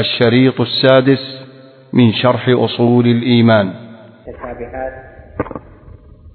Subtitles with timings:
[0.00, 1.46] الشريط السادس
[1.92, 3.66] من شرح أصول الإيمان.
[3.66, 4.92] المتشابهات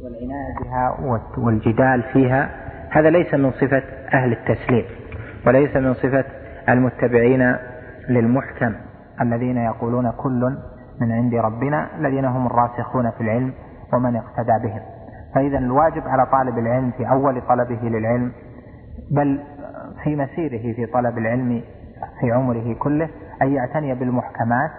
[0.02, 0.98] والعناية بها
[1.38, 2.50] والجدال فيها.
[2.90, 4.86] هذا ليس من صفة أهل التسليم
[5.48, 6.26] وليس من صفة
[6.70, 7.56] المتبعين
[8.10, 8.76] للمحكم
[9.22, 10.58] الذين يقولون كل
[11.02, 13.54] من عند ربنا الذين هم الراسخون في العلم
[13.94, 14.82] ومن اقتدى بهم.
[15.36, 18.32] فإذا الواجب على طالب العلم في أول طلبه للعلم
[19.12, 19.40] بل
[20.04, 21.62] في مسيره في طلب العلم
[22.20, 23.10] في عمره كله
[23.42, 24.72] أن يعتني بالمحكمات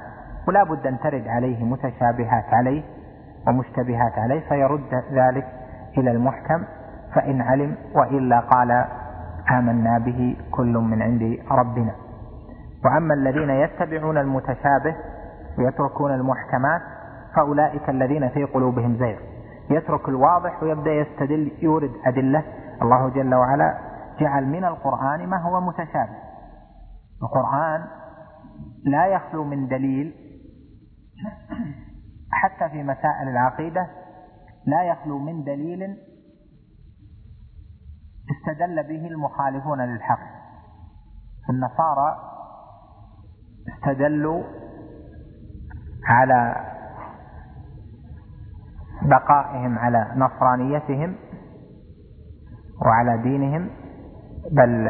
[0.49, 2.83] ولا بد أن ترد عليه متشابهات عليه
[3.48, 5.47] ومشتبهات عليه فيرد ذلك
[5.98, 6.65] إلى المحكم
[7.15, 8.84] فإن علم وإلا قال
[9.51, 11.93] آمنا به كل من عند ربنا.
[12.84, 14.97] وأما الذين يتبعون المتشابه
[15.59, 16.81] ويتركون المحكمات
[17.37, 19.19] فأولئك الذين في قلوبهم زيغ.
[19.70, 22.42] يترك الواضح ويبدأ يستدل يورد أدلة.
[22.83, 23.79] الله جل وعلا
[24.20, 26.17] جعل من القرآن ما هو متشابه.
[27.23, 27.84] القرآن
[28.84, 30.15] لا يخلو من دليل
[32.43, 33.86] حتى في مسائل العقيدة
[34.67, 35.97] لا يخلو من دليل
[38.31, 40.20] استدل به المخالفون للحق.
[41.51, 42.17] النصارى
[43.69, 44.42] استدلوا
[46.06, 46.56] على
[49.03, 51.17] بقائهم على نصرانيتهم
[52.86, 53.70] وعلى دينهم
[54.51, 54.89] بل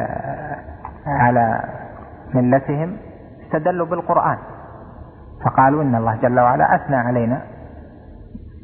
[1.05, 1.63] على
[2.33, 3.12] ملتهم.
[3.53, 4.37] استدلوا بالقرآن.
[5.45, 7.41] فقالوا إن الله جل وعلا أثنى علينا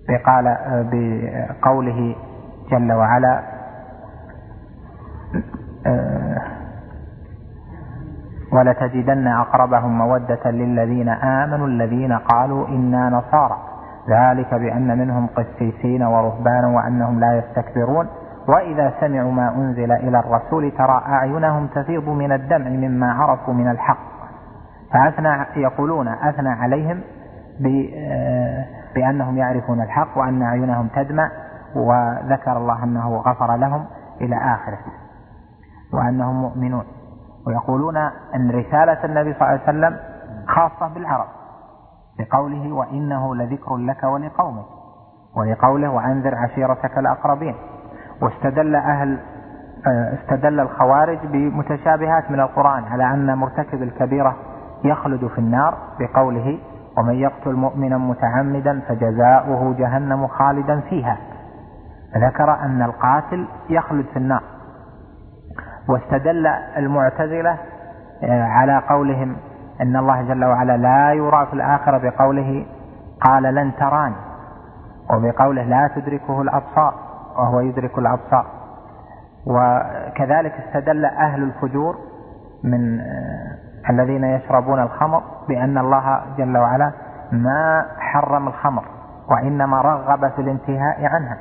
[0.10, 0.58] بقال
[0.92, 2.16] بقوله
[2.72, 3.44] جل وعلا
[8.54, 13.58] ولتجدن أقربهم مودة للذين آمنوا الذين قالوا إنا نصارى.
[14.10, 18.08] ذلك بأن منهم قسيسين ورهبانا وأنهم لا يستكبرون.
[18.48, 24.19] وإذا سمعوا ما أنزل إلى الرسول ترى أعينهم تفيض من الدمع مما عرفوا من الحق.
[24.94, 27.02] فأثنى يقولون أثنى عليهم
[28.96, 31.32] بأنهم يعرفون الحق وأن أعينهم تدمع
[31.76, 33.86] وذكر الله أنه غفر لهم
[34.22, 34.80] إلى آخره
[35.94, 36.84] وأنهم مؤمنون.
[37.48, 37.98] ويقولون
[38.36, 40.00] أن رسالة النبي صلى الله عليه وسلم
[40.48, 41.28] خاصة بالعرب
[42.20, 44.66] بقوله وإنه لذكر لك ولقومك
[45.36, 47.56] ولقوله وأنذر عشيرتك الأقربين.
[48.22, 49.20] واستدل أهل
[49.88, 54.36] استدل الخوارج بمتشابهات من القرآن على أن مرتكب الكبيرة
[54.84, 56.60] يخلد في النار بقوله
[56.98, 61.18] ومن يقتل مؤمنا متعمدا فجزاؤه جهنم خالدا فيها.
[62.18, 64.44] ذكر أن القاتل يخلد في النار.
[65.90, 66.48] واستدل
[66.78, 67.58] المعتزلة
[68.24, 69.38] آه، على قولهم
[69.82, 72.66] أن الله جل وعلا لا يرى في الآخرة بقوله
[73.22, 74.16] قال لن تراني
[75.14, 76.94] وبقوله لا تدركه الأبصار
[77.38, 78.46] وهو يدرك الأبصار.
[79.48, 81.96] وكذلك استدل أهل الفجور
[82.64, 86.92] من آه، الذين يشربون الخمر بأن الله جل وعلا
[87.32, 88.84] ما حرم الخمر
[89.32, 91.38] وإنما رغب في الانتهاء عنها.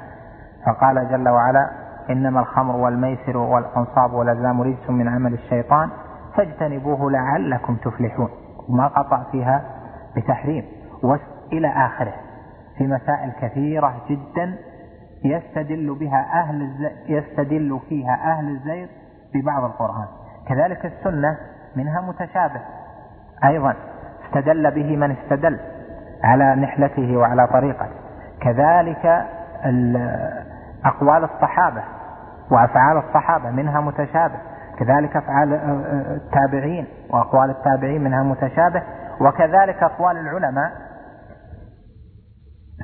[0.66, 1.71] فقال جل وعلا
[2.10, 5.88] إنما الخمر والميسر والأنصاب والأزلام رجس من عمل الشيطان
[6.37, 8.28] فاجتنبوه لعلكم تفلحون.
[8.69, 9.62] ما قطع فيها
[10.16, 10.65] بتحريم.
[11.03, 12.12] وإلى آخره.
[12.78, 14.55] في مسائل كثيرة جدا
[15.25, 18.87] يستدل بها أهل يستدل فيها أهل الزيغ
[19.34, 20.06] ببعض القرآن.
[20.49, 21.37] كذلك السنة
[21.78, 22.60] منها متشابه.
[23.44, 23.74] أيضا
[24.26, 25.60] استدل به من استدل
[26.24, 27.94] على نحلته وعلى طريقته.
[28.40, 29.26] كذلك
[30.84, 31.82] أقوال الصحابة
[32.50, 34.38] وأفعال الصحابة منها متشابه.
[34.78, 35.54] كذلك أفعال
[36.16, 38.82] التابعين وأقوال التابعين منها متشابه.
[39.20, 40.72] وكذلك أقوال العلماء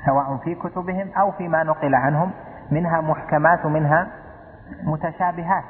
[0.06, 2.30] سواء في كتبهم أو فيما نقل عنهم
[2.70, 4.06] منها محكمات ومنها
[4.84, 5.64] متشابهات.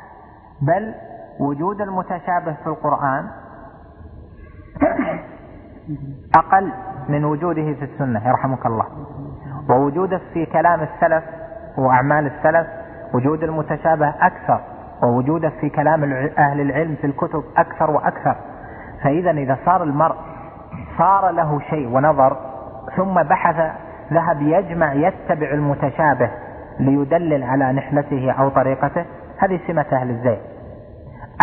[0.62, 0.94] بل
[1.40, 3.24] وجود المتشابه في القرآن
[6.36, 6.72] أقل
[7.08, 8.86] من وجوده في السنة يرحمك الله.
[9.70, 11.24] ووجوده في كلام السلف
[11.78, 12.66] وأعمال السلف
[13.14, 14.60] وجود المتشابه أكثر
[15.02, 16.04] ووجوده في كلام
[16.38, 18.36] أهل العلم في الكتب أكثر وأكثر.
[19.02, 20.16] فإذا إذا صار المرء
[20.98, 22.36] صار له شيء ونظر
[22.96, 23.72] ثم بحث
[24.12, 26.30] ذهب يجمع يتبع المتشابه
[26.80, 29.04] ليدلل على نحلته أو طريقته
[29.38, 30.53] هذه سمة أهل الزيت.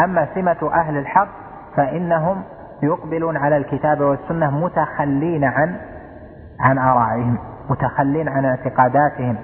[0.03, 1.27] أما سمة أهل الحق
[1.75, 2.43] فإنهم
[2.83, 5.75] يقبلون على الكتاب والسنة متخلين عن
[6.59, 7.37] عن آرائهم
[7.69, 9.35] متخلين عن اعتقاداتهم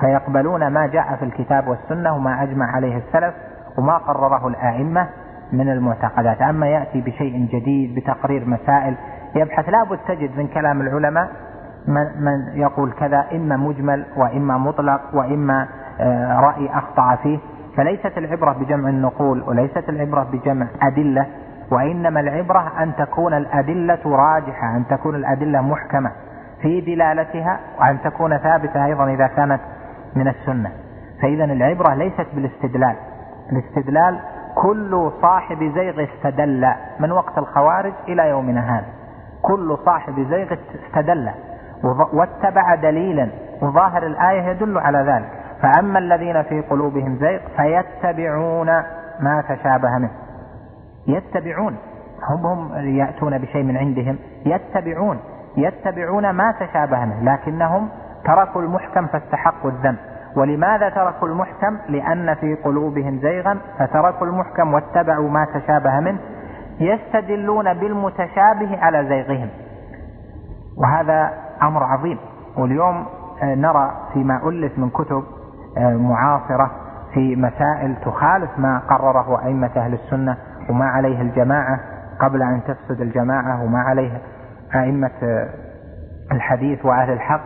[0.00, 3.34] فيقبلون ما جاء في الكتاب والسنة وما أجمع عليه السلف
[3.78, 5.08] وما قرره الآئمة
[5.52, 6.42] من المعتقدات.
[6.42, 8.96] أما يأتي بشيء جديد بتقرير مسائل
[9.34, 11.28] يبحث لابد تجد من كلام العلماء
[11.88, 15.66] من, من يقول كذا إما مجمل وإما مطلق وإما
[16.00, 17.38] آه، رأي أخطأ فيه.
[17.76, 21.26] فليست العبرة بجمع النقول وليست العبرة بجمع أدلة
[21.70, 26.10] وإنما العبرة أن تكون الأدلة راجحة أن تكون الأدلة محكمة
[26.62, 29.60] في دلالتها وأن تكون ثابتة أيضا إذا كانت
[30.16, 30.70] من السنة.
[31.22, 32.96] فإذا العبرة ليست بالاستدلال.
[33.52, 34.20] الاستدلال
[34.54, 36.68] كل صاحب زيغ استدل
[37.00, 38.86] من وقت الخوارج إلى يومنا هذا.
[39.42, 40.56] كل صاحب زيغ
[40.86, 41.30] استدل
[42.12, 43.28] واتبع دليلا
[43.62, 45.43] وظاهر الآية يدل على ذلك.
[45.64, 48.66] فأما الذين في قلوبهم زيغ فيتبعون
[49.20, 50.10] ما تشابه منه.
[51.06, 51.76] يتبعون.
[52.28, 54.18] هم هم يأتون بشيء من عندهم.
[54.46, 55.20] يتبعون.
[55.56, 57.34] يتبعون ما تشابه منه.
[57.34, 57.88] لكنهم
[58.24, 59.96] تركوا المحكم فاستحقوا الذنب.
[60.36, 66.18] ولماذا تركوا المحكم؟ لأن في قلوبهم زيغا فتركوا المحكم واتبعوا ما تشابه منه.
[66.80, 69.48] يستدلون بالمتشابه على زيغهم.
[70.78, 71.30] وهذا
[71.62, 72.18] أمر عظيم.
[72.58, 73.06] واليوم
[73.42, 75.24] آه، نرى فيما ألف من كتب
[75.78, 76.70] معاصرة
[77.14, 80.36] في مسائل تخالف ما قرره أئمة أهل السنة
[80.70, 81.80] وما عليه الجماعة
[82.20, 84.20] قبل أن تفسد الجماعة وما عليه
[84.74, 85.10] أئمة
[86.32, 87.40] الحديث وأهل الحق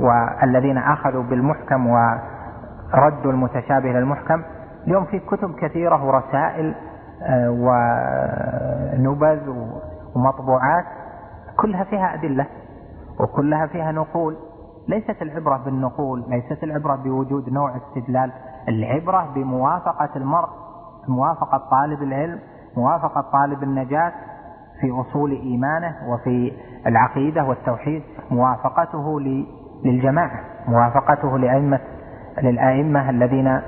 [0.00, 4.42] والذين أخذوا بالمحكم وردوا المتشابه للمحكم
[4.86, 6.74] اليوم في كتب كثيرة ورسائل
[7.22, 7.50] آه،
[8.98, 9.48] ونبذ
[10.14, 10.84] ومطبوعات
[11.56, 12.46] كلها فيها أدلة
[13.20, 14.36] وكلها فيها نقول.
[14.88, 18.32] ليست العبرة بالنقول ليست العبرة بوجود نوع استدلال
[18.68, 20.48] العبرة بموافقة المرء
[21.08, 22.38] موافقة طالب العلم
[22.76, 24.12] موافقة طالب النجاة
[24.80, 26.52] في أصول إيمانه وفي
[26.86, 29.20] العقيدة والتوحيد موافقته
[29.84, 31.80] للجماعة موافقته لأئمة
[32.42, 33.60] للأئمة الذين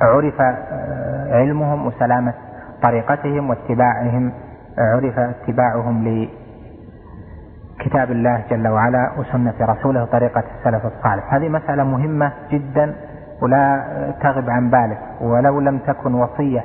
[0.00, 2.34] عرف آه، علمهم وسلامة
[2.82, 4.32] طريقتهم واتباعهم
[4.78, 6.04] عرف اتباعهم
[7.80, 11.34] لكتاب الله جل وعلا وسنة رسوله طريقة السلف الصالح.
[11.34, 12.94] هذه مسألة مهمة جدا
[13.42, 13.84] ولا
[14.22, 14.98] تغب عن بالك.
[15.20, 16.64] ولو لم تكن وصية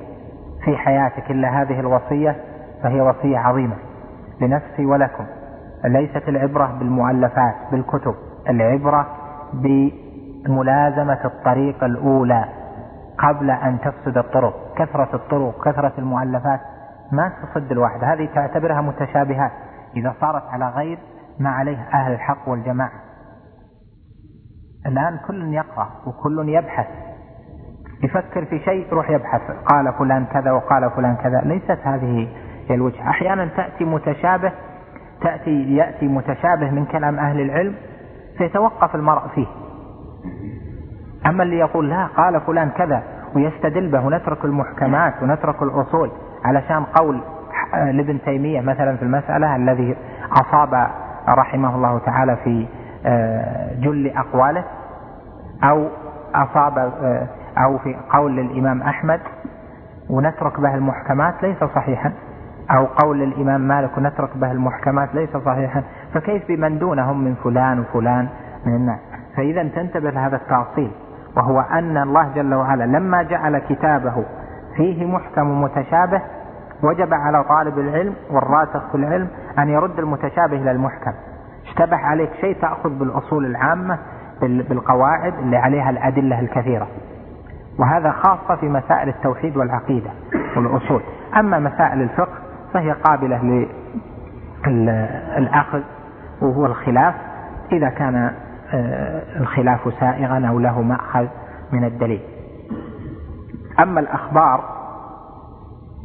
[0.65, 2.35] في حياتك إلا هذه الوصية
[2.83, 3.75] فهي وصية عظيمة
[4.41, 5.25] لنفسي ولكم.
[5.85, 8.15] ليست العبرة بالمؤلفات بالكتب
[8.49, 9.07] العبرة
[9.53, 12.45] بملازمة الطريق الأولى
[13.17, 14.53] قبل أن تفسد الطرق.
[14.75, 16.59] كثرة الطرق كثرة المؤلفات
[17.11, 18.03] ما تصد الواحد.
[18.03, 19.51] هذه تعتبرها متشابهات.
[19.95, 20.97] إذا صارت على غير
[21.39, 22.91] ما عليه أهل الحق والجماعة.
[24.85, 26.87] الآن كل يقرأ وكل يبحث.
[28.03, 29.41] يفكر في شيء يروح يبحث.
[29.65, 31.41] قال فلان كذا وقال فلان كذا.
[31.45, 32.27] ليست هذه
[32.67, 33.09] هي الوجهة.
[33.09, 34.51] أحيانا تأتي متشابه
[35.21, 37.75] تأتي يأتي متشابه من كلام أهل العلم
[38.37, 39.47] فيتوقف المرء فيه.
[41.25, 43.03] أما اللي يقول لا قال فلان كذا
[43.35, 46.11] ويستدل به ونترك المحكمات ونترك الأصول
[46.45, 47.21] علشان قول
[47.73, 49.95] لابن تيمية مثلا في المسألة الذي
[50.31, 50.87] أصاب
[51.27, 52.67] رحمه الله تعالى في
[53.05, 54.63] آه، جل أقواله
[55.63, 55.87] أو
[56.35, 59.19] أصاب آه، أو في قول للإمام أحمد
[60.09, 62.11] ونترك به المحكمات ليس صحيحا
[62.71, 68.27] أو قول للإمام مالك ونترك به المحكمات ليس صحيحا فكيف بمن دونهم من فلان وفلان
[68.65, 68.99] من الناس
[69.37, 70.91] فإذا تنتبه لهذا التأصيل
[71.37, 74.25] وهو أن الله جل وعلا لما جعل كتابه
[74.75, 76.21] فيه محكم متشابه
[76.83, 79.27] وجب على طالب العلم والراسخ في العلم
[79.59, 81.11] أن يرد المتشابه إلى المحكم.
[81.65, 83.99] اشتبه عليك شيء تأخذ بالأصول العامة
[84.41, 86.87] بالقواعد اللي عليها الأدلة الكثيرة.
[87.79, 90.09] وهذا خاصة في مسائل التوحيد والعقيدة
[90.57, 91.01] والأصول.
[91.37, 92.37] أما مسائل الفقه
[92.73, 93.67] فهي قابلة
[94.67, 95.81] للأخذ
[96.41, 97.15] وهو الخلاف.
[97.71, 98.31] إذا كان
[98.73, 101.27] آه، الخلاف سائغا أو له مأخذ
[101.71, 102.21] من الدليل.
[103.79, 104.78] أما الأخبار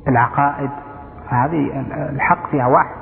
[0.08, 0.70] العقائد
[1.30, 2.94] فهذه الحق فيها واحد.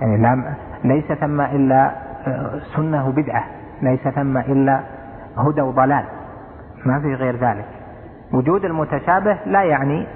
[0.00, 0.42] يعني
[0.84, 1.90] ليس ثم إلا
[2.26, 3.44] آه، سنة وبدعة
[3.82, 4.80] ليس ثم إلا
[5.36, 6.04] هدى وضلال.
[6.86, 7.64] ما في غير ذلك.
[8.32, 10.06] وجود المتشابه لا يعني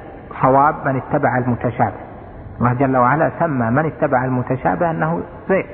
[0.42, 1.94] صواب من اتبع المتشابه.
[2.58, 5.64] الله جل وعلا سمى من اتبع المتشابه أنه زيغ.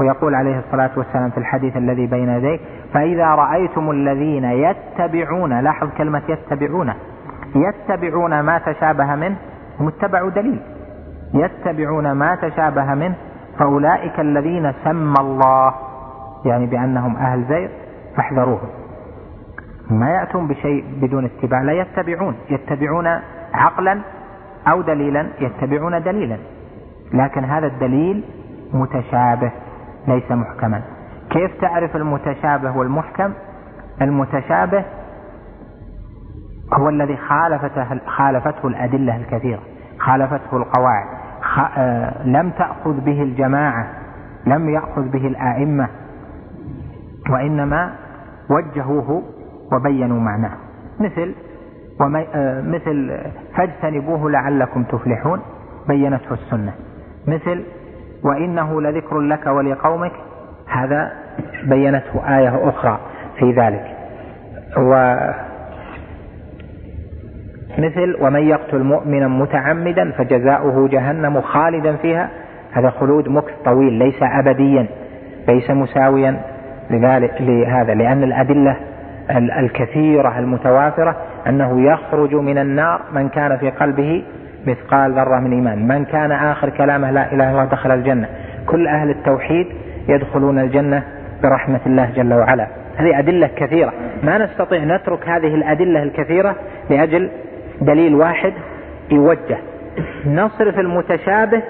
[0.00, 2.60] ويقول عليه الصلاة والسلام في الحديث الذي بين يديك
[2.94, 6.92] فإذا رأيتم الذين يتبعون لاحظ كلمة يتبعون.
[7.54, 9.36] يتبعون ما تشابه منه
[9.80, 10.60] هم اتبعوا دليل.
[11.34, 13.14] يتبعون ما تشابه منه
[13.58, 15.74] فأولئك الذين سمى الله
[16.44, 17.68] يعني بأنهم أهل زيغ
[18.16, 18.68] فاحذروهم.
[19.90, 22.36] ما يأتون بشيء بدون اتباع لا يتبعون.
[22.50, 23.06] يتبعون
[23.54, 24.00] عقلا
[24.68, 26.36] أو دليلا يتبعون دليلا.
[27.12, 28.24] لكن هذا الدليل
[28.72, 29.50] متشابه
[30.08, 30.82] ليس محكما.
[31.30, 33.32] كيف تعرف المتشابه والمحكم؟
[34.02, 34.84] المتشابه
[36.74, 39.60] هو الذي خالفته خالفته الأدلة الكثيرة.
[40.00, 41.06] خالفته القواعد.
[41.76, 43.86] آه، لم تأخذ به الجماعة
[44.46, 45.88] لم يأخذ به الآئمة
[47.30, 47.92] وإنما
[48.50, 49.22] وجهوه
[49.72, 50.56] وبينوا معناه.
[51.00, 51.34] مثل
[52.70, 53.20] مثل
[53.56, 55.40] فاجتنبوه لعلكم تفلحون
[55.88, 56.72] بينته السنة.
[57.26, 57.64] مثل
[58.24, 60.12] وإنه لذكر لك ولقومك
[60.68, 61.12] هذا
[61.64, 62.98] بينته آية أخرى
[63.38, 63.96] في ذلك.
[64.76, 65.16] و
[67.78, 72.28] مثل ومن يقتل مؤمنا متعمدا فجزاؤه جهنم خالدا فيها
[72.72, 74.86] هذا خلود مكث طويل ليس أبديا
[75.48, 76.40] ليس مساويا
[76.90, 78.76] لذلك لهذا لأن الأدلة
[79.30, 84.22] الكثيرة المتوافرة أنه يخرج من النار من كان في قلبه
[84.66, 85.88] مثقال ذرة من إيمان.
[85.88, 88.28] من كان آخر كلامه لا إله إلا الله دخل الجنة.
[88.66, 89.66] كل أهل التوحيد
[90.08, 91.02] يدخلون الجنة
[91.42, 92.66] برحمة الله جل وعلا.
[92.96, 93.92] هذه أدلة كثيرة.
[94.22, 96.56] ما نستطيع نترك هذه الأدلة الكثيرة
[96.90, 97.30] لأجل
[97.80, 98.52] دليل واحد
[99.10, 99.58] يوجه.
[100.26, 101.62] نصرف المتشابه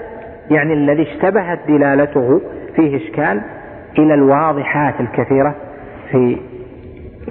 [0.51, 2.41] يعني الذي اشتبهت دلالته
[2.75, 3.41] فيه إشكال
[3.97, 5.55] إلى الواضحات الكثيرة
[6.11, 6.37] في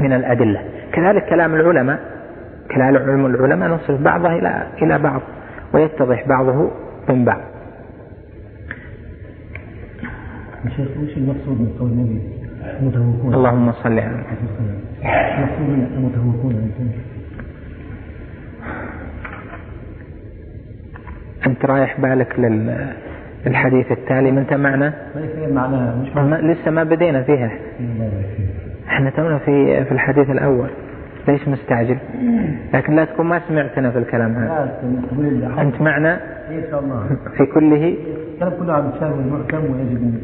[0.01, 0.65] من الأدلة.
[0.93, 2.01] كذلك كلام العلماء
[2.75, 5.21] كلام العلماء نصرف بعضه إلى إلى بعض
[5.75, 6.71] ويتضح بعضه
[7.09, 7.41] من بعض.
[10.77, 12.21] شيخ وش المقصود من قول النبي؟
[12.81, 13.35] المتفوقون.
[13.35, 14.25] اللهم صل على
[15.39, 16.71] المقصود المتفوقون.
[21.47, 22.35] أنت رايح بالك
[23.47, 24.93] للحديث التالي ما أنت معنا؟
[25.53, 26.09] معناها مش
[26.45, 27.51] لسه ما بدينا فيها.
[28.89, 30.69] إحنا تونا في في الحديث الأول.
[31.29, 31.97] ليش مستعجل؟
[32.75, 34.81] لكن لا تكون ما سمعتنا في الكلام هذا.
[35.59, 36.21] أنت معنا؟
[36.51, 37.07] إن شاء الله.
[37.37, 37.95] في كله؟
[38.35, 40.15] الكلام كله عن الشاب المحكم ويجب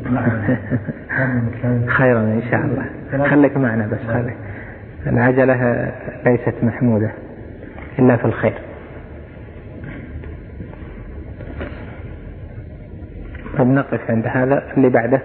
[1.88, 2.85] خيرا إن شاء الله.
[3.28, 4.37] خليك معنا بس خليك.
[5.06, 5.92] العجلة
[6.26, 7.11] ليست محمودة
[7.99, 8.54] إلا في الخير.
[13.58, 15.20] طيب نقف عند هذا اللي بعده.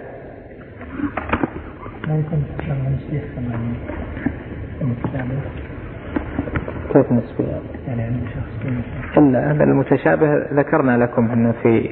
[6.94, 7.44] كيف نسبي
[7.88, 8.12] يعني
[9.18, 11.90] إلا هذا المتشابه ذكرنا لكم أنه في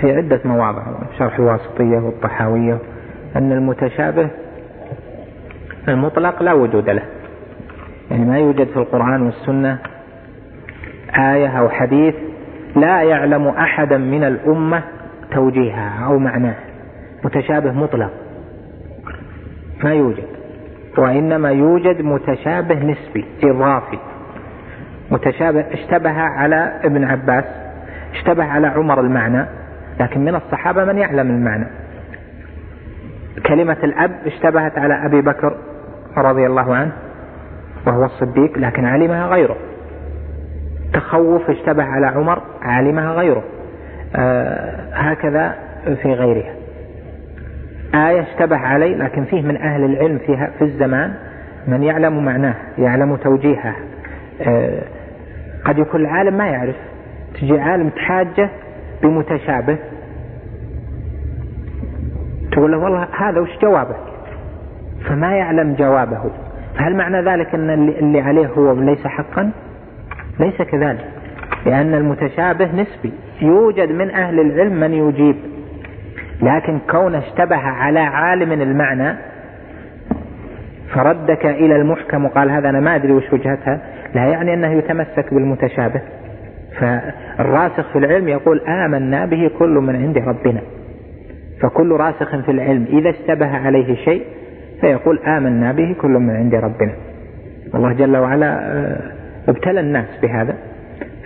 [0.00, 0.82] في عدة مواضع
[1.18, 2.78] شرح الواسطية والطحاوية
[3.36, 4.28] أن المتشابه
[5.88, 7.02] المطلق لا وجود له.
[8.10, 9.78] يعني ما يوجد في القرآن والسنة
[11.18, 12.14] آية أو حديث
[12.76, 14.82] لا يعلم أحدا من الأمة
[15.30, 16.54] توجيهها أو معناه.
[17.24, 18.10] متشابه مطلق.
[19.84, 20.24] ما يوجد.
[20.98, 23.98] وإنما يوجد متشابه نسبي إضافي.
[25.10, 27.44] متشابه اشتبه على ابن عباس
[28.12, 29.46] اشتبه على عمر المعنى
[30.00, 31.66] لكن من الصحابة من يعلم المعنى.
[33.46, 35.56] كلمة الأب اشتبهت على أبي بكر
[36.16, 36.92] رضي الله عنه
[37.86, 39.56] وهو الصديق لكن علمها غيره.
[40.92, 43.42] تخوف اشتبه على عمر علمها غيره.
[44.16, 45.54] آه هكذا
[46.02, 46.54] في غيرها.
[47.94, 51.14] آية اشتبه علي لكن فيه من أهل العلم فيها في الزمان
[51.68, 53.76] من يعلم معناه يعلم توجيهها
[54.40, 54.82] آه
[55.64, 56.76] قد يكون العالم ما يعرف.
[57.34, 58.48] تجي عالم تحاجه
[59.02, 59.76] بمتشابه.
[62.52, 63.96] تقول له والله هذا وش جوابك؟
[65.04, 66.30] فما يعلم جوابه.
[66.78, 69.50] فهل معنى ذلك أن اللي عليه هو ليس حقا؟
[70.40, 71.04] ليس كذلك.
[71.66, 73.12] لأن المتشابه نسبي.
[73.42, 75.36] يوجد من أهل العلم من يجيب.
[76.42, 79.16] لكن كون اشتبه على عالم المعنى
[80.94, 83.80] فردك إلى المحكم وقال هذا أنا ما أدري وش وجهتها
[84.14, 86.00] لا يعني أنه يتمسك بالمتشابه.
[86.78, 90.60] فالراسخ في العلم يقول آمنا به كل من عند ربنا.
[91.60, 94.22] فكل راسخ في العلم إذا اشتبه عليه شيء
[94.80, 96.92] فيقول آمنا به كل من عند ربنا.
[97.74, 98.60] الله جل وعلا
[99.48, 100.54] ابتلى الناس بهذا.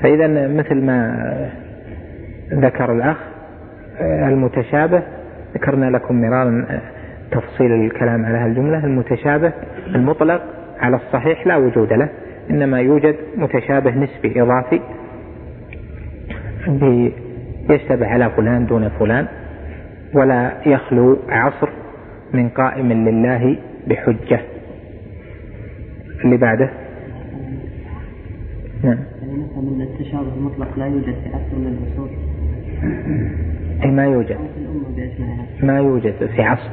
[0.02, 1.50] فإذا مثل ما
[2.52, 3.16] ذكر الأخ
[4.00, 5.02] المتشابه
[5.54, 6.66] ذكرنا لكم مرارا
[7.30, 9.52] تفصيل الكلام على هالجملة المتشابه
[9.94, 10.42] المطلق
[10.80, 12.08] على الصحيح لا وجود له
[12.50, 14.80] إنما يوجد متشابه نسبي إضافي
[17.70, 19.26] يشتبه على فلان دون فلان
[20.14, 21.68] ولا يخلو عصر
[22.32, 23.56] من قائم لله
[23.86, 24.40] بحجة
[26.24, 26.70] اللي بعده.
[28.86, 28.98] نعم.
[29.22, 32.08] يعني مثلا التشابه المطلق لا يوجد في عصر من العصور
[33.84, 34.36] أي ما يوجد.
[35.62, 36.70] ما يوجد في عصر.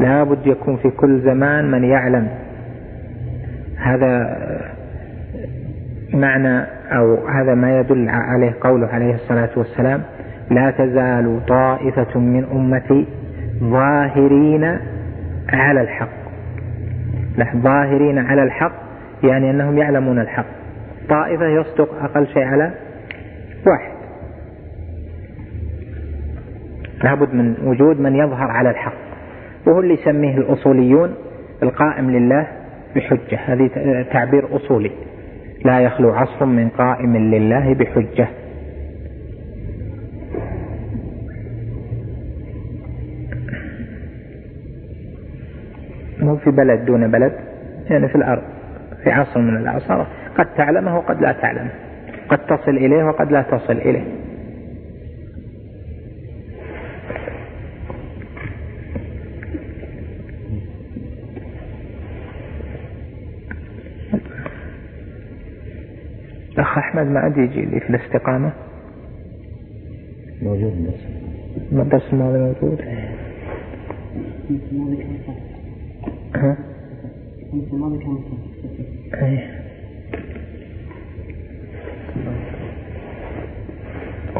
[0.00, 2.28] لابد يكون في كل زمان من يعلم.
[3.76, 4.38] هذا
[6.14, 10.02] معنى أو هذا ما يدل عليه قوله عليه الصلاة والسلام
[10.50, 13.06] لا تزال طائفة من أمتي
[13.60, 14.78] ظاهرين
[15.48, 16.18] على الحق.
[17.56, 18.72] ظاهرين على الحق
[19.22, 20.57] يعني أنهم يعلمون الحق.
[21.08, 22.74] طائفة يصدق أقل شيء على
[23.66, 23.98] واحد.
[27.04, 28.98] لابد من وجود من يظهر على الحق
[29.66, 31.14] وهو اللي يسميه الأصوليون
[31.62, 32.46] القائم لله
[32.96, 33.38] بحجة.
[33.46, 33.70] هذه
[34.12, 34.90] تعبير أصولي.
[35.64, 38.28] لا يخلو عصر من قائم لله بحجة.
[46.20, 47.32] مو في بلد دون بلد
[47.90, 48.42] يعني في الأرض
[49.04, 50.06] في عصر من الأعصار.
[50.38, 51.70] قد تعلمه وقد لا تعلمه.
[52.28, 54.04] قد تصل إليه وقد لا تصل إليه.
[66.52, 68.52] الأخ أحمد ما عاد يجي لي في الاستقامة.
[70.42, 71.06] موجود الدرس
[71.72, 72.80] الدرس الماضي موجود.
[74.72, 75.18] الماضي كان
[76.34, 76.56] ها؟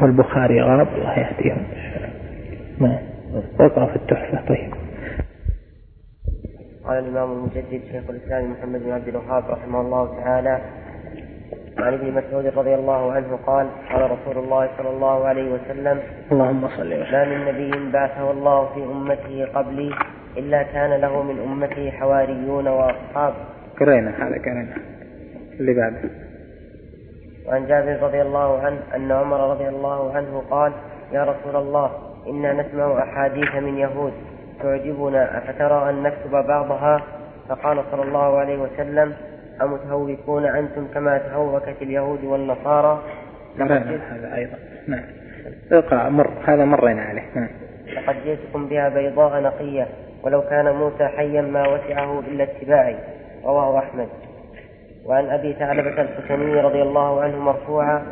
[0.02, 1.62] والبخاري غاب الله يهديهم.
[2.80, 2.98] نعم
[3.60, 4.74] اقرأ في التحفة طيب.
[6.84, 10.60] قال الإمام المجدد شيخ الإسلام محمد بن عبد الوهاب رحمه الله تعالى
[11.78, 16.00] عن ابن مسعود رضي الله عنه قال قال رسول الله صلى الله عليه وسلم
[16.32, 17.12] اللهم صل وسلم.
[17.12, 19.90] ما من نبي بعثه الله في أمته قبلي
[20.36, 23.34] إلا كان له من أمته حواريون وأصحاب.
[23.80, 24.76] قرينا هذا قرينا.
[25.60, 26.27] اللي بعده.
[27.48, 30.72] وعن جابر رضي الله عنه أن عمر رضي الله عنه قال
[31.12, 31.90] يا رسول الله
[32.28, 34.12] إنا نسمع أحاديث من يهود
[34.62, 37.02] تعجبنا أفترى أن نكتب بعضها؟
[37.48, 39.14] فقال صلى الله عليه وسلم
[39.62, 43.02] أمتهوكون أنتم كما تهوكت اليهود والنصارى؟
[43.58, 44.58] قرينا هذا أيضا.
[44.88, 45.04] نعم.
[45.72, 47.24] اقرأ مر هذا مرينا عليه.
[47.34, 47.48] نعم.
[47.96, 49.86] لقد جئتكم بها بيضاء نقية
[50.22, 52.96] ولو كان موسى حيا ما وسعه إلا اتباعي
[53.44, 54.08] رواه أحمد.
[55.08, 58.06] وعن أبي ثعلبة الحسني رضي الله عنه مرفوعا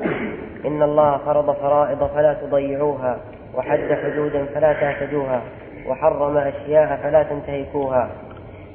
[0.66, 3.18] إن الله فرض فرائض فلا تضيعوها
[3.54, 5.42] وحد حدودا فلا تعتدوها
[5.86, 8.10] وحرم أشياء فلا تنتهكوها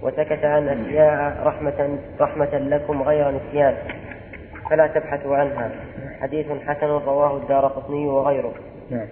[0.02, 3.76] وسكت عن أشياء رحمة, رحمة لكم غير نسيان
[4.70, 5.72] فلا تبحثوا عنها.
[6.22, 8.54] حديث حسن رواه الدار قطني وغيره.
[8.92, 9.08] نعم.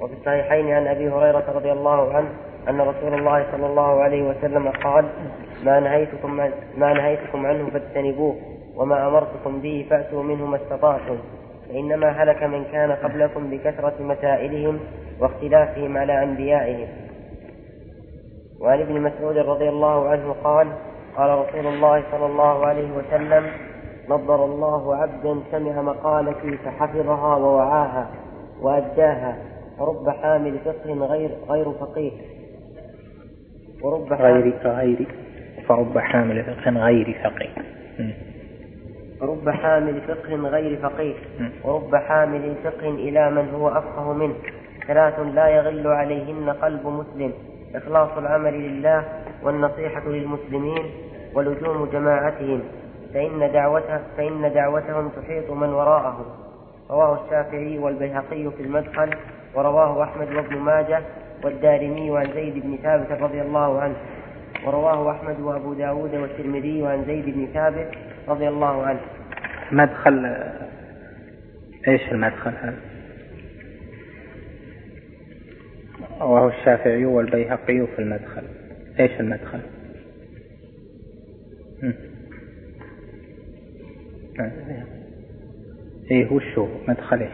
[0.00, 2.28] وفي الصحيحين عن أبي هريرة رضي الله عنه
[2.68, 5.04] أن رسول الله صلى الله عليه وسلم قال
[5.64, 6.36] ما نهيتكم
[6.76, 8.36] ما نهيتكم عنه فاجتنبوه
[8.76, 11.18] وما أمرتكم به فأتوا منه ما استطعتم.
[11.68, 14.80] فإنما هلك من كان قبلكم بكثرة مسائلهم
[15.20, 16.88] واختلافهم على أنبيائهم.
[18.60, 20.68] وعن ابن مسعود رضي الله عنه قال
[21.16, 23.46] قال رسول الله صلى الله عليه وسلم
[24.08, 28.10] نضر الله عبدا سمع مقالتي فحفظها ووعاها
[28.60, 29.36] وأداها
[29.78, 32.12] فرب حامل فقه غير غير فقيه.
[33.82, 34.42] ورب حامل.
[34.42, 35.06] غير كغير
[35.68, 37.62] فرب حامل فقه غير فقيه.
[39.20, 41.14] ورب حامل فقه غير فقيه.
[41.64, 44.34] ورب حامل فقه إلى من هو أفقه منه.
[44.86, 47.32] ثلاث لا يغل عليهن قلب مسلم.
[47.74, 49.04] إخلاص العمل لله
[49.42, 50.84] والنصيحة للمسلمين
[51.34, 52.62] ولزوم جماعتهم.
[53.14, 56.24] فإن دعوته فإن دعوتهم تحيط من وراءهم
[56.90, 59.10] رواه الشافعي والبيهقي في المدخل
[59.54, 61.02] ورواه أحمد وابن ماجه
[61.44, 63.96] والدارمي عن زيد بن ثابت رضي الله عنه
[64.66, 67.90] ورواه أحمد وأبو داود والترمذي عن زيد بن ثابت
[68.28, 69.00] رضي الله عنه
[69.72, 70.26] مدخل
[71.88, 72.78] إيش المدخل هذا؟
[76.20, 78.42] رواه الشافعي والبيهقي في المدخل
[79.00, 79.60] إيش المدخل؟
[86.10, 87.32] إيه هو مدخل إيش؟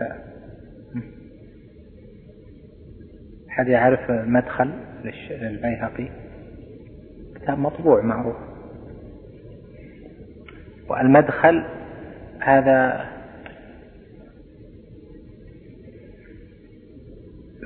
[0.00, 0.16] لا.
[0.94, 1.02] مم.
[3.50, 4.70] حد يعرف مدخل
[5.30, 6.08] للبيهقي؟
[7.34, 8.36] كتاب مطبوع معروف
[10.88, 11.64] والمدخل
[12.40, 13.06] هذا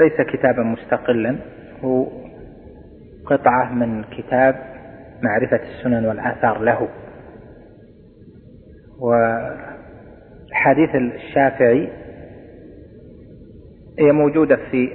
[0.00, 1.36] ليس كتابا مستقلا
[1.84, 2.06] هو
[3.26, 4.54] قطعة من كتاب
[5.22, 6.88] معرفة السنن والآثار له
[10.50, 11.88] وحديث الشافعي
[13.98, 14.88] هي موجودة في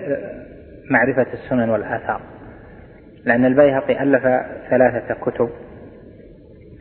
[0.89, 2.21] معرفة السنن والآثار.
[3.25, 4.23] لأن البيهقي ألف
[4.69, 5.49] ثلاثة كتب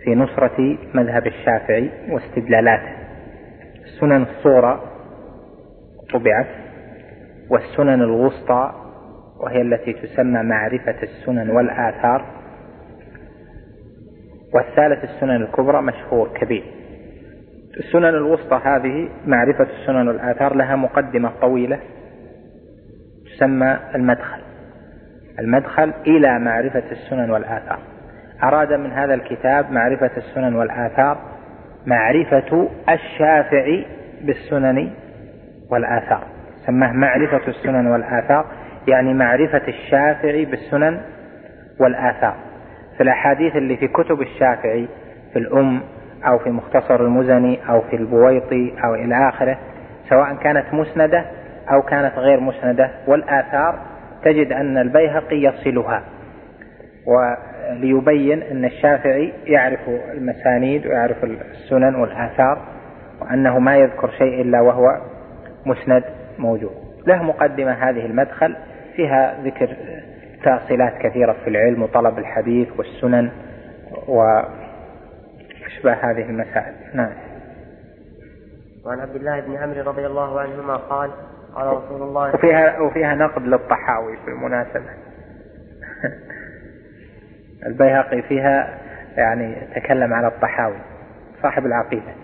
[0.04, 2.92] في نصرة مذهب الشافعي واستدلالاته.
[3.84, 4.82] السنن الصورة
[6.12, 6.46] طبعت
[7.50, 8.72] والسنن الوسطى
[9.40, 12.24] وهي التي تسمى معرفة السنن والآثار.
[14.54, 16.64] والثالث السنن الكبرى مشهور كبير.
[17.76, 21.78] السنن الوسطى هذه معرفة السنن والآثار لها مقدمة طويلة.
[23.38, 24.40] تسمى المدخل.
[25.38, 27.78] المدخل إلى معرفة السنن والآثار.
[28.42, 31.18] أراد من هذا الكتاب معرفة السنن والآثار
[31.86, 33.86] معرفة الشافعي
[34.22, 34.90] بالسنن
[35.70, 36.22] والآثار.
[36.66, 38.46] سماه معرفة السنن والآثار
[38.88, 41.00] يعني معرفة الشافعي بالسنن
[41.80, 42.34] والآثار.
[42.96, 44.88] في الأحاديث اللي في كتب الشافعي
[45.32, 45.80] في الأم
[46.26, 49.58] أو في مختصر المزني أو في البويطي أو إلى آخره
[50.08, 51.24] سواء كانت مسندة
[51.72, 53.78] أو كانت غير مسندة والآثار
[54.24, 56.02] تجد أن البيهقي يصلها
[57.06, 62.58] وليبين أن الشافعي يعرف المسانيد ويعرف السنن والآثار
[63.20, 65.00] وأنه ما يذكر شيء إلا وهو
[65.66, 66.04] مسند
[66.38, 66.72] موجود.
[67.06, 68.56] له مقدمة هذه المدخل
[68.96, 69.76] فيها ذكر
[70.44, 73.30] تأصيلات كثيرة في العلم وطلب الحديث والسنن
[74.08, 74.50] وأشباه
[75.94, 76.74] هذه المسائل.
[76.94, 77.12] نعم.
[78.86, 81.10] وعن عبد الله بن عمرو رضي الله عنهما قال
[81.58, 82.34] قال رسول الله.
[82.34, 84.90] وفيها وفيها نقد للطحاوي بالمناسبة
[87.66, 88.78] البيهقي فيها
[89.16, 90.78] يعني تكلم على الطحاوي
[91.42, 92.14] صاحب العقيدة.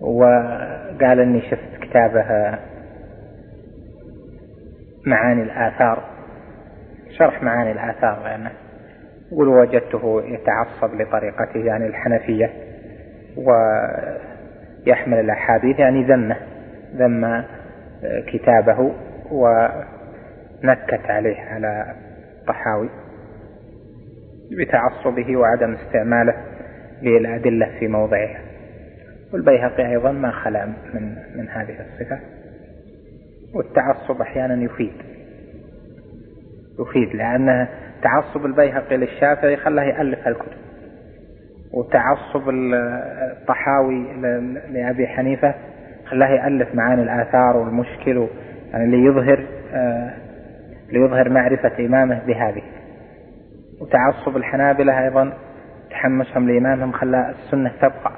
[0.00, 2.58] وقال إني شفت كتابه
[5.06, 6.02] معاني الآثار
[7.18, 8.50] شرح معاني الآثار لأنه
[9.32, 12.50] يقول وجدته يتعصب لطريقته يعني الحنفية
[13.36, 16.51] ويحمل الأحاديث يعني ذمة.
[16.96, 17.44] ذم
[18.26, 18.92] كتابه
[19.30, 21.94] ونكت عليه على
[22.40, 22.88] الطحاوي
[24.58, 26.34] بتعصبه وعدم استعماله
[27.02, 28.40] للأدلة في موضعها.
[29.32, 32.18] والبيهقي أيضا ما خلا من من هذه الصفة.
[33.54, 34.92] والتعصب أحيانا يفيد.
[36.80, 37.68] يفيد لأن
[38.02, 40.62] تعصب البيهقي للشافعي خلاه يألف الكتب.
[41.72, 44.12] وتعصب الطحاوي
[44.72, 45.54] لأبي حنيفة
[46.12, 48.26] خلاه يألف معاني الآثار والمشكل
[48.72, 49.44] يعني ليظهر
[49.74, 50.10] آه
[50.92, 52.62] ليظهر معرفة إمامه بهذه.
[53.80, 55.32] وتعصب الحنابلة أيضا
[55.90, 58.12] تحمسهم لإمامهم خلى السنة تبقى.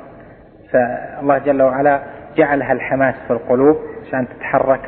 [0.70, 2.02] فالله جل وعلا
[2.36, 3.76] جعلها الحماس في القلوب
[4.06, 4.80] عشان تتحرك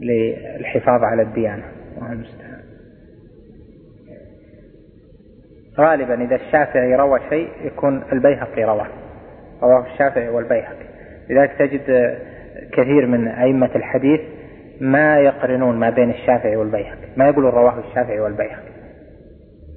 [0.00, 1.64] للحفاظ على الديانة.
[1.98, 2.56] الله المستعان.
[5.78, 8.86] غالبا إذا الشافعي روى شيء يكون البيهقي رواه.
[9.62, 10.86] رواه الشافعي والبيهقي.
[11.30, 12.16] لذلك تجد
[12.72, 14.20] كثير من أئمة الحديث
[14.80, 18.76] ما يقرنون ما بين الشافعي والبيهقي ما يقولون رواه الشافعي والبيهقي.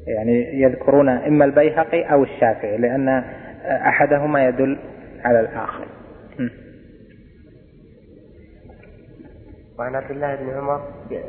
[0.08, 3.24] يعني يذكرون إما البيهقي أو الشافعي لأن
[3.66, 4.78] أحدهما يدل
[5.26, 5.86] على الآخر.
[9.80, 10.82] وعن عبد الله بن عمر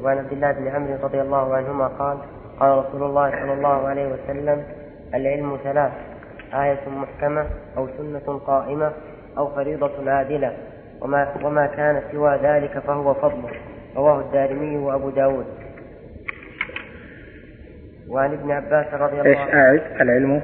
[0.02, 2.18] وعن عبد الله بن عمرو رضي الله عنهما قال
[2.61, 4.62] قال رسول الله صلى الله عليه وسلم
[5.14, 5.92] العلم ثلاث
[6.54, 8.92] آية محكمة أو سنة قائمة
[9.38, 10.52] أو فريضة عادلة
[11.00, 13.48] وما, وما كان سوى ذلك فهو فضل.
[13.96, 15.46] رواه الدارمي وأبو داود.
[18.08, 20.42] وعن ابن عباس رضي الله عنه إيش أعد العلم.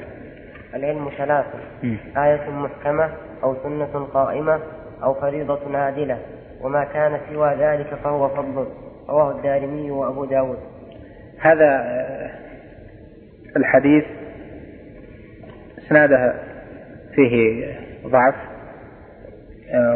[0.75, 1.47] العلم ثلاث
[2.17, 3.11] آية محكمة
[3.43, 4.61] أو سنة قائمة
[5.03, 6.19] أو فريضة عادلة.
[6.63, 8.67] وما كان سوى ذلك فهو فضل.
[9.09, 10.59] رواه الدارمي وأبو داود.
[11.41, 11.83] هذا
[13.57, 14.05] الحديث
[15.79, 16.35] إسناده
[17.15, 17.67] فيه
[18.07, 18.35] ضعف.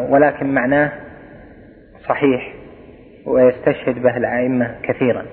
[0.09, 0.91] ولكن معناه
[2.07, 2.53] صحيح
[3.25, 5.25] ويستشهد به الأئمة كثيرا.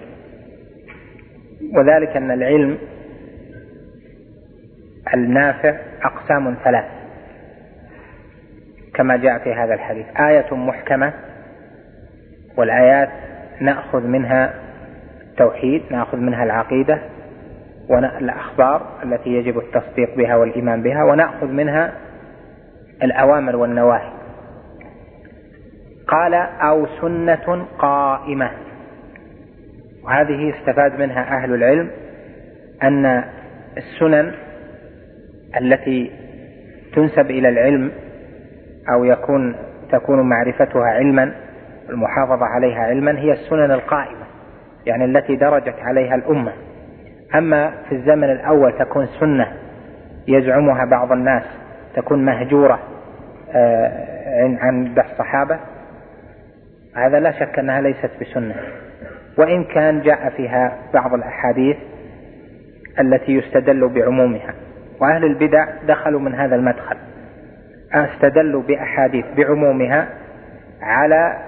[1.74, 2.78] وذلك أن العلم
[5.14, 6.84] النافع أقسام ثلاث
[8.94, 10.06] كما جاء في هذا الحديث.
[10.20, 11.12] آية محكمة
[12.56, 13.08] والآيات
[13.60, 14.54] نأخذ منها
[15.22, 16.98] التوحيد نأخذ منها العقيدة
[17.88, 21.92] والأخبار التي يجب التصديق بها والإيمان بها ونأخذ منها
[23.02, 24.17] الأوامر والنواهي.
[26.08, 28.50] قال أو سنة قائمة.
[30.04, 31.90] وهذه استفاد منها أهل العلم
[32.82, 33.24] أن
[33.76, 34.34] السنن
[35.60, 36.10] التي
[36.94, 37.92] تنسب إلى العلم
[38.92, 39.56] أو يكون
[39.92, 41.32] تكون معرفتها علما
[41.90, 44.26] المحافظة عليها علما هي السنن القائمة
[44.86, 46.52] يعني التي درجت عليها الأمة.
[47.34, 49.52] أما في الزمن الأول تكون سنة
[50.28, 51.44] يزعمها بعض الناس
[51.94, 52.78] تكون مهجورة
[53.54, 55.58] آه، عند الصحابة
[56.96, 58.54] هذا لا شك أنها ليست بسنة.
[59.38, 61.76] وإن كان جاء فيها بعض الأحاديث
[63.00, 64.54] التي يستدل بعمومها.
[65.00, 66.96] وأهل البدع دخلوا من هذا المدخل.
[67.94, 70.08] استدلوا بأحاديث بعمومها
[70.82, 71.38] على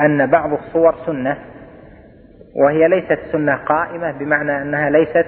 [0.00, 1.36] أن بعض الصور سنة
[2.56, 5.26] وهي ليست سنة قائمة بمعنى أنها ليست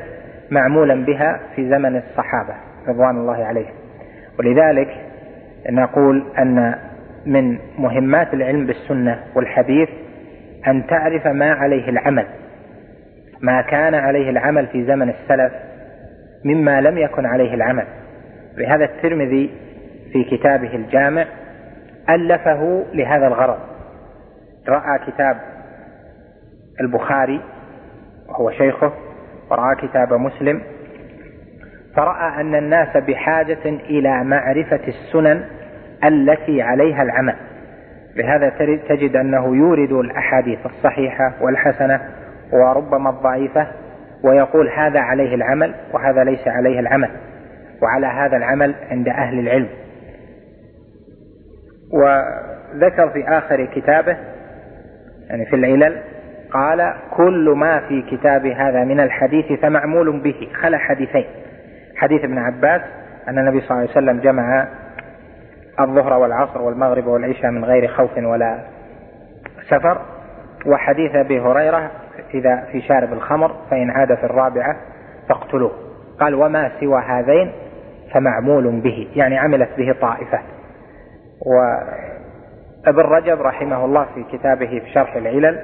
[0.51, 2.55] معمولا بها في زمن الصحابة
[2.89, 3.75] رضوان الله عليهم.
[4.39, 4.89] ولذلك
[5.71, 6.75] نقول أن
[7.27, 9.89] من مهمات العلم بالسنة والحديث
[10.67, 12.27] أن تعرف ما عليه العمل
[13.41, 15.53] ما كان عليه العمل في زمن السلف
[16.45, 17.85] مما لم يكن عليه العمل.
[18.57, 19.51] لهذا الترمذي
[20.13, 21.25] في كتابه الجامع
[22.11, 23.59] ألفه لهذا الغرض.
[24.69, 25.37] رأى كتاب
[26.81, 27.41] البخاري
[28.29, 28.93] وهو شيخه
[29.51, 30.63] ورأى كتاب مسلم
[31.97, 35.45] فرأى أن الناس بحاجة إلى معرفة السنن
[36.07, 37.35] التي عليها العمل.
[38.17, 38.49] لهذا
[38.89, 42.01] تجد أنه يورد الأحاديث الصحيحة والحسنة
[42.53, 43.67] وربما الضعيفة
[44.25, 47.11] ويقول هذا عليه العمل وهذا ليس عليه العمل
[47.83, 49.69] وعلى هذا العمل عند أهل العلم.
[51.93, 54.17] وذكر في آخر كتابه
[55.29, 55.97] يعني في العلل
[56.51, 60.49] قال كل ما في كتاب هذا من الحديث فمعمول به.
[60.55, 61.25] خلا حديثين.
[61.97, 62.81] حديث ابن عباس
[63.29, 64.69] أن النبي صلى الله عليه وسلم جمع
[65.81, 68.59] الظهر والعصر والمغرب والعشاء من غير خوف ولا
[69.69, 69.99] سفر.
[70.67, 71.91] وحديث أبي هريرة
[72.35, 74.77] إذا في شارب الخمر فإن عاد في الرابعة
[75.29, 75.73] فاقتلوه.
[76.21, 77.53] قال وما سوى هذين
[78.13, 79.09] فمعمول به.
[79.15, 80.39] يعني عملت به طائفة.
[81.47, 85.63] وابن رجب رحمه الله في كتابه في شرح العلل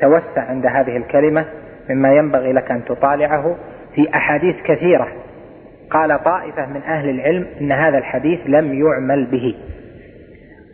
[0.00, 1.44] توسع عند هذه الكلمة
[1.90, 3.56] مما ينبغي لك أن تطالعه
[3.94, 5.08] في أحاديث كثيرة
[5.92, 9.54] قال طائفة من أهل العلم إن هذا الحديث لم يعمل به.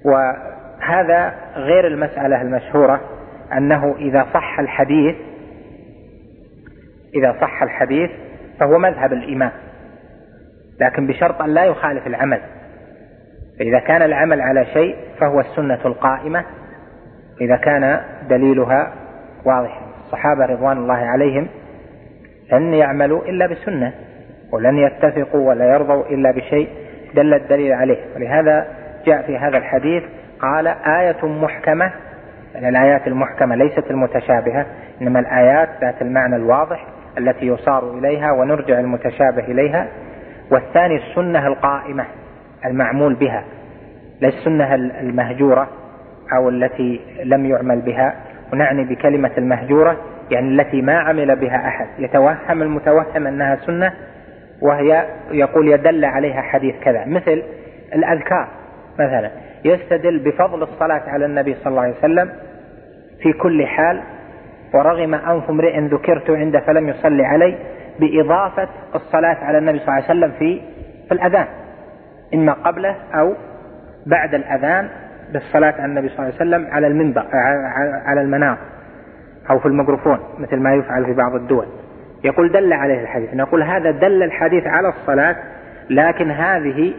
[0.04, 3.00] وهذا غير المسألة المشهورة
[3.52, 5.16] أنه إذا صح الحديث
[7.14, 8.10] إذا صح الحديث
[8.60, 9.52] فهو مذهب الإمام.
[10.80, 12.40] لكن بشرط أن لا يخالف العمل.
[13.58, 16.44] فإذا كان العمل على شيء فهو السنة القائمة.
[17.40, 18.00] إذا كان
[18.30, 18.92] دليلها
[19.44, 21.48] واضحا الصحابة رضوان الله عليهم
[22.52, 23.92] لن يعملوا إلا بسنة
[24.52, 26.68] ولن يتفقوا ولا يرضوا إلا بشيء
[27.14, 27.98] دل الدليل عليه.
[28.16, 28.66] ولهذا
[29.06, 30.02] جاء في هذا الحديث
[30.40, 31.92] قال آية محكمة
[32.54, 34.66] يعني الآيات المحكمة ليست المتشابهة
[35.02, 36.86] إنما الآيات ذات المعنى الواضح
[37.18, 39.86] التي يصار إليها ونرجع المتشابه إليها.
[40.50, 42.04] والثاني السنة القائمة
[42.64, 43.44] المعمول بها
[44.20, 45.68] لا السنة المهجورة
[46.36, 48.14] أو التي لم يعمل بها.
[48.52, 49.96] ونعني بكلمة المهجورة
[50.30, 51.86] يعني التي ما عمل بها أحد.
[51.98, 53.92] يتوهم المتوهم أنها سنة
[54.62, 57.04] وهي يقول يدل عليها حديث كذا.
[57.06, 57.42] مثل
[57.94, 58.48] الأذكار
[58.94, 59.30] مثلا
[59.64, 62.30] يستدل بفضل الصلاة على النبي صلى الله عليه وسلم
[63.22, 64.02] في كل حال
[64.74, 67.58] ورغم أنف امرئ ذكرت عنده فلم يصلي علي
[68.00, 70.60] بإضافة الصلاة على النبي صلى الله عليه وسلم في
[71.08, 71.46] في الأذان.
[72.34, 73.34] إما قبله أو
[74.06, 74.88] بعد الأذان
[75.32, 77.26] بالصلاة على النبي صلى الله عليه وسلم على المنبر
[78.06, 78.58] على المنار
[79.50, 81.66] أو في الميكروفون مثل ما يفعل في بعض الدول.
[82.24, 83.34] يقول دل عليه الحديث.
[83.34, 85.36] نقول هذا دل الحديث على الصلاة
[85.90, 86.94] لكن هذه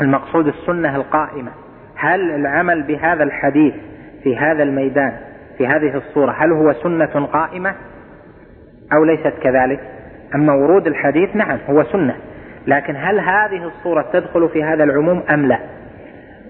[0.00, 1.50] المقصود السنة القائمة.
[1.96, 3.74] هل العمل بهذا الحديث
[4.22, 5.12] في هذا الميدان
[5.58, 7.74] في هذه الصورة هل هو سنة قائمة
[8.92, 9.80] أو ليست كذلك؟
[10.34, 12.16] أما ورود الحديث؟ نعم هو سنة.
[12.66, 15.58] لكن هل هذه الصورة تدخل في هذا العموم أم لا؟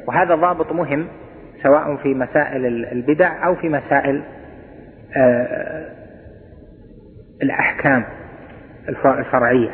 [0.07, 1.07] وهذا ضابط مهم
[1.63, 4.23] سواء في مسائل البدع أو في مسائل
[5.17, 5.74] آه،
[7.43, 8.05] الأحكام
[8.89, 9.71] الفرعية.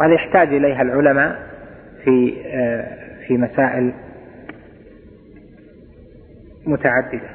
[0.00, 1.46] وهذا يحتاج إليها العلماء
[2.04, 3.92] في آه، في مسائل
[6.66, 7.28] متعددة.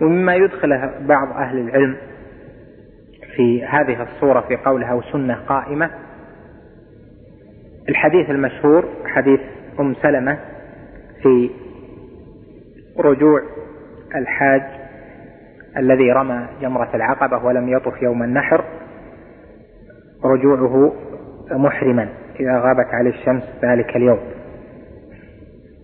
[0.00, 1.96] ومما يدخله بعض أهل العلم
[3.36, 5.90] في هذه الصورة في قولها وسنة قائمة
[7.88, 9.40] الحديث المشهور حديث
[9.80, 10.38] أم سلمة
[11.22, 11.50] في
[12.98, 13.42] رجوع
[14.14, 14.62] الحاج
[15.76, 18.64] الذي رمى جمرة العقبة ولم يطف يوم النحر
[20.24, 20.92] رجوعه
[21.50, 22.08] محرما.
[22.40, 24.18] إذا غابت عليه الشمس ذلك اليوم.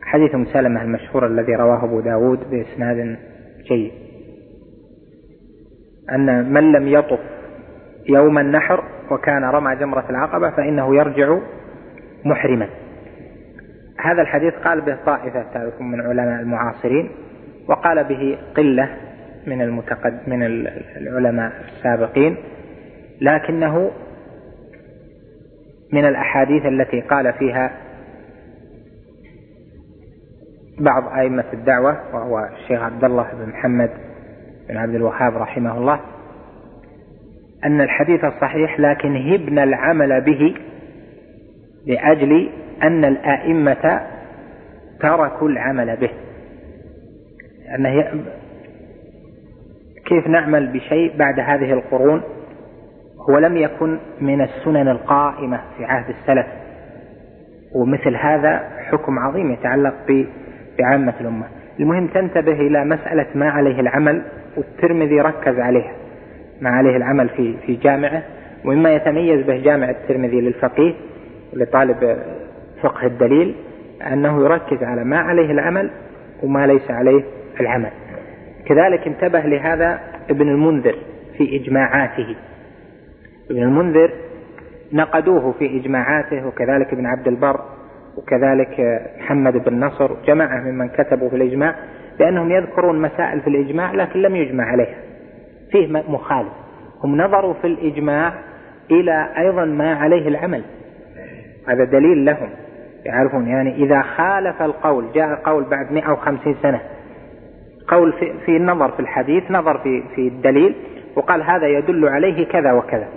[0.02, 3.16] حديث ام سلمة المشهور الذي رواه أبو داود بإسناد
[3.68, 3.92] جيد.
[6.12, 7.20] أن من لم يطف
[8.08, 11.38] يوم النحر وكان رمى جمرة العقبة فإنه يرجع
[12.24, 12.68] محرما.
[14.00, 17.10] هذا الحديث قال به طائفة تعرفون من علماء المعاصرين
[17.68, 18.88] وقال به قلة
[19.46, 20.42] من المتقد من
[20.96, 22.36] العلماء السابقين
[23.20, 23.90] لكنه
[25.92, 27.70] من الأحاديث التي قال فيها
[30.78, 33.90] بعض أئمة الدعوة وهو الشيخ عبد الله بن محمد
[34.68, 36.00] بن عبد الوهاب رحمه الله
[37.64, 40.54] أن الحديث الصحيح لكن هبنا العمل به
[41.86, 42.50] لأجل
[42.82, 44.00] أن الآئمة
[45.00, 46.10] تركوا العمل به.
[47.74, 48.24] أنه
[50.06, 52.22] كيف نعمل بشيء بعد هذه القرون؟
[53.30, 56.46] هو لم يكن من السنن القائمة في عهد السلف.
[57.74, 59.94] ومثل هذا حكم عظيم يتعلق
[60.78, 61.46] بعامة الأمة.
[61.80, 64.22] المهم تنتبه إلى مسألة ما عليه العمل
[64.56, 65.92] والترمذي ركز عليها.
[66.60, 68.22] ما عليه العمل في في جامعه.
[68.64, 70.94] ومما يتميز به جامع الترمذي للفقيه
[71.52, 72.18] ولطالب
[72.82, 73.54] فقه الدليل
[74.12, 75.90] أنه يركز على ما عليه العمل
[76.42, 77.22] وما ليس عليه
[77.60, 77.90] العمل.
[78.66, 80.94] كذلك انتبه لهذا ابن المنذر
[81.38, 82.36] في إجماعاته.
[83.50, 84.10] ابن المنذر
[84.92, 87.60] نقدوه في إجماعاته وكذلك ابن عبد البر
[88.16, 91.74] وكذلك محمد بن نصر جماعة ممن كتبوا في الإجماع
[92.18, 94.94] بأنهم يذكرون مسائل في الإجماع لكن لم يجمع عليها.
[95.70, 96.52] فيه مخالف.
[97.04, 98.34] هم نظروا في الإجماع
[98.90, 100.62] إلى أيضا ما عليه العمل.
[101.68, 102.48] هذا دليل لهم.
[103.04, 106.80] يعرفون يعني إذا خالف القول جاء قول بعد 150 سنة
[107.88, 110.74] قول في, في النظر في الحديث نظر في, في الدليل
[111.16, 113.08] وقال هذا يدل عليه كذا وكذا.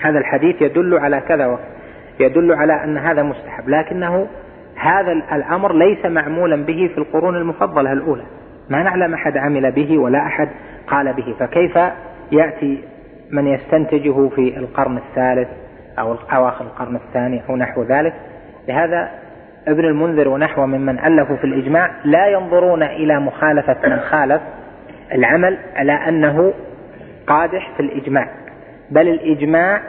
[0.00, 1.58] هذا الحديث يدل على كذا
[2.20, 3.68] يدل على أن هذا مستحب.
[3.68, 4.26] لكنه
[4.76, 8.22] هذا الأمر ليس معمولا به في القرون المفضلة الأولى.
[8.70, 10.48] ما نعلم أحد عمل به ولا أحد
[10.86, 11.34] قال به.
[11.40, 11.78] فكيف
[12.32, 12.84] يأتي
[13.30, 15.48] من يستنتجه في القرن الثالث
[15.98, 18.14] أو أواخر القرن الثاني أو نحو ذلك؟
[18.68, 19.10] لهذا
[19.68, 24.42] ابن المنذر ونحوه ممن ألفوا في الإجماع لا ينظرون إلى مخالفة من خالف
[25.12, 26.52] العمل على أنه
[27.26, 28.28] قادح في الإجماع.
[28.90, 29.82] بل الإجماع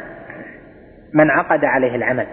[1.14, 2.28] من عقد عليه العمل.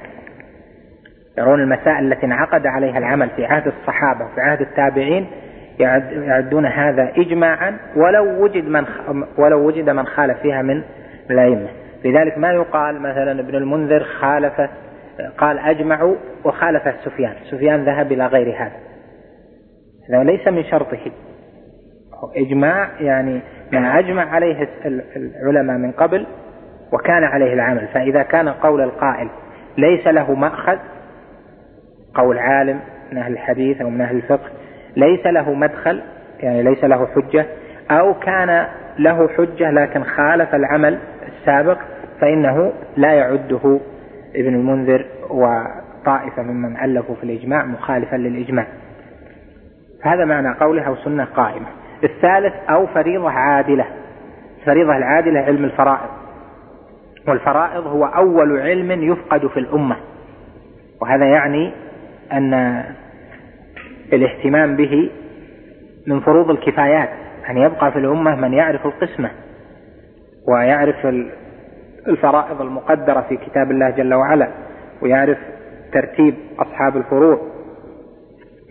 [1.39, 5.27] يرون المسائل التي انعقد عليها العمل في عهد الصحابة وفي عهد التابعين
[5.79, 8.85] يعدون هذا إجماعا ولو وجد من
[9.39, 10.83] ولو وجد من خالف فيها من
[11.31, 11.69] الأئمة.
[12.05, 14.71] لذلك ما يقال مثلا ابن المنذر خالف
[15.39, 17.35] قال أجمعوا وخالف سفيان.
[17.51, 18.77] سفيان ذهب إلى غير هذا.
[20.11, 21.11] هذا ليس من شرطه.
[22.37, 23.41] إجماع يعني
[23.73, 24.69] ما أجمع عليه
[25.17, 26.27] العلماء من قبل
[26.93, 27.89] وكان عليه العمل.
[27.95, 29.29] فإذا كان قول القائل
[29.79, 30.79] ليس له مأخذ
[32.15, 32.81] قول عالم
[33.13, 34.51] من أهل الحديث أو من أهل الفقه
[34.97, 36.03] ليس له مدخل
[36.41, 37.47] يعني ليس له حجة
[37.91, 38.67] أو كان
[38.99, 41.79] له حجة لكن خالف العمل السابق
[42.21, 43.81] فإنه لا يعده
[44.37, 48.67] ابن المنذر وطائفة ممن ألفوا في الإجماع مخالفا للإجماع.
[50.03, 51.67] هذا معنى قوله أو سنة قائمة.
[52.05, 53.85] الثالث أو فريضة عادلة.
[54.61, 56.11] الفريضة العادلة علم الفرائض.
[57.29, 59.97] والفرائض هو أول علم يفقد في الأمة.
[61.03, 61.73] وهذا يعني
[62.33, 62.85] أن
[64.13, 65.11] الاهتمام به
[66.07, 67.09] من فروض الكفايات
[67.51, 69.31] أن يبقى في الأمة من يعرف القسمة
[70.49, 71.07] ويعرف
[72.09, 74.49] الفرائض المقدرة في كتاب الله جل وعلا
[75.03, 75.39] ويعرف
[75.93, 77.39] ترتيب أصحاب الفروض.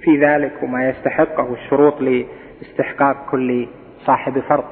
[0.03, 3.67] في ذلك وما يستحقه الشروط لاستحقاق كل
[4.05, 4.63] صاحب فرض.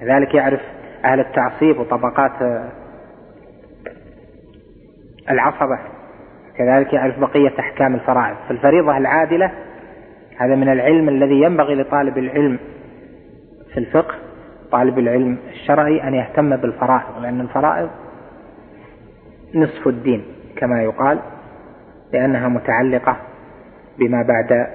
[0.00, 0.60] كذلك يعرف
[1.04, 2.62] أهل التعصيب وطبقات
[5.30, 5.78] العصبة.
[6.56, 8.36] كذلك يعرف بقية أحكام الفرائض.
[8.48, 9.52] فالفريضة العادلة
[10.40, 12.58] هذا من العلم الذي ينبغي لطالب العلم
[13.72, 14.14] في الفقه
[14.72, 17.90] طالب العلم الشرعي أن يهتم بالفرائض لأن الفرائض
[19.54, 20.24] نصف الدين
[20.56, 21.18] كما يقال
[22.12, 23.16] لأنها متعلقة
[23.98, 24.66] بما بعد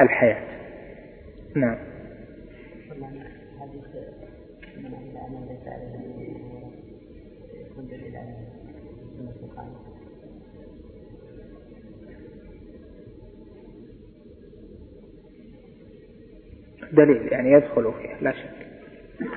[0.00, 0.42] الحياة.
[1.56, 1.76] نعم.
[16.92, 18.50] دليل يعني يدخل فيه لا شك.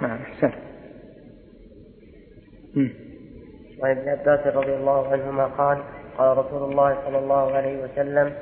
[0.02, 0.52] نعم أحسن.
[3.82, 5.78] وعن ابن عباس رضي الله عنهما قال
[6.18, 8.34] قال رسول الله صلى الله عليه وسلم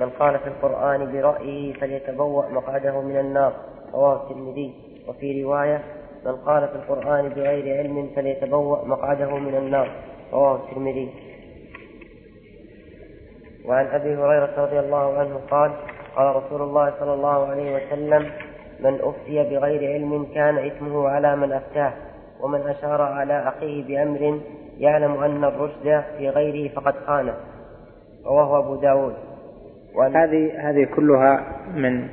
[0.00, 3.52] من قال في القرآن برأيه فليتبوأ مقعده من النار.
[3.94, 4.74] رواه الترمذي.
[5.08, 5.82] وفي رواية
[6.26, 9.90] من قال في القرآن بغير علم فليتبوأ مقعده من النار.
[10.32, 11.10] رواه الترمذي.
[13.64, 15.72] وعن أبي هريرة رضي الله عنه قال
[16.16, 18.30] قال رسول الله صلى الله عليه وسلم
[18.80, 21.92] من أفتي بغير علم كان إثمه على من أفتاه
[22.40, 24.40] ومن أشار على أخيه بأمر
[24.78, 27.34] يعلم أن الرشد في غيره فقد خانه.
[28.26, 29.14] رواه أبو داود.
[30.14, 32.08] هذه هذه كلها من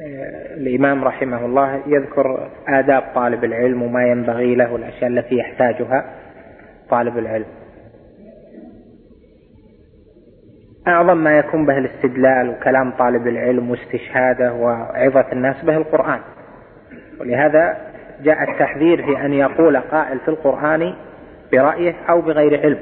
[0.00, 6.04] آه، الإمام رحمه الله يذكر آداب طالب العلم وما ينبغي له الأشياء التي يحتاجها
[6.90, 7.46] طالب العلم.
[10.88, 16.20] أعظم ما يكون به الاستدلال وكلام طالب العلم واستشهاده وعظة الناس به القرآن.
[17.20, 17.76] ولهذا
[18.22, 20.94] جاء التحذير في أن يقول قائل في القرآن
[21.52, 22.78] برأيه أو بغير علم.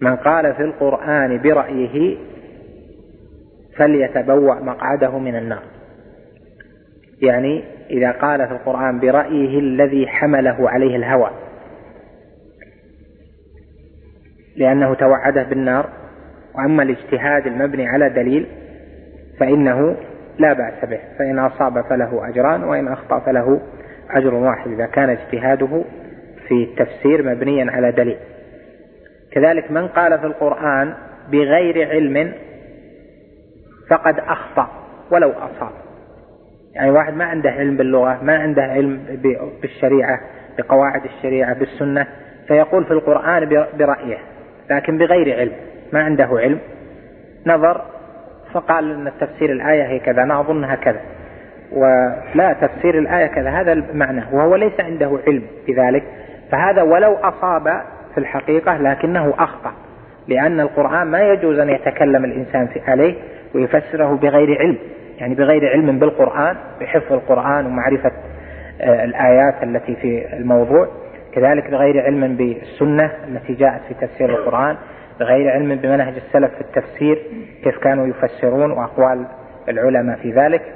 [0.00, 2.16] من قال في القرآن برأيه
[3.76, 5.62] فليتبوأ مقعده من النار.
[7.22, 11.30] يعني إذا قال في القرآن برأيه الذي حمله عليه الهوى.
[14.56, 16.03] لأنه توعده بالنار.
[16.54, 18.46] وأما الاجتهاد المبني على دليل
[19.40, 19.96] فإنه
[20.38, 23.60] لا بأس به فإن أصاب فله أجران وإن أخطأ فله
[24.10, 25.84] أجر واحد إذا كان اجتهاده
[26.48, 28.16] في التفسير مبنيا على دليل.
[29.32, 30.94] كذلك من قال في القرآن
[31.32, 32.32] بغير علم
[33.90, 34.68] فقد أخطأ
[35.10, 35.72] ولو أصاب.
[36.74, 39.00] يعني واحد ما عنده علم باللغة ما عنده علم
[39.62, 40.20] بالشريعة
[40.58, 42.06] بقواعد الشريعة بالسنة
[42.48, 43.48] فيقول في القرآن
[43.78, 44.18] برأيه
[44.70, 45.52] لكن بغير علم.
[45.94, 46.58] ما عنده علم
[47.46, 47.80] نظر
[48.52, 51.00] فقال إن تفسير الآية هي كذا أنا أظنها كذا.
[51.72, 56.02] ولا تفسير الآية كذا هذا المعنى وهو ليس عنده علم بذلك
[56.50, 57.82] فهذا ولو أصاب
[58.14, 59.72] في الحقيقة لكنه أخطأ
[60.28, 63.14] لأن القرآن ما يجوز أن يتكلم الإنسان عليه
[63.54, 64.78] ويفسره بغير علم.
[65.18, 68.12] يعني بغير علم بالقرآن بحفظ القرآن ومعرفة
[68.80, 70.88] آه، الآيات التي في الموضوع.
[71.34, 74.76] كذلك بغير علم بالسنة التي جاءت في تفسير القرآن.
[75.20, 77.22] بغير علم بمنهج السلف في التفسير
[77.64, 79.26] كيف كانوا يفسرون وأقوال
[79.68, 80.74] العلماء في ذلك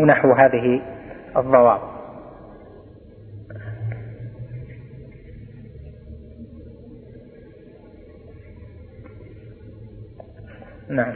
[0.00, 0.82] ونحو هذه
[1.36, 1.92] الضوابط.
[10.88, 11.14] نعم.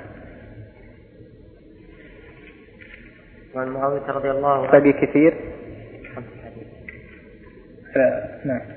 [3.55, 4.81] وعن معاوية رضي الله عنه.
[4.81, 5.35] بقي كثير.
[8.45, 8.76] نعم.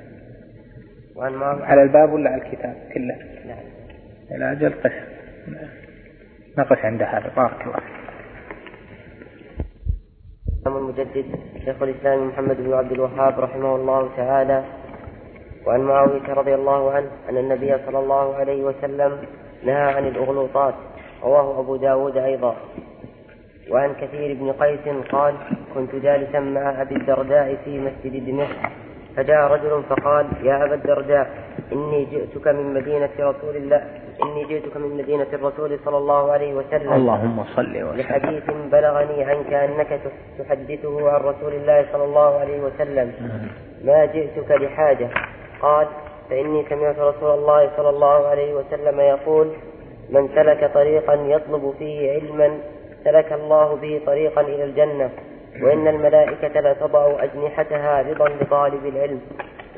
[1.21, 3.15] على الباب ولا على الكتاب كله؟
[3.45, 3.63] نعم.
[4.31, 4.93] إلى أجل قف
[6.57, 7.31] نقف عند هذا.
[7.35, 7.79] بارك الله
[10.61, 11.25] الإمام المجدد
[11.65, 14.63] شيخ الإسلام محمد بن عبد الوهاب رحمه الله تعالى
[15.67, 19.17] وعن معاوية رضي الله عنه أن النبي صلى الله عليه وسلم
[19.65, 20.73] نهى عن الأغلوطات.
[21.23, 22.55] رواه أبو داود أيضا.
[23.71, 25.35] وعن كثير بن قيس قال
[25.73, 31.27] كنت جالسا مع أبي الدرداء في مسجد دمشق فجاء رجل فقال يا أبا الدرداء
[31.71, 33.81] إني جئتك من مدينة رسول الله
[34.23, 37.97] إني جئتك من مدينة الرسول صلى الله عليه وسلم اللهم صل وسلم.
[37.97, 39.99] لحديث بلغني عنك أنك
[40.39, 43.07] تحدثه عن رسول الله صلى الله عليه وسلم.
[43.83, 45.09] ما جئتك لحاجة
[45.61, 45.87] قال
[46.29, 49.47] فإني سمعت رسول الله صلى الله عليه وسلم يقول
[50.09, 52.57] من سلك طريقا يطلب فيه علما
[53.03, 55.09] سلك الله به طريقا إلى الجنة.
[55.61, 59.21] وإن الملائكة لا تضع أجنحتها رضا لطالب العلم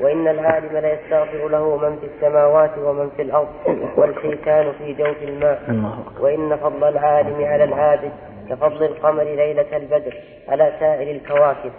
[0.00, 3.48] وإن العالم لا يستغفر له من في السماوات ومن في الأرض
[3.96, 5.62] والحيتان في جوف الماء.
[6.20, 8.12] وإن فضل العالم على العابد
[8.50, 10.14] كفضل القمر ليلة البدر
[10.48, 11.72] على سائر الكواكب.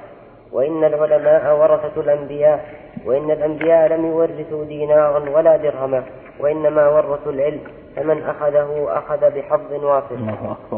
[0.53, 2.65] وإن العلماء ورثة الأنبياء
[3.05, 6.03] وإن الأنبياء لم يورثوا دينارا ولا درهما
[6.39, 7.61] وإنما ورثوا العلم
[7.95, 10.15] فمن أخذه أخذ بحظ وافر.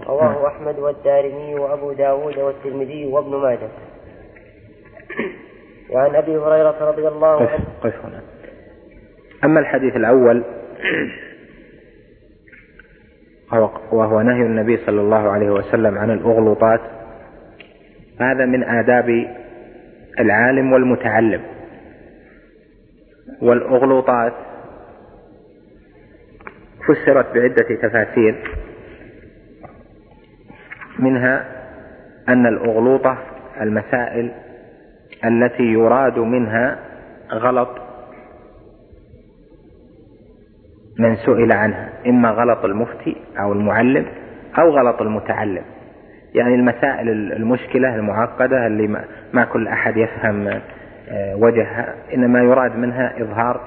[0.07, 3.69] رواه أحمد والدارمي وأبو داود والترمذي وابن ماجه.
[5.91, 7.65] وعن أبي هريرة رضي الله عنه.
[7.83, 8.21] قف هنا.
[9.43, 10.43] أما الحديث الأول
[13.91, 16.79] وهو نهي النبي صلى الله عليه وسلم عن الأغلوطات
[18.19, 19.27] هذا من آداب
[20.19, 21.41] العالم والمتعلم.
[23.41, 24.33] والأغلوطات
[26.87, 28.55] فسرت بعدة تفاسير.
[30.99, 31.45] منها
[32.29, 33.17] أن الأغلوطة
[33.61, 34.31] المسائل
[35.25, 36.79] التي يراد منها
[37.31, 37.69] غلط
[40.99, 44.05] من سئل عنها إما غلط المفتي أو المعلم
[44.59, 45.63] أو غلط المتعلم.
[46.35, 48.87] يعني المسائل المشكلة المعقدة اللي
[49.33, 50.47] ما كل أحد يفهم
[51.09, 53.61] آه، وجهها إنما يراد منها إظهار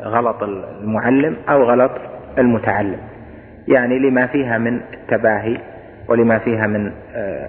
[0.00, 1.90] غلط المعلم أو غلط
[2.38, 2.98] المتعلم.
[3.68, 5.58] يعني لما فيها من التباهي
[6.08, 7.48] ولما فيها من آه،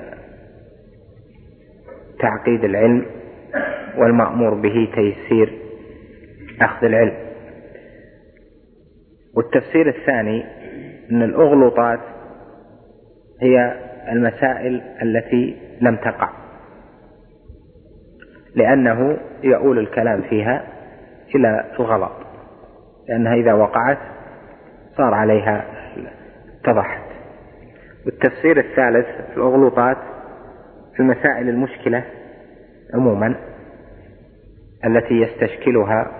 [2.19, 3.05] تعقيد العلم
[3.97, 5.53] والمأمور به تيسير
[6.61, 7.13] أخذ العلم.
[9.35, 10.43] والتفسير الثاني
[11.11, 11.99] أن الأغلوطات
[13.41, 16.29] هي المسائل التي لم تقع.
[18.55, 20.63] لأنه يؤول الكلام فيها
[21.35, 22.11] إلى الغلط.
[23.09, 23.97] لأنها إذا وقعت
[24.97, 25.65] صار عليها
[26.59, 27.09] اتضحت
[28.05, 29.97] والتفسير الثالث في الأغلوطات
[30.93, 32.03] في المسائل المشكلة
[32.93, 33.35] عموما
[34.85, 36.11] التي يستشكلها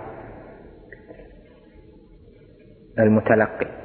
[2.98, 3.79] المتلقي.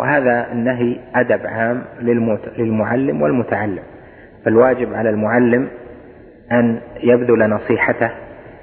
[0.00, 1.82] وهذا النهي أدب عام
[2.58, 3.82] للمعلم والمتعلم.
[4.44, 5.68] فالواجب على المعلم
[6.52, 8.10] أن يبذل نصيحته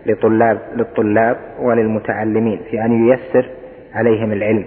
[0.06, 3.46] لطلاب للطلاب وللمتعلمين في أن ييسر
[3.94, 4.66] عليهم العلم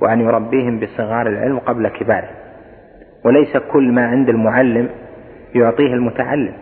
[0.00, 2.28] وأن يربيهم بصغار العلم قبل كباره
[3.24, 4.88] وليس كل ما عند المعلم
[5.54, 6.52] يعطيه المتعلم.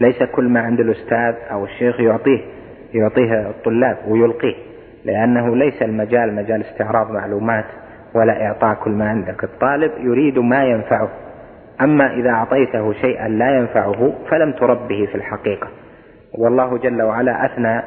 [0.00, 2.40] ليس كل ما عند الأستاذ أو الشيخ يعطيه
[2.94, 4.54] يعطيه الطلاب ويلقيه.
[5.04, 7.64] لأنه ليس المجال مجال استعراض معلومات
[8.16, 9.44] ولا إعطاء كل ما عندك.
[9.44, 11.08] الطالب يريد ما ينفعه
[11.80, 15.68] أما إذا أعطيته شيئا لا ينفعه فلم تربه في الحقيقة.
[16.38, 17.82] والله جل وعلا أثنى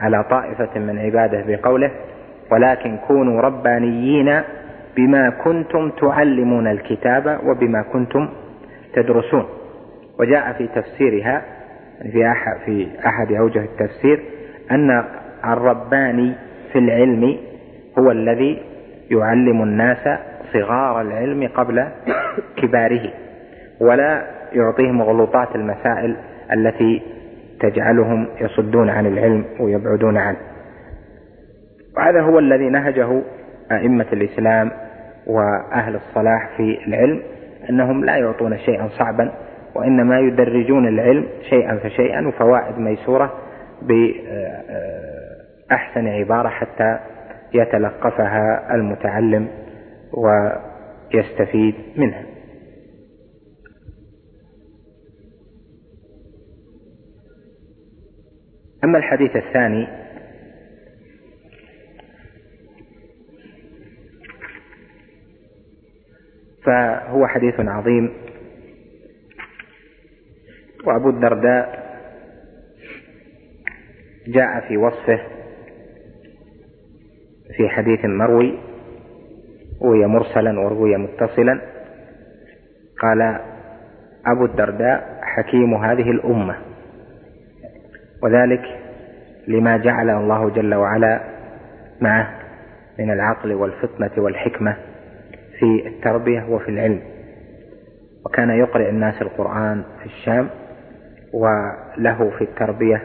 [0.00, 1.90] على طائفة من عباده بقوله
[2.50, 4.40] ولكن كونوا ربانيين
[4.96, 8.28] بما كنتم تعلمون الكتاب وبما كنتم
[8.94, 9.44] تدرسون.
[10.20, 11.42] وجاء في تفسيرها
[12.12, 14.20] في أحد, في أحد أوجه التفسير
[14.70, 15.04] أن
[15.44, 16.32] الرباني
[16.72, 17.36] في العلم
[17.98, 18.62] هو الذي
[19.10, 20.18] يعلم الناس
[20.52, 21.88] صغار العلم قبل
[22.56, 23.10] كباره
[23.80, 26.16] ولا يعطيهم غلطات المسائل
[26.52, 27.02] التي
[27.60, 30.38] تجعلهم يصدون عن العلم ويبعدون عنه.
[31.96, 33.22] وهذا هو الذي نهجه
[33.72, 34.70] أئمة الإسلام
[35.26, 37.22] وأهل الصلاح في العلم
[37.70, 39.32] أنهم لا يعطون شيئا صعبا
[39.74, 43.32] وإنما يدرجون العلم شيئا فشيئا وفوائد ميسورة
[45.68, 46.98] بأحسن عبارة حتى
[47.54, 49.48] يتلقفها المتعلم
[50.12, 52.26] ويستفيد منها.
[58.84, 59.86] أما الحديث الثاني
[66.64, 68.12] فهو حديث عظيم.
[70.86, 71.90] وأبو الدرداء
[74.26, 75.39] جاء في وصفه
[77.56, 78.58] في حديث مروي
[79.82, 81.60] روي مرسلا وروي متصلا
[83.02, 83.40] قال
[84.26, 86.56] أبو الدرداء حكيم هذه الأمة
[88.22, 88.62] وذلك
[89.48, 91.20] لما جعل الله جل وعلا
[92.00, 92.30] معه
[92.98, 94.76] من العقل والفطنة والحكمة
[95.58, 97.00] في التربية وفي العلم.
[98.26, 100.48] وكان يقرئ الناس القرآن في الشام
[101.32, 103.02] وله في التربية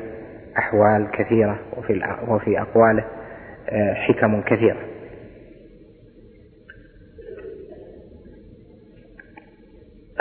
[0.57, 3.03] أحوال كثيرة وفي وفي أقواله.
[3.93, 4.81] حكم كثيرة.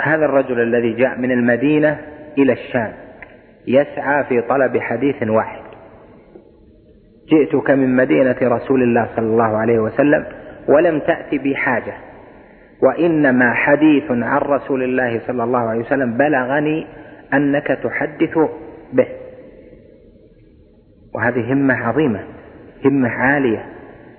[0.01, 1.99] هذا الرجل الذي جاء من المدينة
[2.37, 2.93] إلى الشام
[3.67, 5.65] يسعى في طلب حديث واحد.
[7.29, 10.25] جئتك من مدينة رسول الله صلى الله عليه وسلم
[10.67, 11.93] ولم تأت بي حاجة
[12.81, 16.87] وإنما حديث عن رسول الله صلى الله عليه وسلم بلغني
[17.33, 18.37] أنك تحدث
[18.93, 19.07] به.
[21.15, 22.34] وهذه همة عظيمة.
[22.85, 23.65] همة عالية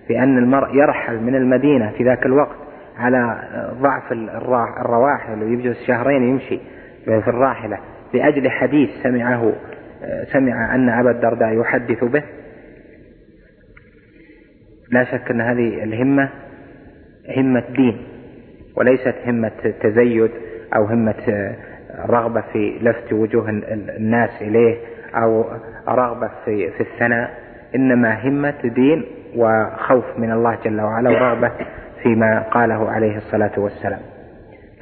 [0.08, 2.56] بأن المرء يرحل من المدينة في ذاك الوقت
[2.98, 3.42] على
[3.80, 6.58] ضعف الرواحل ويجلس شهرين يمشي
[7.04, 7.78] في الراحلة
[8.14, 9.52] لأجل حديث سمعه
[10.32, 12.22] سمع أن أبا الدرداء يحدث به.
[14.92, 16.28] لا شك أن هذه الهمة
[17.36, 17.98] همة دين
[18.76, 20.30] وليست همة تزيد
[20.76, 21.54] أو همة
[22.08, 23.50] رغبة في لفت وجوه
[23.96, 24.76] الناس إليه
[25.14, 25.44] أو
[25.88, 27.45] رغبة في الثناء.
[27.74, 29.04] إنما همة دين
[29.36, 31.50] وخوف من الله جل وعلا ورغبة
[32.02, 34.00] فيما قاله عليه الصلاة والسلام.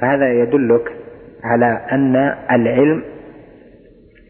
[0.01, 0.91] فهذا يدلك
[1.43, 2.15] على أن
[2.51, 3.03] العلم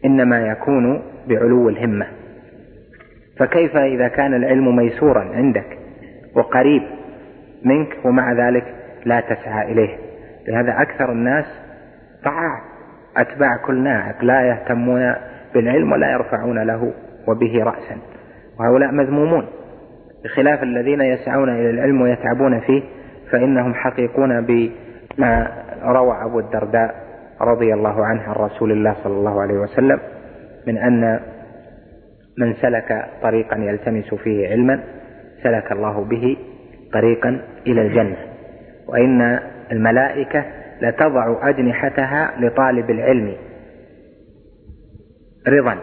[0.04, 2.06] إنما يكون بعلو الهمة.
[3.38, 5.78] فكيف إذا كان العلم ميسورا عندك
[6.34, 6.82] وقريب
[7.64, 8.64] منك ومع ذلك
[9.04, 9.96] لا تسعى إليه؟
[10.48, 11.44] لهذا أكثر الناس
[12.24, 12.60] طاعة
[13.16, 15.14] أتباع كل ناعق لا يهتمون
[15.54, 16.92] بالعلم ولا يرفعون له
[17.28, 17.96] وبه رأسا.
[18.60, 19.46] وهؤلاء مذمومون.
[20.24, 22.82] بخلاف الذين يسعون إلى العلم ويتعبون فيه
[23.30, 25.48] فإنهم حقيقون بما
[25.82, 26.94] روى أبو الدرداء
[27.40, 30.00] رضي الله عنه عن رسول الله صلى الله عليه وسلم
[30.66, 31.20] من أن
[32.38, 34.80] من سلك طريقا يلتمس فيه علما
[35.42, 36.36] سلك الله به
[36.92, 38.16] طريقا إلى الجنة.
[38.88, 39.40] وإن
[39.72, 40.44] الملائكة
[40.82, 43.34] لتضع أجنحتها لطالب العلم
[45.48, 45.78] رضا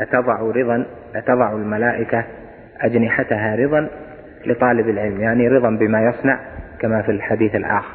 [0.00, 2.24] لتضع رضا لتضع الملائكة
[2.80, 3.88] أجنحتها رضا
[4.46, 6.38] لطالب العلم يعني رضا بما يصنع
[6.80, 7.94] كما في الحديث الآخر.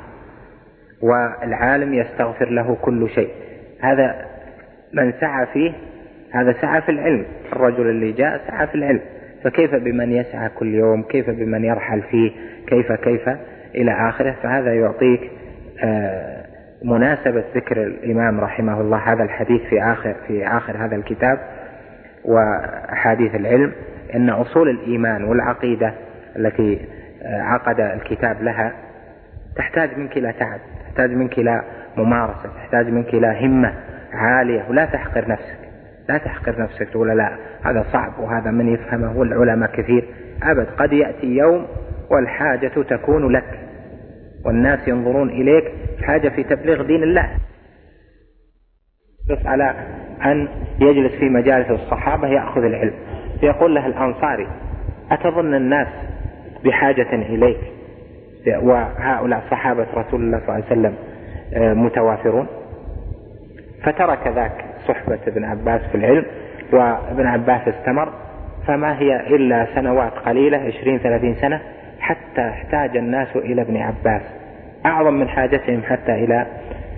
[1.01, 3.30] والعالم يستغفر له كل شيء.
[3.82, 4.26] هذا
[4.93, 5.72] من سعى فيه
[6.32, 7.26] هذا سعى في العلم.
[7.53, 9.01] الرجل اللي جاء سعى في العلم.
[9.43, 12.32] فكيف بمن يسعى كل يوم؟ كيف بمن يرحل فيه؟
[12.67, 13.30] كيف كيف؟
[13.76, 14.36] إلى آخره.
[14.43, 15.32] فهذا يعطيك
[15.84, 16.45] آه،
[16.84, 21.39] مناسبة ذكر الإمام رحمه الله هذا الحديث في آخر في آخر هذا الكتاب.
[22.26, 23.72] وأحاديث العلم
[24.15, 25.93] أن أصول الإيمان والعقيدة
[26.36, 26.80] التي
[27.24, 28.74] آه، عقد الكتاب لها
[29.55, 31.61] تحتاج منك إلى تعب تحتاج منك إلى
[31.97, 33.74] ممارسة تحتاج منك إلى همة
[34.13, 35.70] عالية ولا تحقر نفسك
[36.09, 40.05] لا تحقر نفسك تقول لا هذا صعب وهذا من يفهمه والعلماء كثير.
[40.43, 41.67] أبد قد يأتي يوم
[42.09, 43.59] والحاجة تكون لك
[44.45, 45.63] والناس ينظرون إليك
[46.03, 47.30] حاجة في تبليغ دين الله.
[49.30, 49.74] بس على
[50.26, 50.48] أن
[50.80, 52.94] يجلس في مجالس الصحابة يأخذ العلم.
[53.44, 54.48] يقول له الأنصاري
[55.12, 55.88] أتظن الناس
[56.66, 57.58] بحاجة إليك؟
[58.48, 60.94] وهؤلاء صحابة رسول الله صلى الله عليه وسلم
[61.54, 62.48] آه، متوافرون.
[63.84, 66.26] فترك ذاك صحبة ابن عباس في العلم
[66.74, 68.10] وابن عباس استمر.
[68.68, 71.62] فما هي إلا سنوات قليلة عشرين ثلاثين سنة
[72.00, 74.22] حتى احتاج الناس إلى ابن عباس.
[74.86, 76.46] أعظم من حاجتهم حتى إلى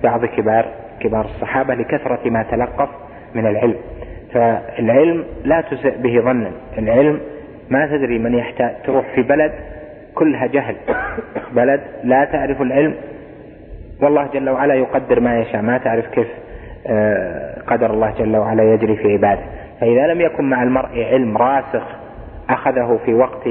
[0.04, 2.90] بعض كبار كبار الصحابة لكثرة ما تلقف
[3.36, 3.76] من العلم.
[4.34, 6.52] فالعلم لا تسئ به ظنا.
[6.78, 7.20] العلم
[7.70, 9.52] ما تدري من يحتاج تروح في بلد
[10.16, 10.76] كلها جهل.
[11.52, 12.96] بلد لا تعرف العلم.
[14.02, 15.62] والله جل وعلا يقدر ما يشاء.
[15.62, 16.28] ما تعرف كيف
[16.88, 19.42] آه، قدر الله جل وعلا يجري في عباده.
[19.82, 21.84] فإذا لم يكن مع المرء علم راسخ
[22.50, 23.48] أخذه في وقت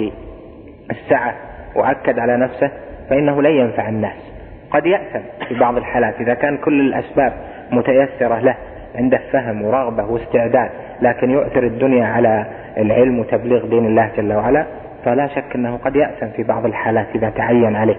[0.90, 1.34] السعة
[1.76, 2.70] وأكد على نفسه
[3.10, 4.30] فإنه لن ينفع الناس.
[4.70, 7.32] قد يأثم في بعض الحالات إذا كان كل الأسباب
[7.72, 8.54] متيسرة له
[8.94, 10.70] عنده فهم ورغبة واستعداد
[11.02, 12.46] لكن يؤثر الدنيا على
[12.78, 14.66] العلم وتبليغ دين الله جل وعلا
[15.04, 17.96] فلا شك أنه قد يأثم في بعض الحالات إذا تعين عليه.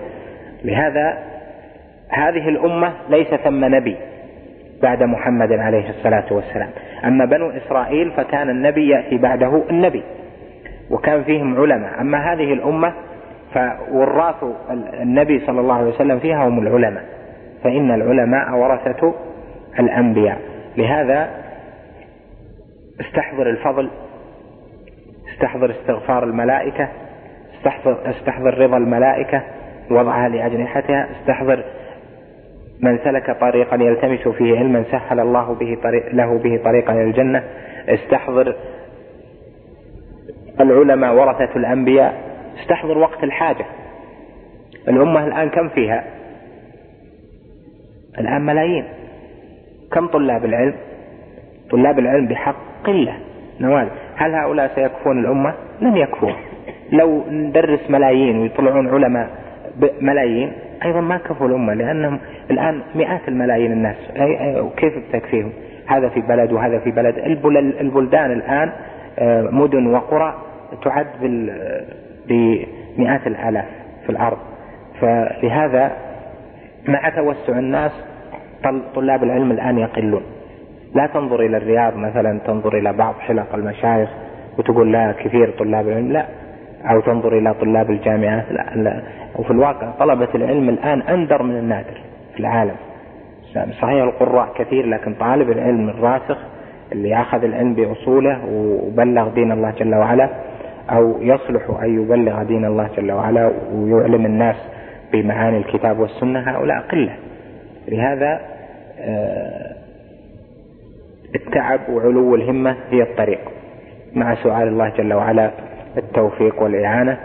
[0.64, 1.18] لهذا
[2.10, 3.96] هذه الأمة ليس ثم نبي
[4.82, 6.70] بعد محمد عليه الصلاة والسلام.
[7.06, 10.04] أما بنو إسرائيل فكان النبي يأتي بعده النبي
[10.92, 12.02] وكان فيهم علماء.
[12.02, 12.94] أما هذه الأمة
[13.54, 14.44] فوراث
[15.02, 17.04] النبي صلى الله عليه وسلم فيها هم العلماء.
[17.64, 19.14] فإن العلماء ورثة
[19.80, 20.38] الأنبياء.
[20.78, 21.30] لهذا
[23.02, 23.90] استحضر الفضل
[25.34, 26.90] استحضر استغفار الملائكة
[27.58, 29.42] استحضر, استحضر رضا الملائكة
[29.92, 31.64] وضعها لأجنحتها استحضر
[32.82, 37.44] من سلك طريقا يلتمس فيه علما سهل الله به طريق له به طريقا إلى الجنة.
[37.90, 38.56] استحضر
[40.60, 42.31] العلماء ورثة الأنبياء.
[42.62, 43.66] استحضر وقت الحاجة.
[44.88, 46.04] الأمة الآن كم فيها؟
[48.20, 48.86] الآن ملايين.
[49.92, 50.74] كم طلاب العلم؟
[51.72, 53.14] طلاب العلم بحق قلة
[53.60, 53.88] نوال.
[54.16, 56.34] هل هؤلاء سيكفون الأمة؟ لن يكفون.
[56.92, 59.30] لو ندرس ملايين ويطلعون علماء
[60.02, 60.52] ملايين
[60.86, 62.20] أيضا ما كفوا الأمة لأنهم
[62.52, 63.98] الآن مئات الملايين الناس.
[64.78, 65.52] كيف تكفيهم
[65.88, 67.18] هذا في بلد وهذا في بلد.
[67.82, 68.72] البلدان الآن
[69.20, 70.36] آه، مدن وقرى
[70.84, 71.08] تعد
[72.28, 73.66] بمئات الآلاف
[74.04, 74.38] في الأرض.
[75.02, 75.92] فلهذا
[76.88, 77.92] مع توسع الناس
[78.96, 80.24] طلاب العلم الآن يقلون.
[80.96, 84.10] لا تنظر إلى الرياض مثلا تنظر إلى بعض حلق المشايخ
[84.58, 86.12] وتقول لا كثير طلاب العلم.
[86.12, 86.26] لا.
[86.86, 88.52] أو تنظر إلى طلاب الجامعات.
[88.52, 89.02] لا, لا.
[89.36, 92.02] وفي الواقع طلبة العلم الآن أندر من النادر
[92.34, 92.76] في العالم.
[93.54, 96.38] صحيح القراء كثير لكن طالب العلم الراسخ
[96.92, 100.30] اللي أخذ العلم بأصوله وبلغ دين الله جل وعلا
[100.92, 104.56] أو يصلح أن يبلغ دين الله جل وعلا ويعلم الناس
[105.14, 107.16] بمعاني الكتاب والسنة هؤلاء قلة.
[107.88, 108.40] لهذا
[109.00, 109.76] آه،
[111.36, 113.40] التعب وعلو الهمة هي الطريق.
[114.16, 115.52] مع سؤال الله جل وعلا
[115.98, 117.18] التوفيق والإعانة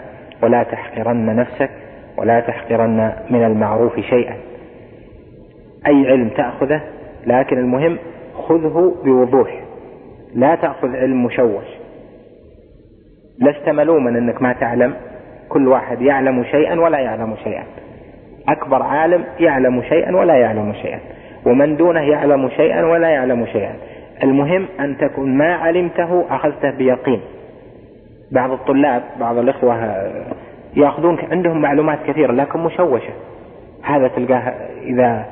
[0.43, 1.69] ولا تحقرن نفسك
[2.17, 4.35] ولا تحقرن من المعروف شيئا.
[5.87, 6.81] أي علم تأخذه
[7.27, 7.97] لكن المهم
[8.33, 9.61] خذه بوضوح.
[10.35, 11.76] لا تأخذ علم مشوش.
[13.39, 14.93] لست ملوما أنك ما تعلم.
[15.49, 17.63] كل واحد يعلم شيئا ولا يعلم شيئا.
[18.49, 20.99] أكبر عالم يعلم شيئا ولا يعلم شيئا.
[21.45, 23.73] ومن دونه يعلم شيئا ولا يعلم شيئا.
[24.23, 27.21] المهم أن تكون ما علمته أخذته بيقين.
[28.31, 29.75] بعض الطلاب بعض الإخوة
[30.75, 33.13] يأخذون عندهم معلومات كثيرة لكن مشوشة.
[33.83, 35.25] هذا تلقاه إذا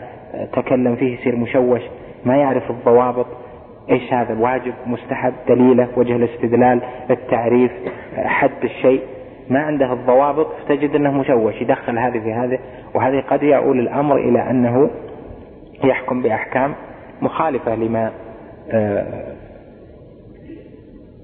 [0.54, 1.82] تكلم فيه يصير مشوش
[2.26, 3.26] ما يعرف الضوابط.
[3.90, 7.72] إيش هذا؟ واجب مستحب دليله وجه الاستدلال التعريف
[8.16, 9.02] حد الشيء.
[9.50, 12.60] ما عنده الضوابط فتجد أنه مشوش يدخل هذه في هذه.
[12.94, 14.90] وهذه قد يؤول الأمر إلى أنه
[15.84, 16.76] يحكم بأحكام
[17.22, 18.12] مخالفة لما
[18.72, 19.36] آه،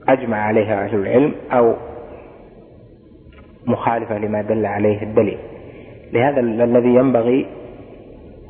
[0.10, 1.74] أجمع عليها أهل العلم أو
[3.68, 5.38] مخالفة لما دل عليه الدليل.
[6.14, 7.48] لهذا الذي ينبغي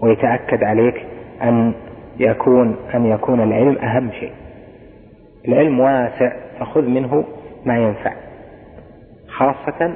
[0.01, 1.05] ويتأكد عليك
[1.43, 1.73] أن
[2.19, 4.31] يكون أن يكون العلم أهم شيء.
[5.47, 7.23] العلم واسع فخذ منه
[7.65, 8.13] ما ينفع.
[9.27, 9.93] خاصة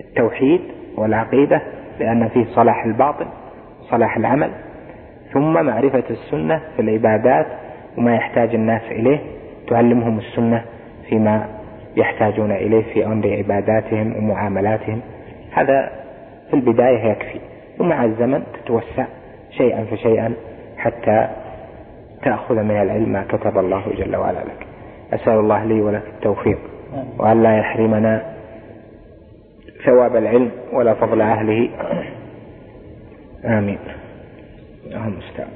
[0.00, 0.60] التوحيد
[0.96, 1.62] والعقيدة
[2.00, 3.26] لأن فيه صلاح الباطن
[3.90, 4.50] صلاح العمل
[5.32, 7.46] ثم معرفة السنة في العبادات
[7.98, 9.18] وما يحتاج الناس إليه.
[9.68, 10.64] تعلمهم السنة
[11.08, 11.48] فيما
[11.96, 15.00] يحتاجون إليه في أمر عباداتهم ومعاملاتهم.
[15.52, 15.90] هذا
[16.50, 17.40] في البداية يكفي
[17.78, 19.04] ومع الزمن تتوسع
[19.50, 20.32] شيئا فشيئا.
[20.80, 21.28] حتى
[22.22, 24.66] تأخذ من العلم ما كتب الله جل وعلا لك.
[25.12, 26.58] أسأل الله لي ولك التوفيق
[27.18, 28.34] وأن لا يحرمنا
[29.84, 31.68] ثواب العلم ولا فضل أهله.
[33.44, 33.78] آمين.
[34.86, 35.48] اللهم المستعان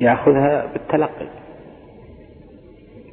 [0.00, 1.26] يأخذها بالتلقي.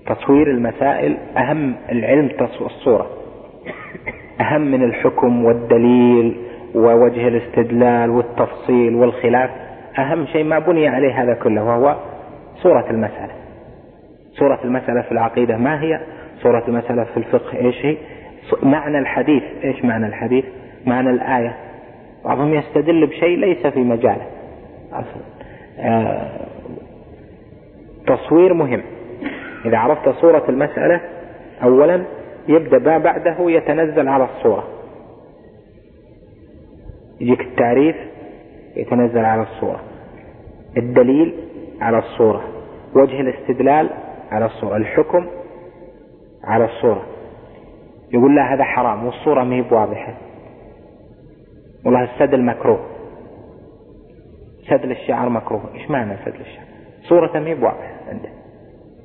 [0.05, 2.29] تصوير المسائل أهم العلم
[2.61, 3.09] الصورة.
[4.41, 6.46] أهم من الحكم والدليل.
[6.77, 9.49] ووجه الاستدلال والتفصيل والخلاف
[9.99, 11.95] أهم شيء ما بني عليه هذا كله وهو
[12.55, 13.33] صورة المسألة.
[14.31, 15.99] صورة المسألة في العقيدة ما هي؟
[16.43, 17.97] صورة المسألة في الفقه إيش هي؟
[18.63, 19.43] معنى الحديث.
[19.63, 20.45] إيش معنى الحديث؟
[20.85, 21.57] معنى الآية.
[22.25, 24.27] بعضهم يستدل بشيء ليس في مجاله.
[24.93, 25.21] أصلا.
[25.79, 26.29] آه
[28.07, 28.81] تصوير مهم.
[29.65, 31.01] إذا عرفت صورة المسألة
[31.63, 32.03] أولا
[32.47, 34.63] يبدأ ما بعده يتنزل على الصورة.
[37.21, 37.95] يجيك التعريف
[38.75, 39.81] يتنزل على الصورة.
[40.77, 41.33] الدليل
[41.81, 42.43] على الصورة.
[42.95, 43.89] وجه الاستدلال
[44.31, 44.77] على الصورة.
[44.77, 45.27] الحكم
[46.43, 47.03] على الصورة.
[48.13, 50.13] يقول لا هذا حرام والصورة ما هي بواضحة.
[51.85, 52.79] والله السدل مكروه.
[54.69, 55.63] سدل الشعر مكروه.
[55.75, 56.65] إيش معنى سدل الشعر؟
[57.03, 58.29] صورة ما هي بواضحة عنده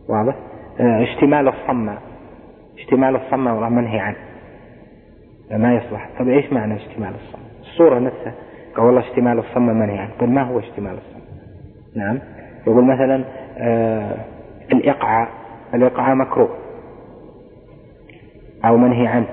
[0.09, 0.37] واضح؟
[0.81, 1.99] آه اشتمال الصمة
[2.79, 4.17] اشتمال الصمة والله منهي عنه.
[5.51, 6.09] ما يصلح.
[6.19, 7.42] طيب إيش معنى اشتمال الصمة
[7.73, 8.35] الصورة نفسها.
[8.77, 11.23] قال والله اشتمال الصمة منهي عنه طيب ما هو اشتمال الصمة
[11.97, 12.19] نعم.
[12.67, 13.25] يقول مثلا
[13.59, 14.17] آه
[14.73, 15.29] الإقعاء.
[15.75, 16.57] الإقعاء مكروه.
[18.65, 19.27] أو منهي عنه.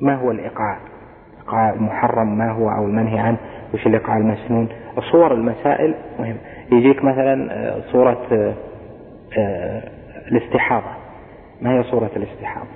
[0.00, 0.78] ما هو الإقعاء؟
[1.38, 3.36] الإقعاء المحرم ما هو أو المنهي عنه؟
[3.74, 4.68] وش الإقعاء المسنون؟
[5.12, 5.94] صور المسائل.
[6.18, 6.36] مهم.
[6.72, 8.54] يجيك مثلا صورة
[10.32, 10.90] الاستحاضة.
[11.62, 12.68] ما هي صورة الاستحاضة؟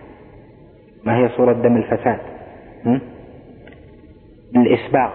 [1.04, 2.18] ما هي صورة دم الفساد؟
[4.56, 5.10] الإسباغ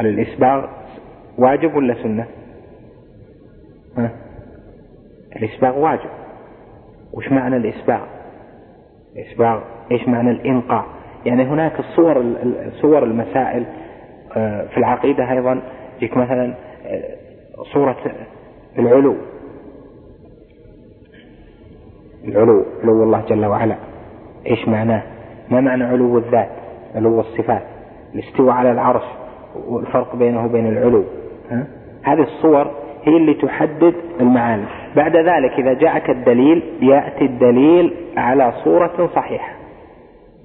[0.00, 0.66] الإسباغ
[1.38, 2.26] واجب ولا سنة؟
[3.98, 4.10] ها؟
[5.36, 6.10] الإسباغ واجب.
[7.12, 8.00] وش معنى الإسباغ؟
[9.16, 9.60] الإسباغ
[9.92, 10.84] إيش معنى الإنقاء؟
[11.26, 12.34] يعني هناك الصور
[12.80, 13.66] صور المسائل
[14.68, 15.62] في العقيدة أيضا.
[15.96, 16.54] يجيك مثلا
[17.72, 17.96] صورة
[18.78, 19.16] العلو.
[22.24, 23.76] العلو علو الله جل وعلا.
[24.46, 25.02] إيش معناه؟
[25.50, 26.50] ما معنى علو الذات؟
[26.96, 27.62] علو الصفات
[28.14, 29.04] الاستواء على العرش
[29.68, 31.04] والفرق بينه وبين العلو.
[31.50, 31.66] ها؟
[32.02, 32.70] هذه الصور
[33.04, 34.64] هي اللي تحدد المعاني.
[34.96, 39.52] بعد ذلك إذا جاءك الدليل يأتي الدليل على صورة صحيحة.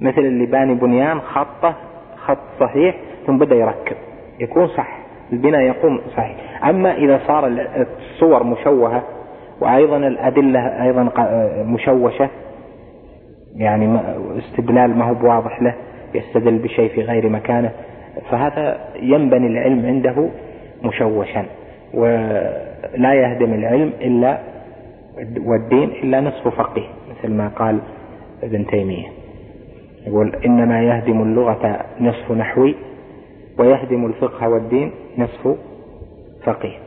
[0.01, 1.75] مثل اللي باني بنيان خطة
[2.17, 2.95] خط صحيح
[3.27, 3.95] ثم بدأ يركب.
[4.39, 4.97] يكون صح.
[5.33, 6.67] البناء يقوم صحيح.
[6.69, 9.03] أما إذا صار الصور مشوهة
[9.61, 11.09] وأيضا الأدلة أيضا
[11.63, 12.29] مشوشة
[13.55, 13.99] يعني
[14.37, 15.75] استدلال ما هو بواضح له
[16.15, 17.71] يستدل بشيء في غير مكانه
[18.29, 20.29] فهذا ينبني العلم عنده
[20.83, 21.45] مشوشا
[21.93, 24.39] ولا يهدم العلم إلا
[25.45, 27.79] والدين إلا نصف فقيه مثل ما قال
[28.43, 29.07] ابن تيمية.
[30.07, 32.75] يقول إنما يهدم اللغة نصف نحوي
[33.59, 35.55] ويهدم الفقه والدين نصف
[36.43, 36.77] فقيه.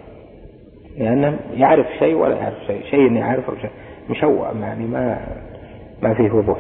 [0.99, 3.53] لأنه يعرف شيء ولا يعرف شيء شيء يعرفه
[4.11, 5.19] مشوه يعني ما
[6.03, 6.59] ما فيه وضوح.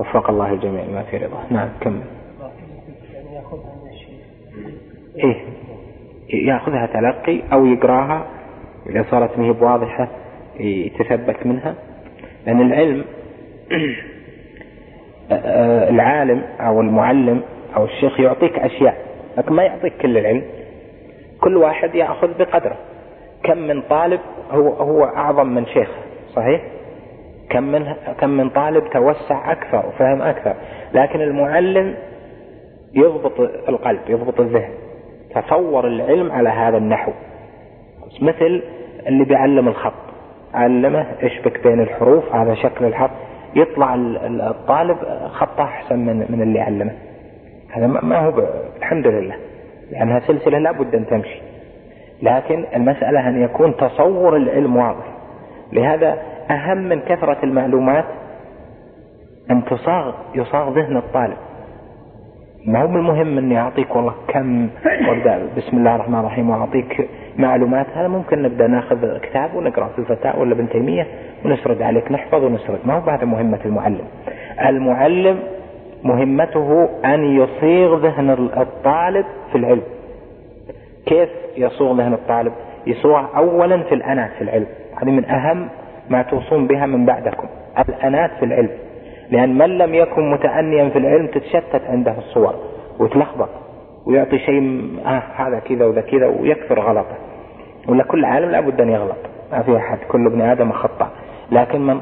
[0.00, 1.44] وفق الله الجميع ما في رضا.
[1.50, 2.02] نعم كمل.
[5.18, 5.36] إيه
[6.28, 8.26] يأخذها تلقي أو يقراها
[8.86, 10.08] إذا صارت ما هي بواضحة
[10.60, 11.74] يتثبت منها.
[12.46, 13.04] لأن العلم
[15.94, 17.42] العالم أو المعلم
[17.76, 18.96] أو الشيخ يعطيك أشياء
[19.38, 20.42] لكن ما يعطيك كل العلم.
[21.40, 22.76] كل واحد يأخذ بقدره.
[23.42, 24.20] كم من طالب
[24.50, 25.88] هو هو أعظم من شيخ
[26.36, 26.60] صحيح؟
[27.50, 27.86] كم من
[28.20, 30.54] كم من طالب توسع أكثر وفهم أكثر.
[30.94, 31.94] لكن المعلم
[32.94, 34.70] يضبط القلب يضبط الذهن.
[35.34, 37.12] تصور العلم على هذا النحو.
[38.20, 38.62] مثل
[39.06, 39.92] اللي بيعلم الخط.
[40.54, 43.10] علمه اشبك بين الحروف هذا شكل الحرف.
[43.54, 44.96] يطلع الطالب
[45.28, 46.92] خطه أحسن من من اللي علمه.
[47.72, 48.48] هذا ما هو
[48.78, 49.36] الحمد لله.
[49.92, 51.40] لأنها سلسلة لابد أن تمشي.
[52.22, 55.04] لكن المسألة أن يكون تصور العلم واضح.
[55.72, 56.18] لهذا
[56.50, 58.04] أهم من كثرة المعلومات
[59.50, 61.36] أن تصاغ يصاغ ذهن الطالب.
[62.66, 64.68] ما هو المهم إني أعطيك والله كم
[65.08, 65.48] وأبدأ.
[65.56, 67.86] بسم الله الرحمن الرحيم وأعطيك معلومات.
[67.94, 71.06] هذا ممكن نبدأ ناخذ كتاب ونقرأ في الفتاة ولا ابن تيمية
[71.44, 72.78] ونسرد عليك؟ نحفظ ونسرد.
[72.84, 74.04] ما هو هذا مهمة المعلم؟
[74.66, 75.38] المعلم
[76.04, 79.82] مهمته أن يصيغ ذهن الطالب في العلم.
[81.06, 82.52] كيف يصوغ ذهن الطالب؟
[82.86, 84.66] يصوغ اولا في الانات في العلم.
[85.02, 85.68] هذه من أهم
[86.10, 87.48] ما توصون بها من بعدكم
[87.88, 88.70] الأنات في العلم.
[89.30, 92.54] لأن من لم يكن متأنيا في العلم تتشتت عنده الصور
[92.98, 93.48] ويتلخبط
[94.06, 97.16] ويعطي شيء آه هذا كذا وذا كذا ويكثر غلطه.
[97.88, 99.16] ولا كل عالم لابد أن يغلط
[99.52, 101.10] ما في أحد كل ابن آدم خطأ.
[101.52, 102.00] لكن من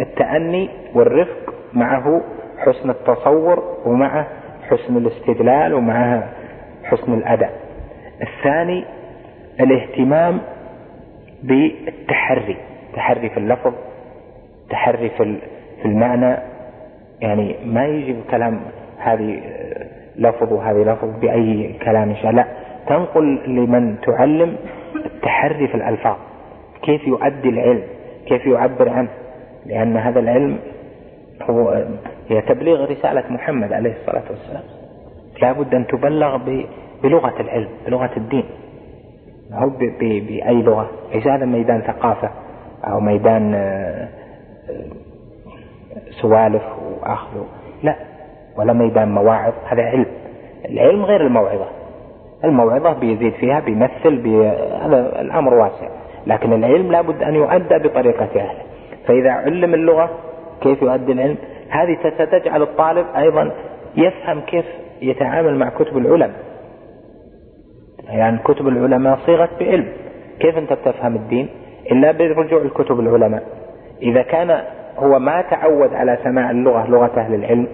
[0.00, 2.22] التأني والرفق معه
[2.58, 4.26] حسن التصور ومعه
[4.70, 6.28] حسن الاستدلال ومعه
[6.84, 7.52] حسن الأداء.
[8.22, 8.84] الثاني
[9.60, 10.40] الاهتمام
[11.42, 12.56] بالتحري.
[12.94, 13.72] تحري في اللفظ
[14.70, 16.36] تحري في المعنى.
[17.20, 18.60] يعني ما يجي بكلام
[18.98, 19.40] هذه
[20.16, 22.44] لفظ وهذه لفظ بأي كلام شاء لا
[22.86, 24.56] تنقل لمن تعلم
[25.06, 26.16] التحري في الألفاظ.
[26.82, 27.82] كيف يؤدي العلم؟
[28.26, 29.08] كيف يعبر عنه؟
[29.66, 30.58] لأن هذا العلم
[31.42, 31.84] هو
[32.28, 34.62] هي تبليغ رسالة محمد عليه الصلاة والسلام.
[35.42, 36.36] لابد أن تبلغ
[37.02, 38.44] بلغة العلم بلغة الدين.
[39.52, 39.70] أو
[40.00, 42.30] بأي لغة؟ ليس هذا ميدان ثقافة.
[42.84, 44.08] أو ميدان آه،
[46.10, 46.62] سوالف
[47.00, 47.28] وأخذ
[47.82, 47.96] لا
[48.56, 49.52] ولا ميدان مواعظ.
[49.66, 50.06] هذا علم.
[50.70, 51.66] العلم غير الموعظة.
[52.44, 54.46] الموعظة بيزيد فيها بيمثل بي...
[54.82, 55.88] هذا الأمر واسع.
[56.26, 58.62] لكن العلم لابد أن يؤدى بطريقة أهله
[59.06, 60.10] فإذا علم اللغة
[60.60, 61.36] كيف يؤدي العلم؟
[61.68, 63.52] هذه ستجعل الطالب أيضا
[63.96, 64.64] يفهم كيف
[65.02, 66.48] يتعامل مع كتب العلماء.
[68.08, 69.88] يعني كتب العلماء صيغت بعلم.
[70.40, 71.48] كيف أنت بتفهم الدين؟
[71.92, 73.42] إلا بالرجوع لكتب العلماء.
[74.02, 74.60] إذا كان
[74.98, 77.68] هو ما تعود على سماع اللغة لغة أهل العلم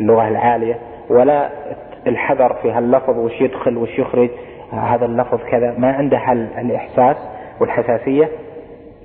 [0.00, 0.78] اللغة العالية
[1.10, 1.48] ولا
[2.06, 4.28] الحذر في هاللفظ وش يدخل وش يخرج
[4.72, 7.16] هذا اللفظ كذا ما عنده حل الإحساس
[7.60, 8.28] والحساسية.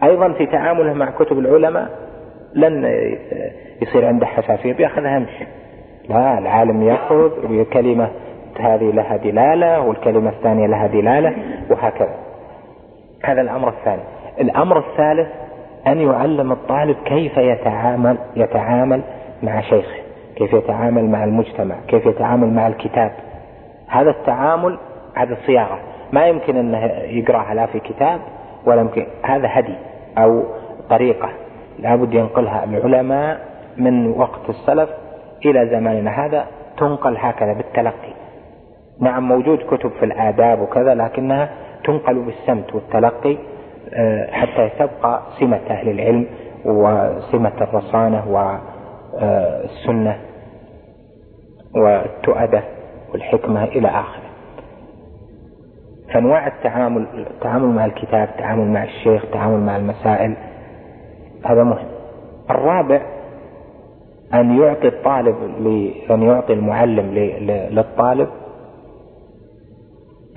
[0.03, 1.89] أيضا في تعامله مع كتب العلماء
[2.55, 2.85] لن
[3.81, 5.43] يصير عنده حساسية بيأخذها همش.
[6.09, 8.09] لا العالم يأخذ بكلمة
[8.59, 11.33] هذه لها دلالة والكلمة الثانية لها دلالة
[11.69, 12.15] وهكذا.
[13.23, 14.01] هذا الأمر الثاني.
[14.41, 15.27] الأمر الثالث
[15.87, 19.01] أن يعلم الطالب كيف يتعامل يتعامل
[19.43, 20.03] مع شيخه
[20.35, 23.11] كيف يتعامل مع المجتمع كيف يتعامل مع الكتاب.
[23.87, 24.77] هذا التعامل
[25.15, 25.79] هذا صياغة
[26.13, 28.19] ما يمكن أنه يقرأها لا في كتاب
[28.65, 29.05] ولا يمكن.
[29.23, 29.75] هذا هدي
[30.17, 30.43] أو
[30.89, 31.29] طريقة
[31.79, 33.39] لابد ينقلها العلماء
[33.77, 34.89] من وقت السلف
[35.45, 36.25] إلى زماننا.
[36.25, 36.45] هذا
[36.77, 38.13] تنقل هكذا بالتلقي.
[38.99, 41.49] نعم موجود كتب في الآداب وكذا لكنها
[41.83, 43.37] تنقل بالسمت والتلقي.
[44.31, 46.25] حتى تبقى سمة أهل العلم
[46.65, 50.17] وسمة الرصانة والسنة
[51.75, 52.63] والتؤدة
[53.11, 54.23] والحكمة إلى آخره.
[56.13, 60.35] فأنواع التعامل التعامل مع الكتاب التعامل مع الشيخ التعامل مع المسائل
[61.45, 61.85] هذا مهم.
[62.49, 63.01] الرابع
[64.33, 65.35] أن يعطي الطالب
[66.11, 67.13] أن يعطي المعلم
[67.71, 68.29] للطالب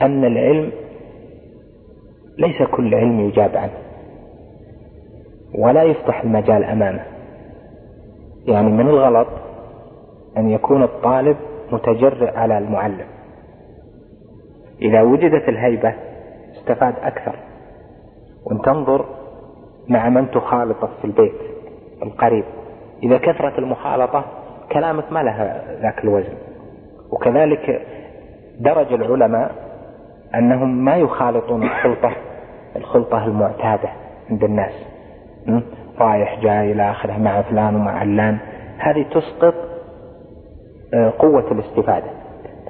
[0.02, 0.72] أن العلم
[2.38, 3.78] ليس كل علم يجاب عنه.
[5.58, 7.02] ولا يفتح المجال أمامه.
[8.46, 9.28] يعني من الغلط
[10.36, 11.36] أن يكون الطالب
[11.72, 13.06] متجرئ على المعلم.
[14.82, 15.94] إذا وجدت الهيبة
[16.58, 17.34] استفاد أكثر.
[18.44, 19.04] وإن تنظر
[19.88, 21.40] مع من تخالطه في البيت
[22.02, 22.44] القريب.
[23.02, 24.24] إذا كثرت المخالطة
[24.72, 26.34] كلامك ما لها ذاك الوزن.
[27.12, 27.86] وكذلك
[28.60, 29.65] درج العلماء
[30.34, 32.12] أنهم ما يخالطون الخلطة
[32.76, 33.88] الخلطة المعتادة
[34.30, 34.72] عند الناس.
[35.98, 38.38] رايح جاي إلى آخره مع فلان ومع علان.
[38.78, 39.54] هذه تسقط
[40.94, 42.06] آه، قوة الاستفادة.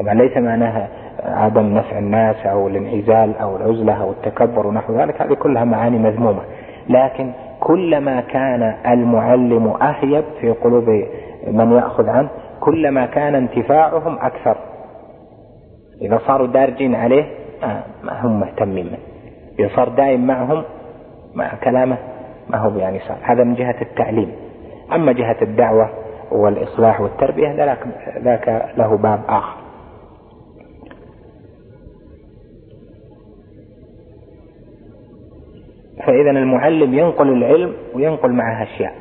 [0.01, 0.89] طبعا ليس معناها
[1.25, 6.43] عدم نفع الناس أو الانعزال أو العزلة أو التكبر ونحو ذلك هذه كلها معاني مذمومة.
[6.89, 10.89] لكن كلما كان المعلم أهيب في قلوب
[11.51, 12.29] من يأخذ عنه
[12.61, 14.57] كلما كان انتفاعهم أكثر.
[16.03, 17.25] إذا صاروا دارجين عليه
[18.03, 18.99] ما هم مهتمين منه
[19.59, 20.65] إذا صار دائم معهم
[21.35, 21.99] مع كلامه
[22.51, 23.19] ما هو يعني صار.
[23.23, 24.33] هذا من جهة التعليم.
[24.93, 25.91] أما جهة الدعوة
[26.33, 27.79] والإصلاح والتربية ذاك,
[28.19, 29.57] ذاك له باب آخر.
[36.07, 38.95] فإذا المعلم ينقل العلم وينقل معها أشياء.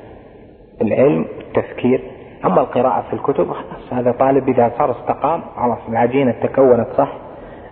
[0.82, 2.02] العلم التفكير.
[2.46, 7.25] أما القراءة في الكتب خلاص هذا طالب إذا صار استقام خلاص العجينة تكونت صح.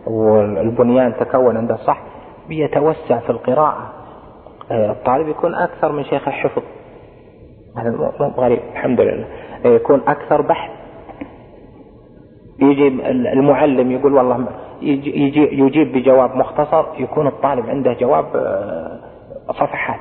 [0.08, 1.99] والبنيان تكون عنده صح
[2.49, 3.93] بيتوسع في القراءة.
[4.72, 6.62] آه، الطالب يكون أكثر من شيخ الحفظ.
[7.78, 7.89] هذا
[8.20, 8.60] مو غريب.
[8.72, 9.26] الحمد لله.
[9.66, 10.72] يكون أكثر بحث.
[12.60, 12.88] يجي
[13.34, 14.47] المعلم يقول والله
[14.82, 18.99] يجي يجيب بجواب مختصر يكون الطالب عنده جواب آه،
[19.47, 19.99] صفحات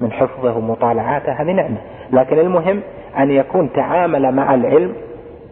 [0.00, 1.78] من حفظه ومطالعاته هذه نعمة.
[2.12, 2.80] لكن المهم
[3.18, 4.94] أن يكون تعامل مع العلم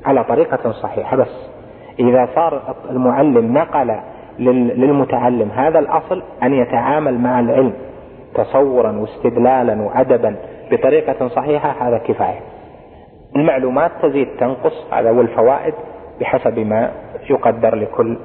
[0.04, 1.49] على طريقة صحيحة بس.
[1.98, 3.96] إذا صار المعلم نقل
[4.38, 7.72] للمتعلم هذا الأصل أن يتعامل مع العلم
[8.34, 10.36] تصورا واستدلالا وأدبا
[10.70, 12.40] بطريقة صحيحة هذا كفاية.
[13.36, 15.74] المعلومات تزيد تنقص هذا والفوائد
[16.20, 16.90] بحسب ما
[17.30, 18.18] يقدر لكل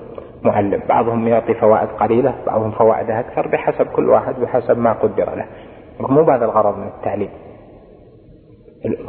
[0.44, 0.82] معلم.
[0.90, 5.46] بعضهم يعطي فوائد قليلة بعضهم فوائد أكثر بحسب كل واحد بحسب ما قدر له.
[6.00, 7.30] مو بهذا الغرض من التعليم.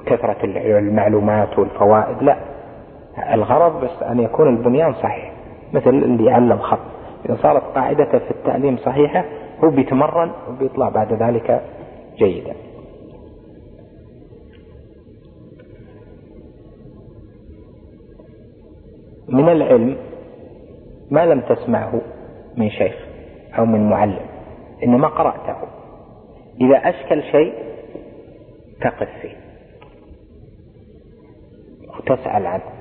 [0.07, 0.45] كثرة
[0.79, 2.37] المعلومات والفوائد لا.
[3.35, 5.33] الغرض بس أن يكون البنيان صحيح
[5.73, 6.79] مثل اللي يعلم خط.
[7.29, 9.25] إذا صارت قاعدته في التعليم صحيحة
[9.64, 11.62] هو بيتمرن وبيطلع بعد ذلك
[12.19, 12.55] جيدا.
[19.29, 19.97] من العلم
[21.11, 22.01] ما لم تسمعه
[22.57, 22.95] من شيخ
[23.59, 24.27] أو من معلم
[24.85, 25.57] إنما قرأته.
[26.61, 27.55] إذا أشكل شيء
[28.81, 29.37] تقف فيه.
[31.99, 32.76] وتسأل عنه.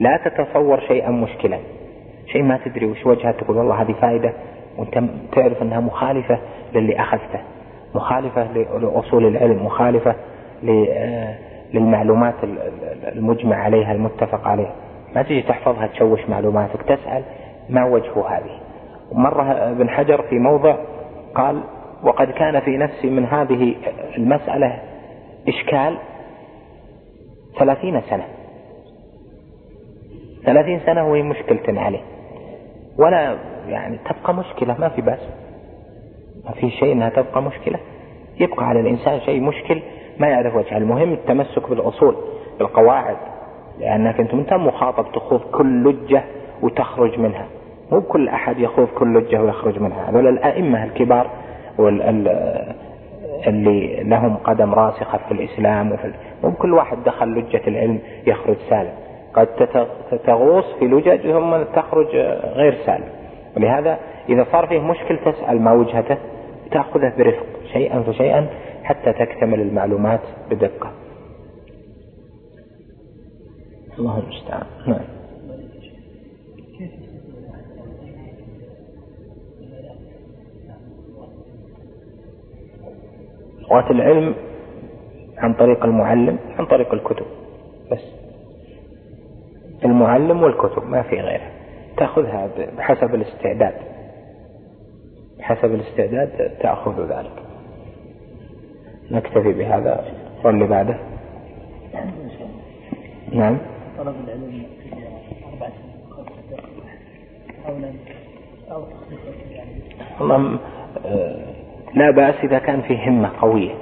[0.00, 1.58] لا تتصور شيئا مشكلا.
[2.26, 4.32] شيء ما تدري وش وجهه تقول والله هذه فائدة
[4.78, 6.38] وأنت تعرف إنها مخالفة
[6.74, 7.40] للي أخذته
[7.94, 10.14] مخالفة لأصول العلم مخالفة
[10.68, 11.38] آه،
[11.74, 12.34] للمعلومات
[13.12, 14.72] المجمع عليها المتفق عليها.
[15.14, 17.22] ما تجي تحفظها تشوش معلوماتك تسأل
[17.68, 18.60] ما وجه هذه.
[19.12, 20.76] مرة ابن حجر في موضع
[21.34, 21.60] قال
[22.02, 23.74] وقد كان في نفسي من هذه
[24.16, 24.78] المسألة
[25.48, 25.96] إشكال
[27.58, 28.24] ثلاثين سنة.
[30.44, 32.00] ثلاثين سنة وهي مشكلة عليه.
[32.98, 33.36] ولا
[33.68, 35.28] يعني تبقى مشكلة ما في بأس.
[36.44, 37.78] ما في شيء إنها تبقى مشكلة.
[38.40, 39.82] يبقى على الإنسان شيء مشكل
[40.18, 40.76] ما يعرف وجهه.
[40.76, 42.16] المهم التمسك بالأصول
[42.58, 43.16] بالقواعد.
[43.80, 46.24] لأنك أنت انت مخاطب تخوض كل لجة
[46.62, 47.46] وتخرج منها؟
[47.92, 50.10] مو كل أحد يخوض كل لجة ويخرج منها.
[50.10, 51.30] هذول الأئمة الكبار
[53.46, 56.12] اللي لهم قدم راسخة في الإسلام وفي
[56.44, 58.92] مو كل واحد دخل لجة العلم يخرج سالم.
[59.34, 59.46] قد
[60.26, 62.16] تغوص في لجج ثم تخرج
[62.54, 63.08] غير سالم.
[63.56, 66.18] ولهذا إذا صار فيه مشكل تسأل ما وجهته
[66.70, 68.46] تأخذه برفق شيئا فشيئا
[68.82, 70.20] حتى تكتمل المعلومات
[70.50, 70.92] بدقة.
[73.98, 74.66] الله المستعان.
[74.86, 75.00] نعم.
[83.70, 84.34] لغات العلم
[85.38, 87.26] عن طريق المعلم عن طريق الكتب.
[87.92, 88.19] بس.
[89.84, 91.50] المعلم والكتب ما في غيرها
[91.96, 93.74] تأخذها بحسب الاستعداد.
[95.38, 97.42] بحسب الاستعداد تأخذ ذلك.
[99.10, 100.04] نكتفي بهذا.
[100.44, 100.96] واللي بعده؟
[103.32, 103.58] نعم.
[103.98, 104.62] طلب العلم
[105.52, 105.68] أربع
[108.70, 108.84] أو
[110.20, 110.58] والله
[111.94, 113.74] لا بأس إذا كان فيه همة قوية.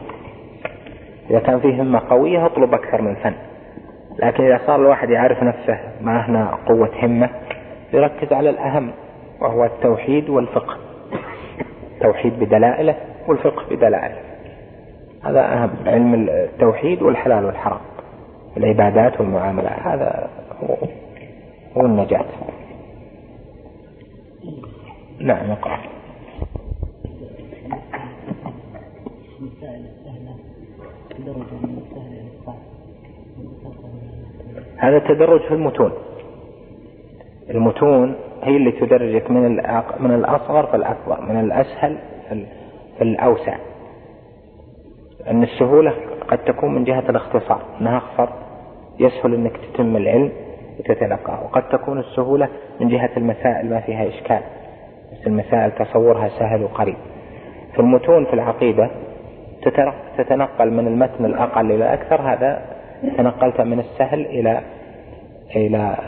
[1.30, 3.34] إذا كان فيه همة قوية أطلب أكثر من فن.
[4.18, 7.30] لكن إذا صار الواحد يعرف نفسه ما هنا قوة همة
[7.92, 8.90] يركز على الأهم
[9.40, 10.76] وهو التوحيد والفقه.
[11.94, 12.96] التوحيد بدلائله
[13.28, 14.18] والفقه بدلائله.
[15.24, 17.80] هذا أهم علم التوحيد والحلال والحرام.
[18.56, 20.30] العبادات والمعاملات هذا
[20.62, 20.76] هو,
[21.76, 22.24] هو النجاة.
[25.20, 25.78] نعم اقرأ
[34.78, 35.92] هذا تدرج في المتون.
[37.50, 39.56] المتون هي اللي تدرجك من
[40.00, 41.98] من الأصغر في الأكبر من الأسهل
[42.98, 43.56] في الأوسع.
[45.30, 45.92] أن السهولة
[46.28, 47.62] قد تكون من جهة الاختصار.
[47.80, 48.28] أنها أخفر
[49.00, 50.32] يسهل أنك تتم العلم
[50.80, 51.44] وتتلقاه.
[51.44, 52.48] وقد تكون السهولة
[52.80, 54.40] من جهة المسائل ما فيها إشكال.
[55.12, 56.96] بس المسائل تصورها سهل وقريب.
[57.74, 58.90] في في العقيدة
[60.18, 64.62] تتنقل من المتن الأقل إلى الأكثر هذا تنقلت من السهل إلى
[65.56, 65.98] إلى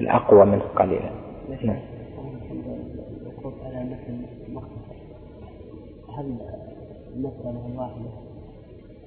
[0.00, 1.10] الأقوى منه قليلا.
[1.64, 1.76] نعم.
[6.18, 6.38] هل
[7.16, 8.10] المسألة الواحدة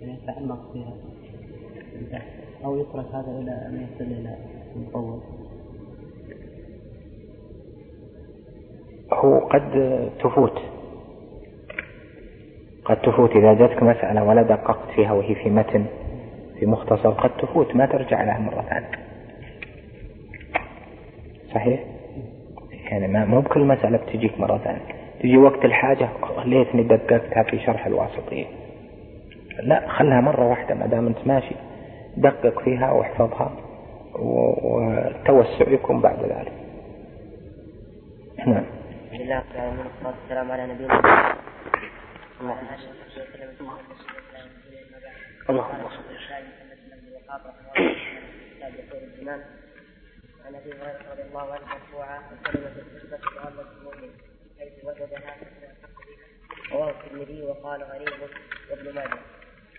[0.02, 0.94] يتعمق فيها
[2.66, 4.36] أو يترك هذا إلى أن يصل إلى
[4.76, 5.20] المطول
[9.14, 9.72] هو قد
[10.20, 10.60] تفوت.
[12.86, 15.86] قد تفوت إذا جاتك مسألة ولا دققت فيها وهي في متن.
[16.60, 19.10] في مختصر قد تفوت ما ترجع لها مرة ثانية
[21.54, 21.84] صحيح؟
[22.92, 24.82] يعني ما مو بكل مسألة بتجيك مرة ثانية.
[25.20, 26.10] تجي وقت الحاجة
[26.46, 28.46] ليتني دققتها في شرح الواسطية.
[29.64, 31.56] لا خلها مرة واحدة ما دام أنت ماشي.
[32.18, 33.52] دقق فيها واحفظها
[34.16, 36.54] والتوسع يكون بعد ذلك.
[38.48, 38.66] نعم.
[39.12, 41.02] بسم الله والصلاة والسلام على نبينا
[45.48, 46.19] صل
[50.56, 50.72] ابي
[51.12, 52.20] رضي الله عنه مرفوعا
[53.78, 54.12] المؤمن
[54.60, 55.36] حيث وجدها
[56.72, 56.94] رواه
[57.44, 58.14] وقال غريب
[58.72, 59.20] وابن ماجه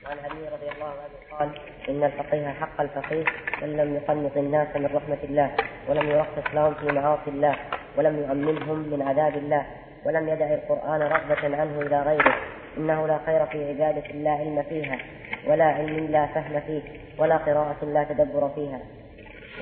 [0.05, 1.51] وعن علي رضي الله عنه قال
[1.89, 3.25] ان الفقيه حق الفقيه
[3.63, 5.57] من لم يقنط الناس من رحمه الله
[5.89, 7.57] ولم يرخص لهم في معاصي الله
[7.97, 9.67] ولم يؤمنهم من عذاب الله
[10.05, 14.99] ولم يدع القران رغبه عنه إلى غيره إنه لا خير في عبادة لا علم فيها
[15.47, 16.83] ولا علم لا فهم فيه
[17.19, 18.81] ولا قراءة لا تدبر فيها.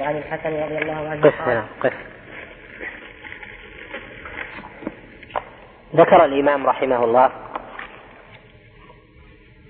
[0.00, 1.92] وعن الحسن رضي الله عنه قال قف.
[5.94, 7.30] ذكر الإمام رحمه الله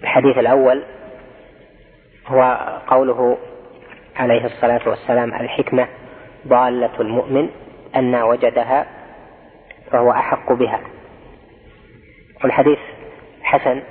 [0.02, 0.84] الحديث الأول
[2.26, 3.38] هو قوله
[4.16, 5.88] عليه الصلاة والسلام الحكمة
[6.46, 7.50] ضالة المؤمن
[7.96, 8.86] أن وجدها
[9.90, 10.80] فهو أحق بها.
[12.44, 12.78] والحديث
[13.48, 13.82] حسن.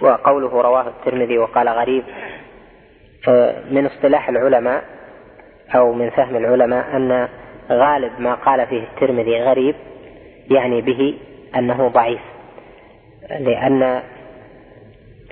[0.00, 2.04] وقوله رواه الترمذي وقال غريب.
[3.70, 4.84] من اصطلاح العلماء
[5.74, 7.28] أو من فهم العلماء أن
[7.70, 9.74] غالب ما قال فيه الترمذي غريب
[10.50, 11.18] يعني به
[11.56, 12.20] أنه ضعيف.
[13.30, 14.02] لأن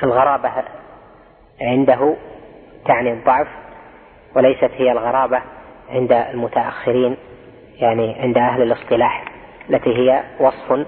[0.03, 0.53] الغرابة
[1.61, 2.16] عنده
[2.87, 3.47] تعني الضعف
[4.37, 5.43] وليست هي الغرابة
[5.91, 7.16] عند المتأخرين
[7.80, 9.24] يعني عند أهل الاصطلاح
[9.70, 10.87] التي هي وصف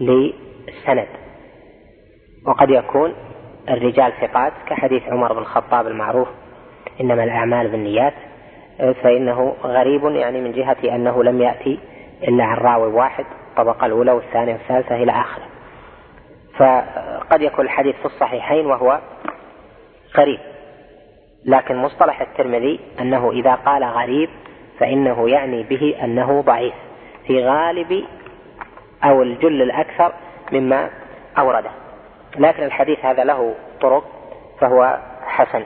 [0.00, 1.08] للسند.
[2.46, 3.14] وقد يكون
[3.68, 6.28] الرجال ثقات كحديث عمر بن الخطاب المعروف
[7.00, 8.14] إنما الأعمال بالنيات
[8.78, 11.78] فإنه غريب يعني من جهة أنه لم يأتي
[12.22, 15.44] إلا عن راوي واحد الطبقة الأولى والثانية والثالثة إلى آخره.
[16.56, 19.00] فقد يكون الحديث في الصحيحين وهو
[20.16, 20.38] غريب
[21.44, 24.28] لكن مصطلح الترمذي أنه إذا قال غريب
[24.78, 26.74] فإنه يعني به أنه ضعيف
[27.26, 28.04] في غالب
[29.04, 30.12] أو الجل الأكثر
[30.52, 30.90] مما
[31.38, 31.83] أورده.
[32.38, 34.04] لكن الحديث هذا له طرق
[34.60, 35.64] فهو حسن.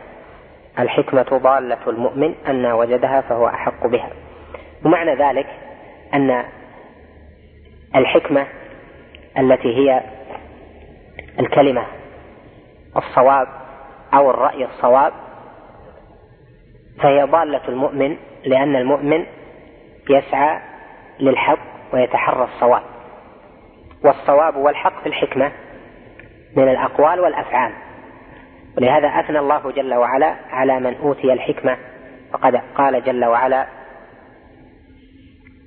[0.79, 4.11] الحكمة ضالة المؤمن أن وجدها فهو أحق بها.
[4.85, 5.47] ومعنى ذلك
[6.15, 6.45] أن
[7.97, 8.47] الحكمة
[9.39, 10.03] التي هي
[11.41, 11.87] الكلمة
[12.97, 13.49] الصواب
[14.15, 15.13] أو الرأي الصواب
[17.03, 19.27] فهي ضالة المؤمن لأن المؤمن
[20.11, 20.61] يسعى
[21.21, 21.59] للحق
[21.93, 22.83] ويتحرى الصواب.
[24.05, 25.53] والصواب والحق في الحكمة
[26.57, 27.73] من الأقوال والأفعال.
[28.77, 31.77] ولهذا أثنى الله جل وعلا على من أوتي الحكمة.
[32.33, 33.67] فقد قال جل وعلا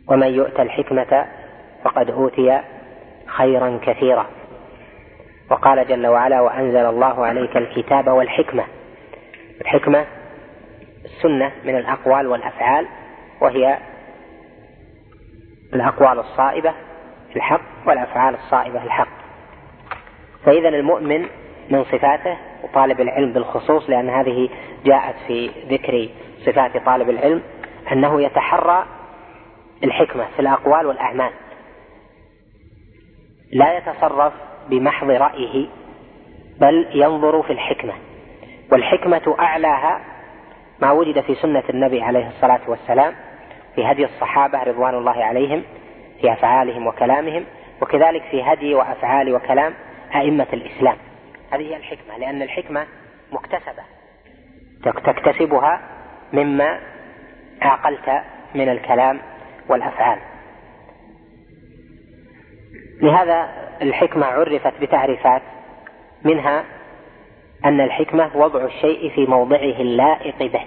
[0.07, 1.25] ومن يؤت الحكمة
[1.83, 2.61] فقد أوتي
[3.25, 4.25] خيرا كثيرا.
[5.51, 8.63] وقال جل وعلا وأنزل الله عليك الكتاب والحكمة.
[9.61, 10.05] الحكمة
[11.05, 12.87] السنة من الأقوال والأفعال
[13.41, 13.77] وهي
[15.73, 16.73] الأقوال الصائبة
[17.35, 19.20] الحق والأفعال الصائبة الحق.
[20.45, 21.27] فإذا المؤمن
[21.69, 24.49] من صفاته وطالب العلم بالخصوص لأن هذه
[24.85, 26.09] جاءت في ذكر
[26.45, 27.41] صفات طالب العلم
[27.91, 28.85] أنه يتحرى
[29.83, 31.31] الحكمة في الأقوال والأعمال.
[33.53, 34.33] لا يتصرف
[34.69, 35.67] بمحض رأيه
[36.59, 37.93] بل ينظر في الحكمة.
[38.71, 40.01] والحكمة أعلاها
[40.81, 43.13] ما وجد في سنة النبي عليه الصلاة والسلام
[43.75, 45.63] في هدي الصحابة رضوان الله عليهم
[46.21, 47.45] في أفعالهم وكلامهم
[47.81, 49.73] وكذلك في هدي وأفعال وكلام
[50.15, 50.97] أئمة الإسلام.
[51.51, 52.85] هذه هي الحكمة لأن الحكمة
[53.31, 53.83] مكتسبة.
[54.83, 55.81] تكتسبها
[56.33, 56.79] مما
[57.61, 58.21] عقلت
[58.55, 59.19] من الكلام
[59.69, 60.19] والأفعال.
[63.01, 63.49] لهذا
[63.81, 65.41] الحكمة عرفت بتعريفات
[66.23, 66.63] منها
[67.65, 70.65] أن الحكمة وضع الشيء في موضعه اللائق به.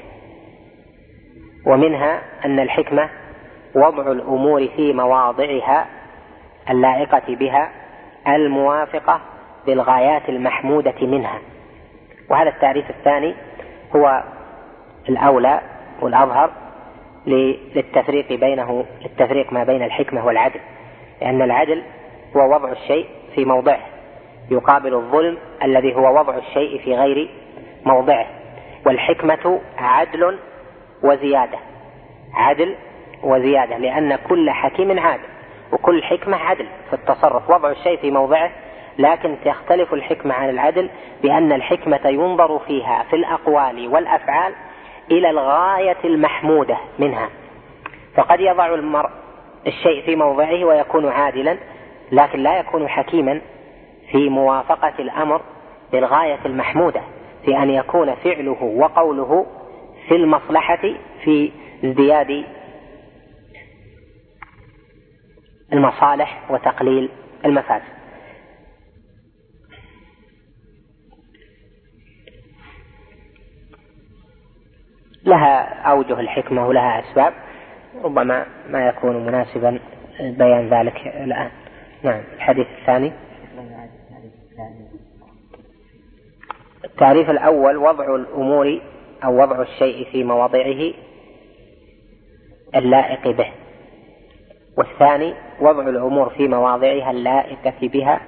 [1.66, 3.10] ومنها أن الحكمة
[3.74, 5.86] وضع الأمور في مواضعها
[6.70, 7.70] اللائقة بها
[8.28, 9.20] الموافقة
[9.66, 11.38] للغايات المحمودة منها.
[12.30, 13.34] وهذا التعريف الثاني
[13.96, 14.22] هو
[15.08, 15.60] الأولى
[16.00, 16.50] والأظهر
[17.26, 20.60] للتفريق بينه للتفريق ما بين الحكمة والعدل.
[21.20, 21.82] لأن العدل
[22.36, 23.80] هو وضع الشيء في موضعه.
[24.50, 27.30] يقابل الظلم الذي هو وضع الشيء في غير
[27.86, 28.26] موضعه.
[28.86, 30.38] والحكمة عدل
[31.02, 31.58] وزيادة.
[32.34, 32.74] عدل
[33.22, 33.78] وزيادة.
[33.78, 35.28] لأن كل حكيم عادل.
[35.72, 37.50] وكل حكمة عدل في التصرف.
[37.50, 38.50] وضع الشيء في موضعه
[38.98, 40.90] لكن تختلف الحكمة عن العدل
[41.22, 44.54] بأن الحكمة ينظر فيها في الأقوال والأفعال
[45.10, 47.28] إلى الغاية المحمودة منها.
[48.14, 49.10] فقد يضع المرء
[49.66, 51.56] الشيء في موضعه ويكون عادلا
[52.12, 53.40] لكن لا يكون حكيما
[54.10, 55.40] في موافقة الأمر
[55.92, 57.00] للغاية المحمودة
[57.44, 59.46] في أن يكون فعله وقوله
[60.08, 60.82] في المصلحة
[61.24, 61.52] في
[61.84, 62.44] ازدياد
[65.72, 67.08] المصالح وتقليل
[67.44, 67.93] المفاسد.
[75.26, 77.32] لها أوجه الحكمة ولها أسباب
[78.04, 79.78] ربما ما يكون مناسبا
[80.20, 81.50] بيان ذلك الآن.
[82.02, 83.12] نعم الحديث الثاني.
[86.84, 88.80] التعريف الأول وضع الأمور
[89.24, 90.92] أو وضع الشيء في مواضعه
[92.74, 93.52] اللائق به.
[94.78, 98.20] والثاني وضع الأمور في مواضعها اللائقة بها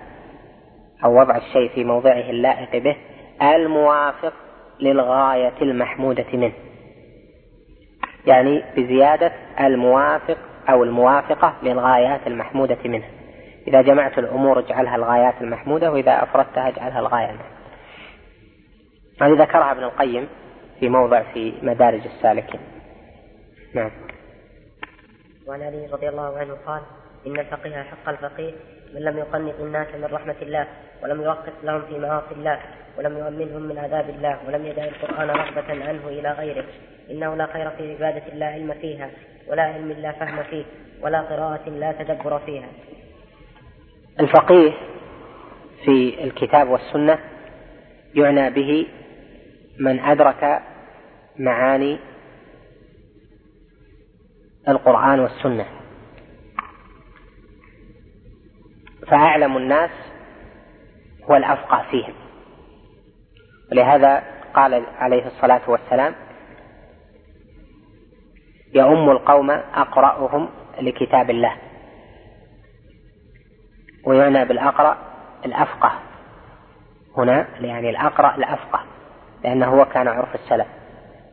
[1.05, 2.97] أو وضع الشيء في موضعه اللائق به
[3.43, 4.33] الموافق
[4.81, 6.53] للغاية المحمودة منه.
[8.27, 10.39] يعني بزيادة الموافق
[10.69, 13.05] أو الموافقة للغايات المحمودة منه.
[13.69, 17.57] إذا جمعت الأمور اجعلها الغايات المحمودة وإذا أفردتها اجعلها الغاية المحمودة.
[19.23, 20.29] هذه ذكرها ابن القيم
[20.81, 22.61] في موضع في مدارج السالكين.
[23.75, 23.91] نعم.
[25.47, 26.83] وعن علي رضي الله عنه قال
[27.27, 28.53] إن الفقيه حق الفقيه
[28.95, 30.67] من لم يقنط الناس من رحمة الله
[31.03, 32.61] ولم يرخص لهم في معاصي الله
[32.99, 36.65] ولم يؤمنهم من عذاب الله ولم يدع القرآن رغبة عنه إلى غيره.
[37.11, 39.11] إنه لا خير في عبادة لا علم فيها
[39.49, 40.65] ولا علم لا فهم فيه
[41.01, 42.69] ولا قراءة لا تدبر فيها.
[44.21, 44.73] الفقيه
[45.85, 47.19] في الكتاب والسنة
[48.15, 48.87] يعنى به
[49.79, 50.63] من أدرك
[51.39, 51.99] معاني
[54.69, 55.67] القرآن والسنة.
[59.07, 59.91] فأعلم الناس
[61.25, 62.15] هو الأفقه فيهم.
[63.73, 64.23] ولهذا
[64.55, 66.15] قال عليه الصلاة والسلام
[68.75, 70.49] يؤم القوم أقرأهم
[70.81, 71.53] لكتاب الله.
[74.05, 74.97] ويعنى بالأقرأ
[75.45, 75.93] الأفقه.
[77.17, 78.81] هنا يعني الأقرأ الأفقه
[79.45, 80.67] لأنه هو كان عرف السلف.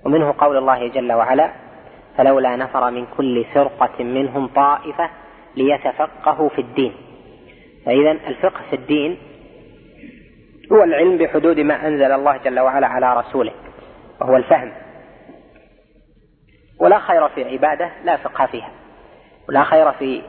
[0.05, 1.51] ومنه قول الله جل وعلا
[2.18, 5.10] فلولا نفر من كل فرقة منهم طائفة
[5.55, 6.93] ليتفقهوا في الدين
[7.85, 9.18] فإذا الفقه في الدين
[10.72, 13.51] هو العلم بحدود ما أنزل الله جل وعلا على رسوله
[14.22, 14.72] وهو الفهم.
[16.84, 18.72] ولا خير في عبادة لا فقه فيها.
[19.49, 20.22] ولا خير في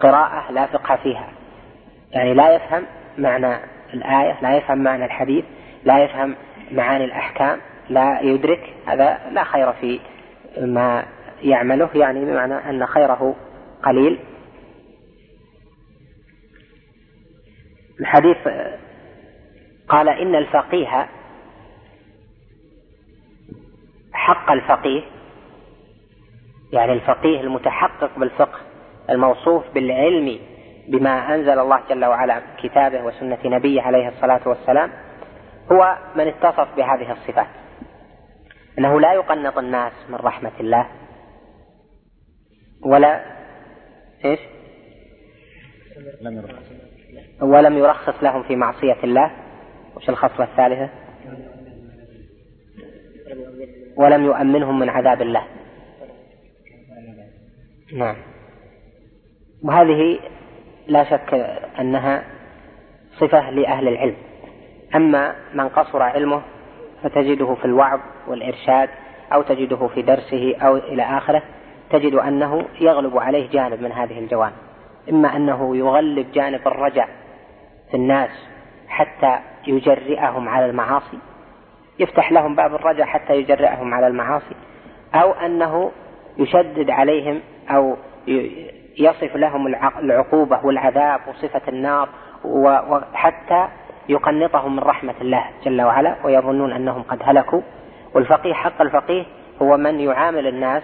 [0.00, 1.28] قراءة لا فقه فيها.
[2.10, 2.86] يعني لا يفهم
[3.18, 3.56] معنى
[3.94, 5.44] الآية لا يفهم معنى الحديث
[5.84, 6.34] لا يفهم
[6.70, 8.74] معاني الأحكام لا يدرك.
[8.86, 10.00] هذا لا خير في
[10.58, 11.04] ما
[11.42, 13.36] يعمله يعني بمعنى أن خيره
[13.84, 14.18] قليل.
[18.00, 18.36] الحديث
[19.88, 21.08] قال إن الفقيه
[24.20, 25.02] حق الفقيه.
[26.72, 28.58] يعني الفقيه المتحقق بالفقه
[29.10, 30.38] الموصوف بالعلم
[30.88, 34.90] بما أنزل الله جل وعلا كتابه وسنة نبيه عليه الصلاة والسلام
[35.72, 37.46] هو من اتصف بهذه الصفات.
[38.78, 40.86] أنه لا يقنط الناس من رحمة الله
[42.84, 43.24] ولا
[44.24, 44.40] إيش؟
[47.42, 49.30] ولم يرخص لهم في معصية الله.
[49.96, 50.90] وش الخصلة الثالثة؟
[54.00, 55.42] ولم يؤمنهم من عذاب الله.
[57.96, 58.16] نعم.
[59.64, 60.18] وهذه
[60.86, 61.34] لا شك
[61.80, 62.24] أنها
[63.18, 64.16] صفة لأهل العلم.
[64.94, 66.42] أما من قصر علمه
[67.02, 68.88] فتجده في الوعظ والإرشاد
[69.32, 71.42] أو تجده في درسه أو إلى آخره
[71.90, 74.56] تجد أنه يغلب عليه جانب من هذه الجوانب.
[75.10, 77.08] إما أنه يغلب جانب الرجع
[77.90, 78.30] في الناس
[78.88, 81.18] حتى يجرئهم على المعاصي
[82.00, 84.54] يفتح لهم باب الرجع حتى يجرئهم على المعاصي
[85.14, 85.92] أو أنه
[86.38, 87.40] يشدد عليهم
[87.70, 87.96] أو
[88.98, 89.66] يصف لهم
[89.98, 92.08] العقوبة والعذاب وصفة النار
[92.44, 93.68] وحتى
[94.08, 97.60] يقنطهم من رحمة الله جل وعلا ويظنون أنهم قد هلكوا.
[98.14, 99.24] والفقيه حق الفقيه
[99.62, 100.82] هو من يعامل الناس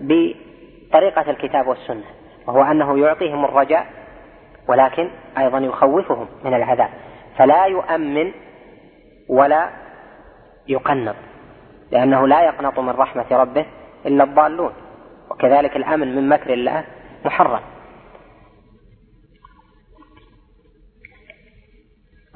[0.00, 2.04] بطريقة الكتاب والسنة
[2.46, 3.86] وهو أنه يعطيهم الرجاء
[4.68, 6.90] ولكن أيضا يخوفهم من العذاب.
[7.38, 8.32] فلا يؤمن
[9.28, 9.68] ولا
[10.68, 11.16] يقنط
[11.90, 13.66] لأنه لا يقنط من رحمة ربه
[14.06, 14.72] إلا الضالون
[15.30, 16.84] وكذلك الأمن من مكر الله
[17.24, 17.60] محرم.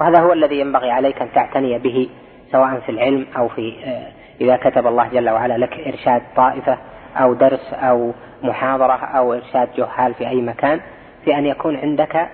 [0.01, 2.09] وهذا هو الذي ينبغي عليك أن تعتني به
[2.53, 6.79] سواء في العلم أو في آه، إذا كتب الله جل وعلا لك إرشاد طائفة
[7.17, 8.13] أو درس أو
[8.43, 10.81] محاضرة أو إرشاد جهال في أي مكان
[11.25, 12.29] في أن يكون عندك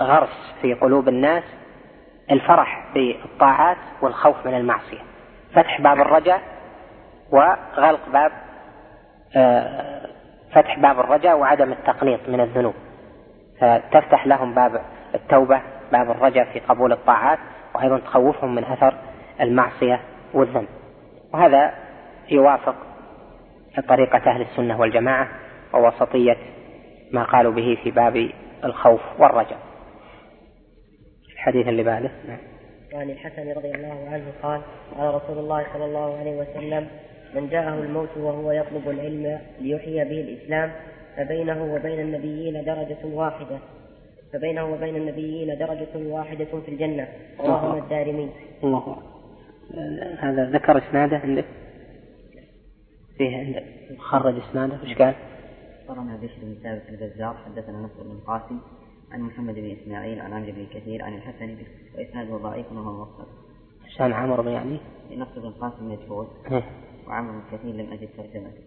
[0.00, 1.42] غرس في قلوب الناس
[2.30, 4.98] الفرح بالطاعات والخوف من المعصية.
[5.52, 6.40] فتح باب الرجاء
[7.30, 8.32] وغلق باب
[9.36, 10.06] آه،
[10.52, 12.74] فتح باب الرجاء وعدم التقنيط من الذنوب.
[13.60, 14.80] فتفتح لهم باب
[15.14, 15.60] التوبة
[15.92, 17.38] باب الرجاء في قبول الطاعات
[17.74, 18.94] وأيضا تخوفهم من أثر
[19.40, 20.00] المعصية
[20.34, 20.68] والذنب.
[21.34, 21.72] وهذا
[22.30, 22.74] يوافق
[23.88, 25.28] طريقة أهل السنة والجماعة
[25.74, 26.36] ووسطية
[27.12, 28.30] ما قالوا به في باب
[28.64, 29.67] الخوف والرجاء.
[31.48, 32.10] الحديث اللي بعده.
[32.28, 32.38] نعم.
[32.94, 34.60] وعن الحسن رضي الله عنه قال
[34.98, 36.88] قال رسول الله صلى الله عليه وسلم
[37.34, 40.72] من جاءه الموت وهو يطلب العلم ليحيي به الإسلام
[41.16, 43.58] فبينه وبين النبيين درجة واحدة
[44.32, 47.08] فبينه وبين النبيين درجة واحدة في الجنة.
[47.40, 48.30] رواه الدارمي.
[48.64, 48.96] الله.
[50.18, 51.44] هذا ذكر إسناده عندك
[53.18, 53.64] فيه عندك
[53.98, 55.14] خرج إسناده إيش قال؟
[55.88, 58.58] أخبرنا بشر بن ثابت البزار حدثنا نصر بن القاسم
[59.12, 61.56] عن محمد بن إسماعيل عن عمرو بن كثير عن الحسن
[61.94, 63.26] وإسناده ضعيف وهو موصل.
[63.84, 64.80] عشان عمرو بن يعني؟
[65.16, 66.64] نصر بن القاسم مجهول إيه.
[67.06, 68.62] وعمرو بن كثير لم أجد ترجمته.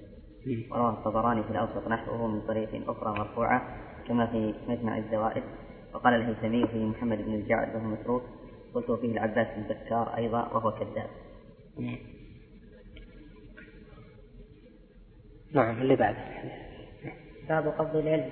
[0.71, 3.77] وروى الطبراني في الأوسط نحوه من طريق أخرى مرفوعة
[4.07, 5.43] كما في مجمع الزوائد
[5.93, 8.23] وقال الهيثمي في محمد بن الجعد وهو متروك
[8.73, 11.09] قلت فيه العباس بن بكار أيضا وهو كذاب.
[15.53, 16.17] نعم اللي بعده
[17.49, 18.29] باب قبض العلم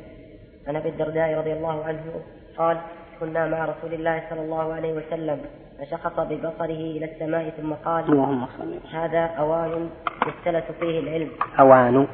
[0.67, 2.21] عن أبي الدرداء رضي الله عنه
[2.57, 2.77] قال
[3.19, 5.41] كنا مع رسول الله صلى الله عليه وسلم
[5.79, 9.89] فشخص ببصره إلى السماء ثم قال اللهم صل هذا أوان
[10.27, 11.31] يختلس فيه العلم.
[11.59, 12.07] أوان.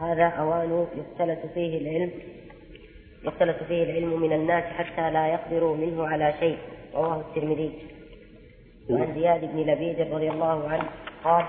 [0.00, 2.10] هذا أوان يختلس فيه العلم
[3.24, 6.58] يختلس فيه العلم من الناس حتى لا يقدروا منه على شيء.
[6.94, 7.72] رواه الترمذي.
[8.90, 10.84] وعن زياد بن لبيد رضي الله عنه
[11.24, 11.44] قال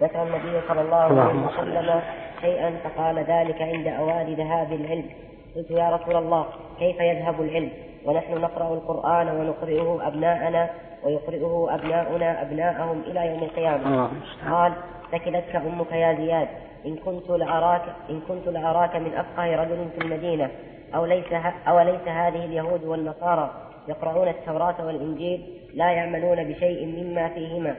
[0.00, 2.02] ذكر النبي صلى الله عليه وسلم.
[2.44, 5.08] شيئا فقال ذلك عند أوان ذهاب العلم.
[5.56, 6.44] قلت يا رسول الله
[6.78, 7.70] كيف يذهب العلم؟
[8.06, 10.70] ونحن نقرأ القرآن ونقرئه أبناءنا
[11.04, 14.10] ويقرئه أبناؤنا أبناءهم إلى يوم القيامة.
[14.50, 14.72] قال
[15.12, 16.48] ثكلتك أمك يا زياد.
[16.86, 20.50] إن كنت لأراك إن كنت لأراك من أفقه رجل في المدينة
[20.94, 21.24] أو ليس
[21.68, 23.50] أو ليس هذه اليهود والنصارى
[23.88, 25.40] يقرؤون التوراة والإنجيل
[25.74, 27.74] لا يعملون بشيء مما فيهما.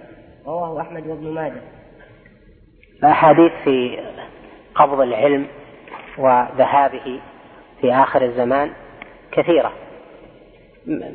[0.48, 1.62] رواه أحمد وابن ماجه.
[3.04, 4.00] الأحاديث في
[4.76, 5.48] قبض العلم
[6.18, 7.20] وذهابه
[7.82, 8.72] في آخر الزمان
[9.32, 9.72] كثيرة.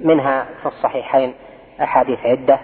[0.04, 1.34] منها في الصحيحين
[1.82, 2.58] أحاديث عدة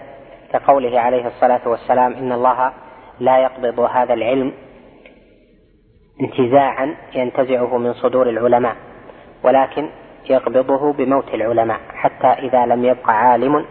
[0.53, 2.73] كقوله عليه الصلاة والسلام إن الله
[3.19, 4.53] لا يقبض هذا العلم
[6.21, 8.75] انتزاعا ينتزعه من صدور العلماء
[9.43, 9.89] ولكن
[10.29, 13.65] يقبضه بموت العلماء حتى إذا لم يبق عالم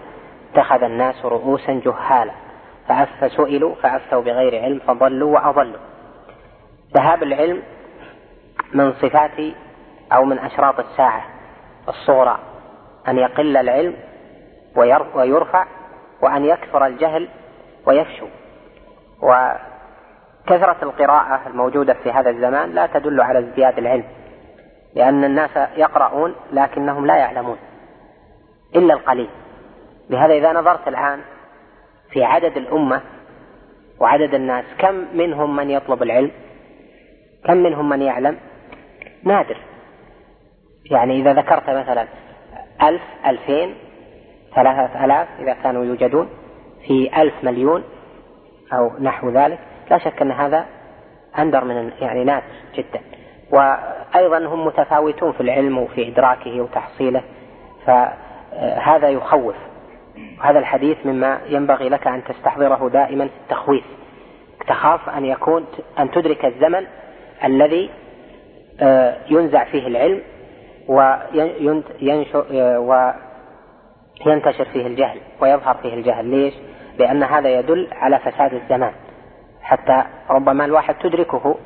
[0.53, 2.32] اتخذ الناس رؤوسا جهالا
[3.20, 5.81] فسئلوا فأفتوا بغير علم فضلوا وأضلوا.
[6.95, 7.63] ذهاب العلم
[8.75, 9.55] من صفات
[10.13, 11.25] أو من أشراط الساعة
[11.89, 12.39] الصغرى
[13.09, 13.95] أن يقل العلم
[14.77, 15.67] وير- ويرفع
[16.23, 17.29] وأن يكثر الجهل
[17.87, 18.27] ويفشو.
[19.23, 24.05] وكثرة القراءة الموجودة في هذا الزمان لا تدل على ازدياد العلم
[24.95, 27.57] لأن الناس يقرؤون لكنهم لا يعلمون
[28.77, 29.31] إلا القليل.
[30.11, 31.21] لهذا إذا نظرت الآن
[32.11, 33.01] في عدد الأمة
[34.01, 36.31] وعدد الناس كم منهم من يطلب العلم؟
[37.47, 38.36] كم منهم من يعلم؟
[39.24, 39.56] نادر.
[40.90, 42.06] يعني إذا ذكرت مثلا
[42.82, 43.74] ألف ألفين
[44.55, 46.28] ثلاثة آلاف إذا كانوا يوجدون
[46.86, 47.85] في ألف مليون
[48.73, 49.59] أو نحو ذلك
[49.90, 50.66] لا شك أن هذا
[51.39, 52.44] أندر من يعني نادر
[52.74, 53.01] جدا.
[53.51, 57.23] وأيضا هم متفاوتون في العلم وفي إدراكه وتحصيله
[57.86, 59.55] فهذا يخوف.
[60.43, 63.85] هذا الحديث مما ينبغي لك أن تستحضره دائما التخويف.
[64.68, 65.66] تخاف أن يكون
[65.98, 66.86] أن تدرك الزمن
[67.47, 67.90] الذي
[68.81, 70.23] آه، ينزع فيه العلم
[74.27, 76.24] وينتشر فيه الجهل ويظهر فيه الجهل.
[76.24, 76.55] ليش؟
[76.98, 78.93] لأن هذا يدل على فساد الزمان.
[79.62, 81.56] حتى ربما الواحد تدركه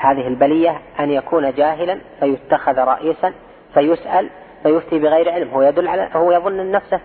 [0.00, 3.32] هذه البلية أن يكون جاهلا فيتخذ رئيسا
[3.74, 4.30] فيسأل
[4.62, 5.50] فيفتي بغير علم.
[5.50, 7.00] هو يدل على هو يظن نفسه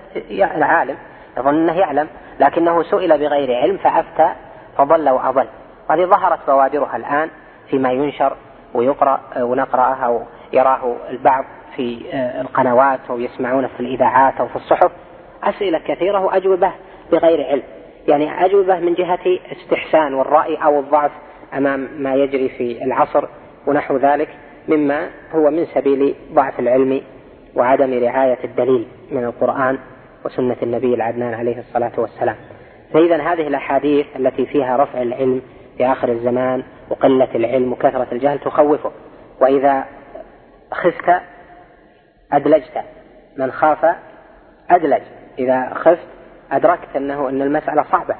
[0.65, 0.97] عالم
[1.37, 2.07] يظن أنه يعلم
[2.39, 4.31] لكنه سئل بغير علم فأفتى
[4.77, 5.47] فضل وأضل.
[5.89, 7.29] وهذه ظهرت بوادرها الآن
[7.71, 8.33] فيما ينشر
[8.73, 10.21] ويقرأ ونقرأه أو
[10.53, 11.45] يراه البعض
[11.75, 12.01] في
[12.41, 14.91] القنوات أو يسمعونه في الإذاعات أو في الصحف.
[15.43, 16.71] أسئلة كثيرة وأجوبة
[17.11, 17.63] بغير علم.
[18.07, 21.11] يعني أجوبة من جهة استحسان والرأي أو الضعف
[21.53, 23.25] أمام ما يجري في العصر
[23.67, 24.29] ونحو ذلك
[24.67, 27.01] مما هو من سبيل ضعف العلم
[27.55, 29.77] وعدم رعاية الدليل من القرآن
[30.25, 32.35] وسنة النبي العدنان عليه الصلاة والسلام.
[32.93, 35.41] فإذا هذه الأحاديث التي فيها رفع العلم
[35.77, 38.91] في آخر الزمان وقلة العلم وكثرة الجهل تخوفه.
[39.41, 39.85] وإذا
[40.71, 41.21] خفت
[42.33, 42.81] أدلجت
[43.37, 43.95] من خاف
[44.69, 45.01] أدلج.
[45.39, 46.07] إذا خفت
[46.51, 48.15] أدركت أنه أن المسألة صعبة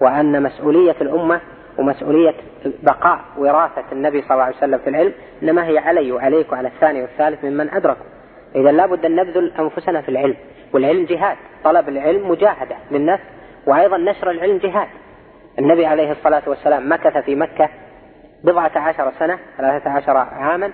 [0.00, 1.40] وأن مسؤولية الأمة
[1.78, 2.34] ومسؤولية
[2.82, 5.12] بقاء وراثة النبي صلى الله عليه وسلم في العلم
[5.42, 8.06] إنما هي علي وعليك وعلى الثاني والثالث ممن أدركوا.
[8.54, 10.36] إذا لابد أن نبذل أنفسنا في العلم
[10.72, 11.36] والعلم جهاد.
[11.64, 13.24] طلب العلم مجاهدة للنفس
[13.66, 14.88] وأيضا نشر العلم جهاد.
[15.58, 17.68] النبي عليه الصلاة والسلام مكث في مكة
[18.44, 20.72] بضعة عشر سنة ثلاثة عشر عاما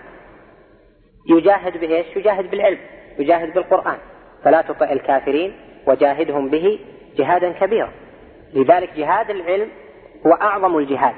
[1.30, 2.78] يجاهد بإيش؟ يجاهد بالعلم
[3.18, 3.98] يجاهد بالقرآن.
[4.44, 5.52] فلا تطع الكافرين
[5.86, 6.78] وجاهدهم به
[7.16, 7.90] جهادا كبيرا.
[8.54, 9.68] لذلك جهاد العلم
[10.26, 11.14] هو أعظم الجهاد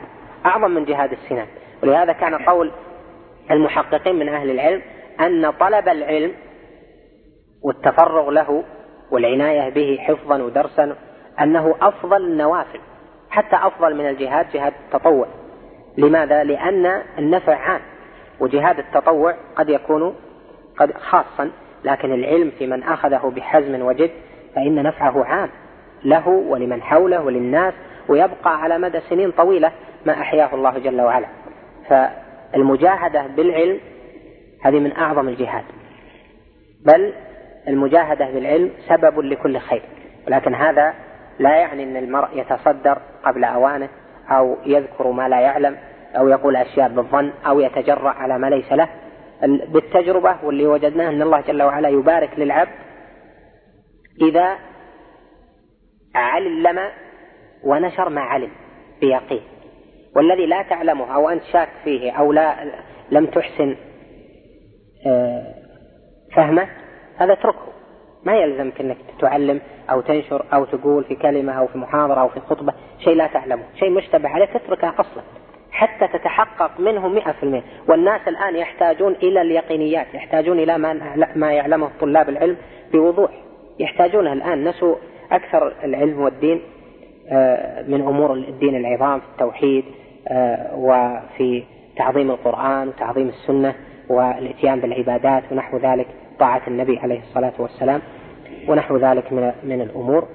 [0.47, 1.47] أعظم من جهاد السنان
[1.83, 2.73] ولهذا كان قول
[3.51, 4.83] المحققين من أهل العلم
[5.20, 6.33] أن طلب العلم
[7.62, 8.65] والتفرغ له
[9.11, 10.97] والعناية به حفظا ودرسا
[11.41, 12.81] أنه أفضل النوافل
[13.31, 15.27] حتى أفضل من الجهاد جهاد التطوع
[15.98, 17.81] لماذا؟ لأن النفع عام
[18.40, 20.14] وجهاد التطوع قد يكون
[20.78, 21.51] قد خاصا
[21.85, 24.10] لكن العلم في من أخذه بحزم وجد
[24.55, 25.48] فإن نفعه عام
[26.05, 27.74] له ولمن حوله وللناس
[28.09, 29.73] ويبقى على مدى سنين طويلة
[30.06, 31.27] ما أحياه الله جل وعلا
[31.89, 33.81] فالمجاهدة بالعلم
[34.62, 35.64] هذه من أعظم الجهاد
[36.86, 37.12] بل
[37.69, 39.82] المجاهدة بالعلم سبب لكل خير
[40.27, 40.94] ولكن هذا
[41.39, 43.89] لا يعني أن المرء يتصدر قبل أوانه
[44.28, 45.77] أو يذكر ما لا يعلم
[46.16, 48.89] أو يقول أشياء بالظن أو يتجرأ على ما ليس له.
[49.43, 52.73] بالتجربة واللي وجدناه أن الله جل وعلا يبارك للعبد
[54.23, 54.57] إذا
[56.15, 56.78] علم
[57.65, 58.51] ونشر ما علم
[59.01, 59.43] بيقين
[60.16, 62.57] والذي لا تعلمه أو أنت شاك فيه أو لا
[63.11, 63.77] لم تحسن
[65.07, 65.55] آه،
[66.36, 66.69] فهمه
[67.16, 67.72] هذا اتركه.
[68.24, 72.40] ما يلزمك أنك تعلم أو تنشر أو تقول في كلمة أو في محاضرة أو في
[72.40, 75.23] خطبة شيء لا تعلمه، شيء مشتبه عليك اتركه أصلا
[75.73, 77.62] حتى تتحقق منه مئة في المئة.
[77.89, 82.57] والناس الآن يحتاجون إلى اليقينيات يحتاجون إلى ما, ما يعلمه طلاب العلم
[82.93, 83.31] بوضوح.
[83.78, 84.94] يحتاجونه الآن نسوا
[85.32, 86.61] أكثر العلم والدين
[87.28, 89.85] آه، من أمور الدين العظام في التوحيد
[90.28, 91.62] آه، وفي
[91.97, 93.74] تعظيم القرآن وتعظيم السنة
[94.09, 96.07] والإتيان بالعبادات ونحو ذلك.
[96.38, 98.02] طاعة النبي عليه الصلاة والسلام
[98.68, 100.28] ونحو ذلك من من الأمور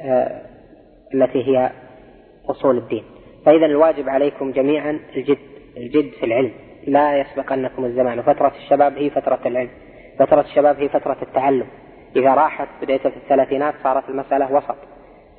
[0.00, 0.42] آه،
[1.14, 1.70] التي هي
[2.50, 3.04] أصول الدين.
[3.46, 5.38] فإذا الواجب عليكم جميعا الجد
[5.76, 6.52] الجد في العلم.
[6.86, 8.18] لا يسبقنكم الزمان.
[8.18, 9.70] وفترة الشباب هي فترة العلم.
[10.18, 11.66] فترة الشباب هي فترة التعلم.
[12.16, 14.76] إذا راحت بديت في الثلاثينات صارت المسألة وسط.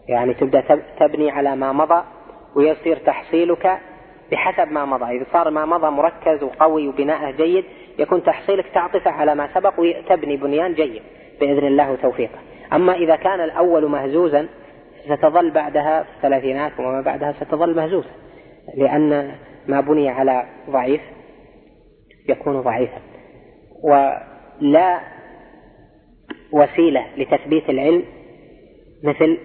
[0.09, 2.03] يعني تبدأ تبني على ما مضى
[2.55, 3.79] ويصير تحصيلك
[4.31, 5.17] بحسب ما مضى.
[5.17, 7.65] إذا صار ما مضى مركز وقوي وبناءه جيد
[7.99, 11.01] يكون تحصيلك تعطفه على ما سبق وتبني بنيان جيد
[11.39, 12.39] بإذن الله وتوفيقه.
[12.73, 14.47] أما إذا كان الأول مهزوزا
[15.05, 18.09] ستظل بعدها في الثلاثينات وما بعدها ستظل مهزوزة
[18.77, 19.35] لأن
[19.67, 21.01] ما بني على ضعيف
[22.29, 23.01] يكون ضعيفا.
[23.83, 24.99] ولا
[26.51, 28.03] وسيلة لتثبيت العلم
[29.03, 29.37] مثل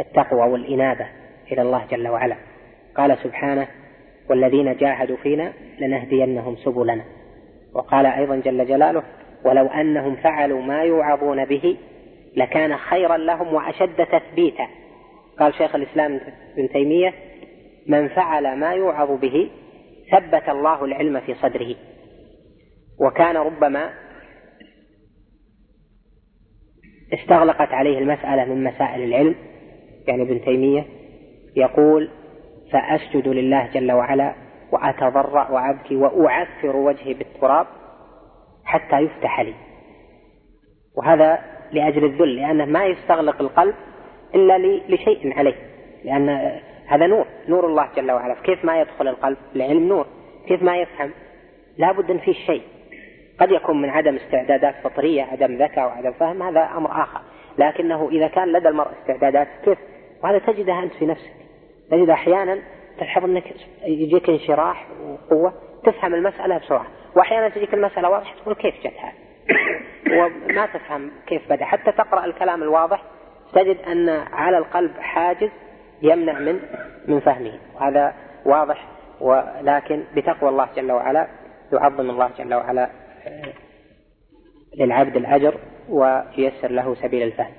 [0.00, 1.06] التقوى والإنابة
[1.52, 2.36] إلى الله جل وعلا.
[2.96, 3.66] قال سبحانه
[4.30, 7.04] والذين جاهدوا فينا لنهدينهم سبلنا.
[7.74, 9.02] وقال أيضا جل جلاله
[9.44, 11.76] ولو أنهم فعلوا ما يوعظون به
[12.36, 14.66] لكان خيرا لهم وأشد تثبيتا.
[15.38, 16.20] قال شيخ الإسلام
[16.52, 17.14] ابن تيمية
[17.86, 19.50] من فعل ما يوعظ به
[20.12, 21.74] ثبت الله العلم في صدره.
[23.00, 23.90] وكان ربما
[27.14, 29.34] استغلقت عليه المسألة من مسائل العلم.
[30.08, 30.86] يعني ابن تيمية
[31.56, 32.10] يقول
[32.72, 34.34] فأسجد لله جل وعلا
[34.72, 37.66] وأتضرع وأبكي وأعفر وجهي بالتراب
[38.64, 39.54] حتى يفتح لي.
[40.96, 41.38] وهذا
[41.72, 43.74] لأجل الذل لأنه ما يستغلق القلب
[44.34, 45.56] إلا لشيء عليه.
[46.04, 48.34] لأن هذا نور نور الله جل وعلا.
[48.34, 50.06] كيف ما يدخل القلب؟ العلم نور.
[50.48, 51.10] كيف ما يفهم؟
[51.78, 52.62] لا بد أن فيه شيء.
[53.40, 57.20] قد يكون من عدم استعدادات فطرية عدم ذكاء وعدم فهم هذا أمر آخر.
[57.58, 59.78] لكنه إذا كان لدى المرء استعدادات كيف؟
[60.22, 61.32] وهذا تجدها أنت في نفسك.
[61.90, 62.58] تجد أحيانا
[63.00, 63.44] تلحظ أنك
[63.84, 65.54] يجيك انشراح وقوة
[65.84, 66.86] تفهم المسألة بسرعة.
[67.16, 68.92] وأحيانا تجيك المسألة واضحة تقول كيف جت
[70.18, 71.64] وما تفهم كيف بدأ.
[71.64, 73.02] حتى تقرأ الكلام الواضح
[73.52, 75.50] تجد أن على القلب حاجز
[76.02, 76.60] يمنع من
[77.08, 77.58] من فهمه.
[77.74, 78.14] وهذا
[78.46, 78.86] واضح
[79.20, 81.28] ولكن بتقوى الله جل وعلا
[81.72, 82.90] يعظم الله جل وعلا
[83.26, 83.52] آه،
[84.76, 85.54] للعبد الأجر
[85.88, 87.52] وييسر له سبيل الفهم.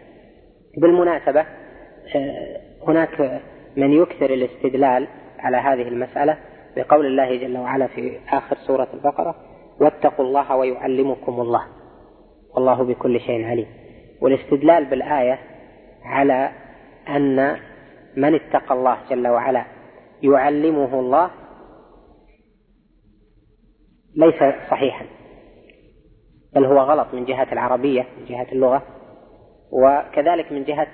[0.78, 1.46] بالمناسبة
[2.16, 3.42] آه، هناك
[3.78, 5.08] من يكثر الاستدلال
[5.42, 6.38] على هذه المسألة
[6.76, 9.36] بقول الله جل وعلا في آخر سورة البقرة
[9.80, 11.68] واتقوا الله ويعلمكم الله.
[12.56, 13.68] والله بكل شيء عليم.
[14.22, 15.40] والاستدلال بالآية
[16.04, 16.52] على
[17.10, 17.58] أن
[18.18, 19.66] من اتقى الله جل وعلا
[20.24, 21.32] يعلمه الله
[24.16, 25.06] ليس صحيحا.
[26.56, 28.84] بل هو غلط من جهة العربية من جهة اللغة
[29.72, 30.88] وكذلك من جهة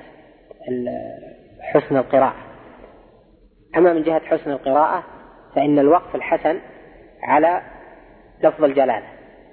[1.61, 2.47] حسن القراءة.
[3.77, 5.03] أما من جهة حسن القراءة
[5.56, 6.60] فإن الوقف الحسن
[7.23, 7.61] على
[8.44, 9.07] لفظ الجلالة.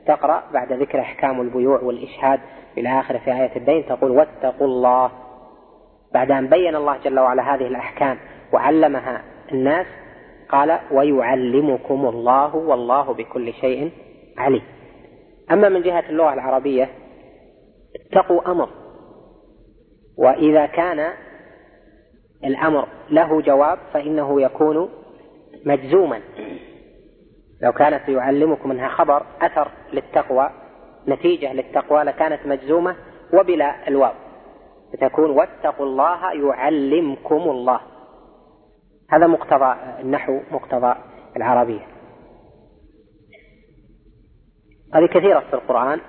[0.07, 2.41] تقرأ بعد ذكر أحكام البيوع والإشهاد
[2.78, 5.11] إلى آخر في آية الدين تقول واتقوا الله.
[6.15, 8.19] بعد أن بين الله جل وعلا هذه الأحكام
[8.53, 9.23] وعلمها
[9.53, 9.86] الناس
[10.49, 13.91] قال ويعلمكم الله والله بكل شيء
[14.39, 14.62] عليم.
[15.51, 16.89] أما من جهة اللغة العربية
[18.01, 18.69] اتقوا أمر.
[20.19, 21.12] وإذا كان
[22.45, 24.89] الأمر له جواب فإنه يكون
[25.66, 26.21] مجزوما.
[27.62, 30.51] لو كانت يعلمكم أنها خبر أثر للتقوى
[31.09, 32.97] نتيجة للتقوى لكانت مجزومة
[33.33, 34.12] وبلا الواو.
[34.93, 37.81] فتكون واتقوا الله يعلمكم الله.
[39.11, 40.95] هذا مقتضى النحو مقتضى
[41.37, 41.87] العربية.
[44.95, 46.01] هذه كثيرة في القرآن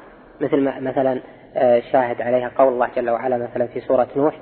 [0.42, 1.22] مثل مثلا
[1.58, 4.42] آه، شاهد عليها قول الله جل وعلا مثلا في سورة نوح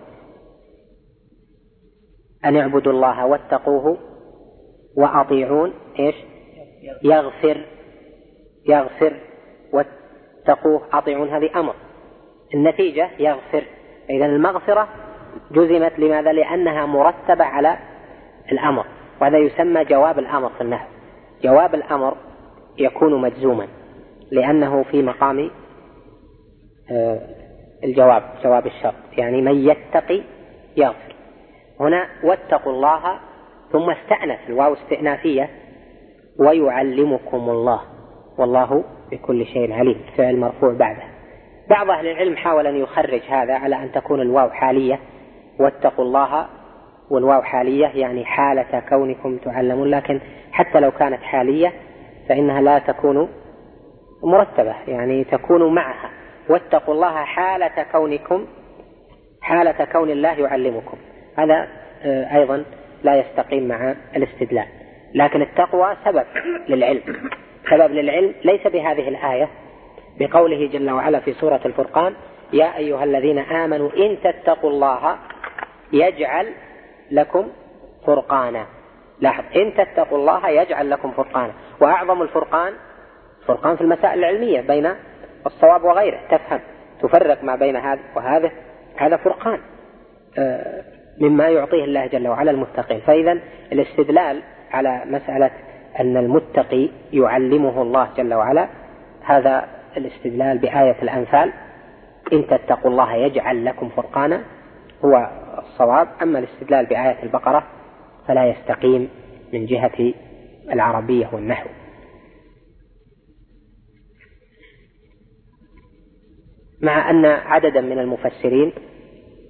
[2.45, 3.97] أن اعبدوا الله واتقوه
[4.97, 6.15] وأطيعون إيش؟
[7.03, 7.65] يغفر
[8.67, 9.13] يغفر
[9.73, 11.73] واتقوه أطيعون هذه أمر.
[12.53, 13.63] النتيجة يغفر.
[14.09, 14.87] إذا المغفرة
[15.51, 17.77] جزمت لماذا؟ لأنها مرتبة على
[18.51, 18.85] الأمر.
[19.21, 20.87] وهذا يسمى جواب الأمر في النحو
[21.43, 22.17] جواب الأمر
[22.77, 23.67] يكون مجزوما
[24.31, 25.49] لأنه في مقام
[26.91, 27.19] آه،
[27.83, 28.93] الجواب جواب الشرط.
[29.17, 30.21] يعني من يتقي
[30.77, 31.12] يغفر.
[31.79, 33.19] هنا واتقوا الله
[33.71, 35.49] ثم استأنف الواو استئنافية
[36.39, 37.81] ويعلمكم الله.
[38.37, 40.01] والله بكل شيء عليم.
[40.17, 41.03] فعل مرفوع بعده.
[41.69, 44.99] بعض أهل العلم حاول أن يخرج هذا على أن تكون الواو حالية.
[45.59, 46.45] واتقوا الله
[47.11, 49.89] والواو حالية يعني حالة كونكم تعلمون.
[49.89, 50.21] لكن
[50.51, 51.73] حتى لو كانت حالية
[52.29, 53.29] فإنها لا تكون
[54.23, 54.75] مرتبة.
[54.87, 56.09] يعني تكون معها.
[56.49, 58.45] واتقوا الله حالة كونكم.
[59.41, 60.97] حالة كون الله يعلمكم.
[61.37, 61.67] هذا
[62.05, 62.63] آه، أيضا
[63.03, 64.67] لا يستقيم مع الاستدلال.
[65.13, 66.25] لكن التقوى سبب
[66.69, 67.01] للعلم.
[67.69, 69.49] سبب للعلم ليس بهذه الآية
[70.19, 72.13] بقوله جل وعلا في سورة الفرقان
[72.53, 75.17] يا أيها الذين آمنوا إن تتقوا الله
[75.93, 76.47] يجعل
[77.11, 77.47] لكم
[78.05, 78.65] فرقانا.
[79.19, 81.53] لاحظ إن تتقوا الله يجعل لكم فرقانا.
[81.81, 82.73] وأعظم الفرقان
[83.47, 84.89] فرقان في المسائل العلمية بين
[85.45, 86.19] الصواب وغيره.
[86.29, 86.59] تفهم
[87.01, 88.51] تفرق ما بين هذا وهذا
[88.97, 89.59] هذا فرقان.
[90.37, 90.83] آه،
[91.19, 92.99] مما يعطيه الله جل وعلا المتقين.
[92.99, 93.39] فإذا
[93.71, 95.51] الاستدلال على مسألة
[95.99, 98.67] أن المتقي يعلمه الله جل وعلا
[99.21, 99.67] هذا
[99.97, 101.53] الاستدلال بآية الأنفال
[102.33, 104.41] إن تتقوا الله يجعل لكم فرقانا
[105.05, 106.07] هو الصواب.
[106.21, 107.67] أما الاستدلال بآية البقرة
[108.27, 109.09] فلا يستقيم
[109.53, 110.13] من جهة
[110.71, 111.69] العربية والنحو.
[116.81, 118.71] مع أن عددا من المفسرين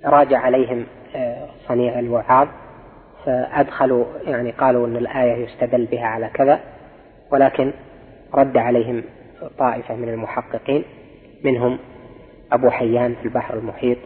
[0.05, 0.85] راجع عليهم
[1.67, 2.47] صنيع الوعاظ
[3.25, 6.59] فأدخلوا يعني قالوا أن الآية يستدل بها على كذا
[7.31, 7.73] ولكن
[8.33, 9.03] رد عليهم
[9.57, 10.83] طائفة من المحققين
[11.43, 11.79] منهم
[12.51, 13.97] أبو حيان في البحر المحيط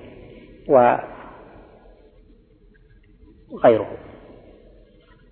[3.50, 3.88] وغيره.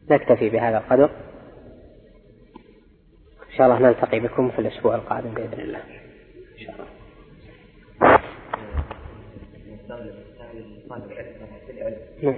[0.10, 1.10] نكتفي بهذا القدر.
[3.52, 5.80] إن شاء الله نلتقي بكم في الأسبوع القادم بإذن الله.
[5.80, 6.86] إن شاء الله.
[12.22, 12.36] نعم.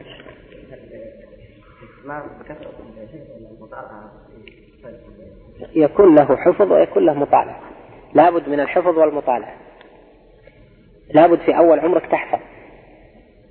[5.76, 7.60] يكون له حفظ ويكون له مطالعة.
[8.14, 9.54] لابد من الحفظ والمطالعة.
[11.14, 12.40] لابد في أول عمرك تحفظ.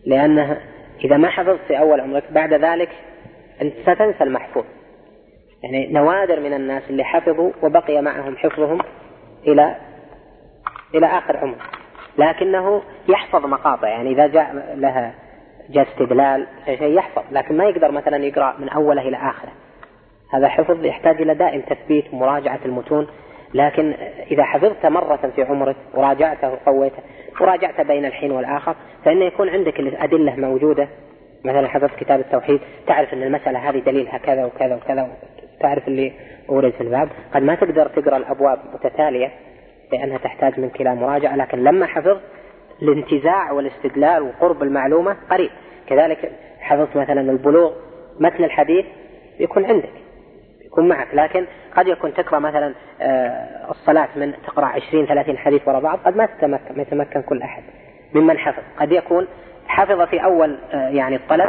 [0.07, 0.61] لأنها
[1.05, 2.91] إذا ما حفظت في أول عمرك بعد ذلك
[3.63, 4.65] أنت ستنسى المحفوظ.
[5.63, 8.79] يعني نوادر من الناس اللي حفظوا وبقي معهم حفظهم
[9.47, 9.77] إلى
[10.95, 11.57] إلى آخر عمر.
[12.19, 15.15] لكنه يحفظ مقاطع يعني إذا جاء لها
[15.71, 19.53] جاء استدلال شيء يحفظ لكن ما يقدر مثلا يقرأ من أوله إلى آخره.
[20.33, 23.07] هذا حفظ يحتاج إلى دائم تثبيت ومراجعة المتون
[23.55, 23.95] لكن
[24.31, 27.03] إذا حفظت مرة في عمرك وراجعته وقويته
[27.41, 28.75] وراجعت بين الحين والآخر
[29.05, 30.89] فإنه يكون عندك الأدلة موجودة.
[31.45, 35.09] مثلا حفظت كتاب التوحيد تعرف أن المسألة هذه دليلها كذا وكذا وكذا
[35.61, 36.13] تعرف اللي
[36.49, 37.09] أورد في الباب.
[37.35, 39.31] قد ما تقدر تقرأ الأبواب متتالية
[39.93, 42.21] لأنها تحتاج منك إلى مراجعة لكن لما حفظت
[42.83, 45.51] الانتزاع والاستدلال وقرب المعلومة قريب.
[45.87, 47.73] كذلك حفظت مثلا البلوغ
[48.21, 48.87] متن الحديث
[49.41, 49.93] يكون عندك
[50.67, 51.47] يكون معك لكن
[51.77, 56.27] قد يكون تقرأ مثلا آه، الصلاة من تقرأ عشرين ثلاثين حديث وراء بعض قد ما
[56.27, 57.63] تتمكن ما يتمكن كل أحد
[58.15, 58.63] ممن حفظ.
[58.81, 59.27] قد يكون
[59.69, 61.49] حفظ في أول آه، يعني الطلب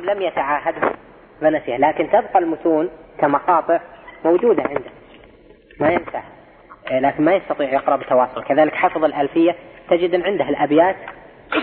[0.00, 0.92] لم يتعاهده
[1.40, 3.80] فنسيه لكن تبقى المتون كمقاطع
[4.24, 4.90] موجودة عنده
[5.80, 6.35] ما ينساها
[6.90, 8.44] لكن ما يستطيع يقرأ بتواصل.
[8.44, 9.54] كذلك حفظ الألفية
[9.90, 10.96] تجد عنده الأبيات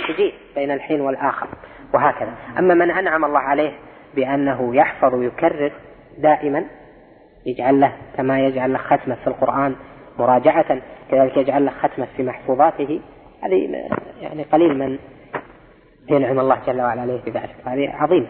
[0.08, 1.48] تجيء بين الحين والآخر
[1.94, 2.34] وهكذا.
[2.60, 3.72] أما من أنعم الله عليه
[4.16, 5.72] بأنه يحفظ ويكرر
[6.18, 6.66] دائما
[7.46, 9.76] يجعل له كما يجعل له ختمة في القرآن
[10.20, 10.82] مراجعة
[11.12, 13.02] كذلك يجعل له ختمة في محفوظاته
[13.44, 13.90] هذه
[14.22, 15.00] يعني قليل من
[16.10, 17.56] ينعم الله جل وعلا عليه بذلك.
[17.66, 18.28] هذه عظيمة.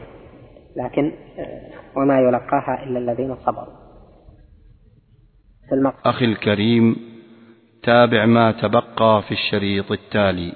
[0.76, 1.61] لكن آه،
[1.95, 3.82] وما يلقاها إلا الذين صبروا.
[6.06, 6.95] أخي الكريم
[7.84, 10.54] تابع ما تبقى في الشريط التالي.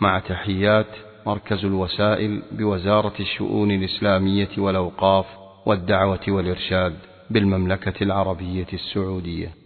[0.00, 0.86] مع تحيات
[1.26, 5.26] مركز الوسائل بوزارة الشؤون الإسلامية والأوقاف
[5.66, 6.94] والدعوة والإرشاد
[7.30, 9.63] بالمملكة العربية السعودية.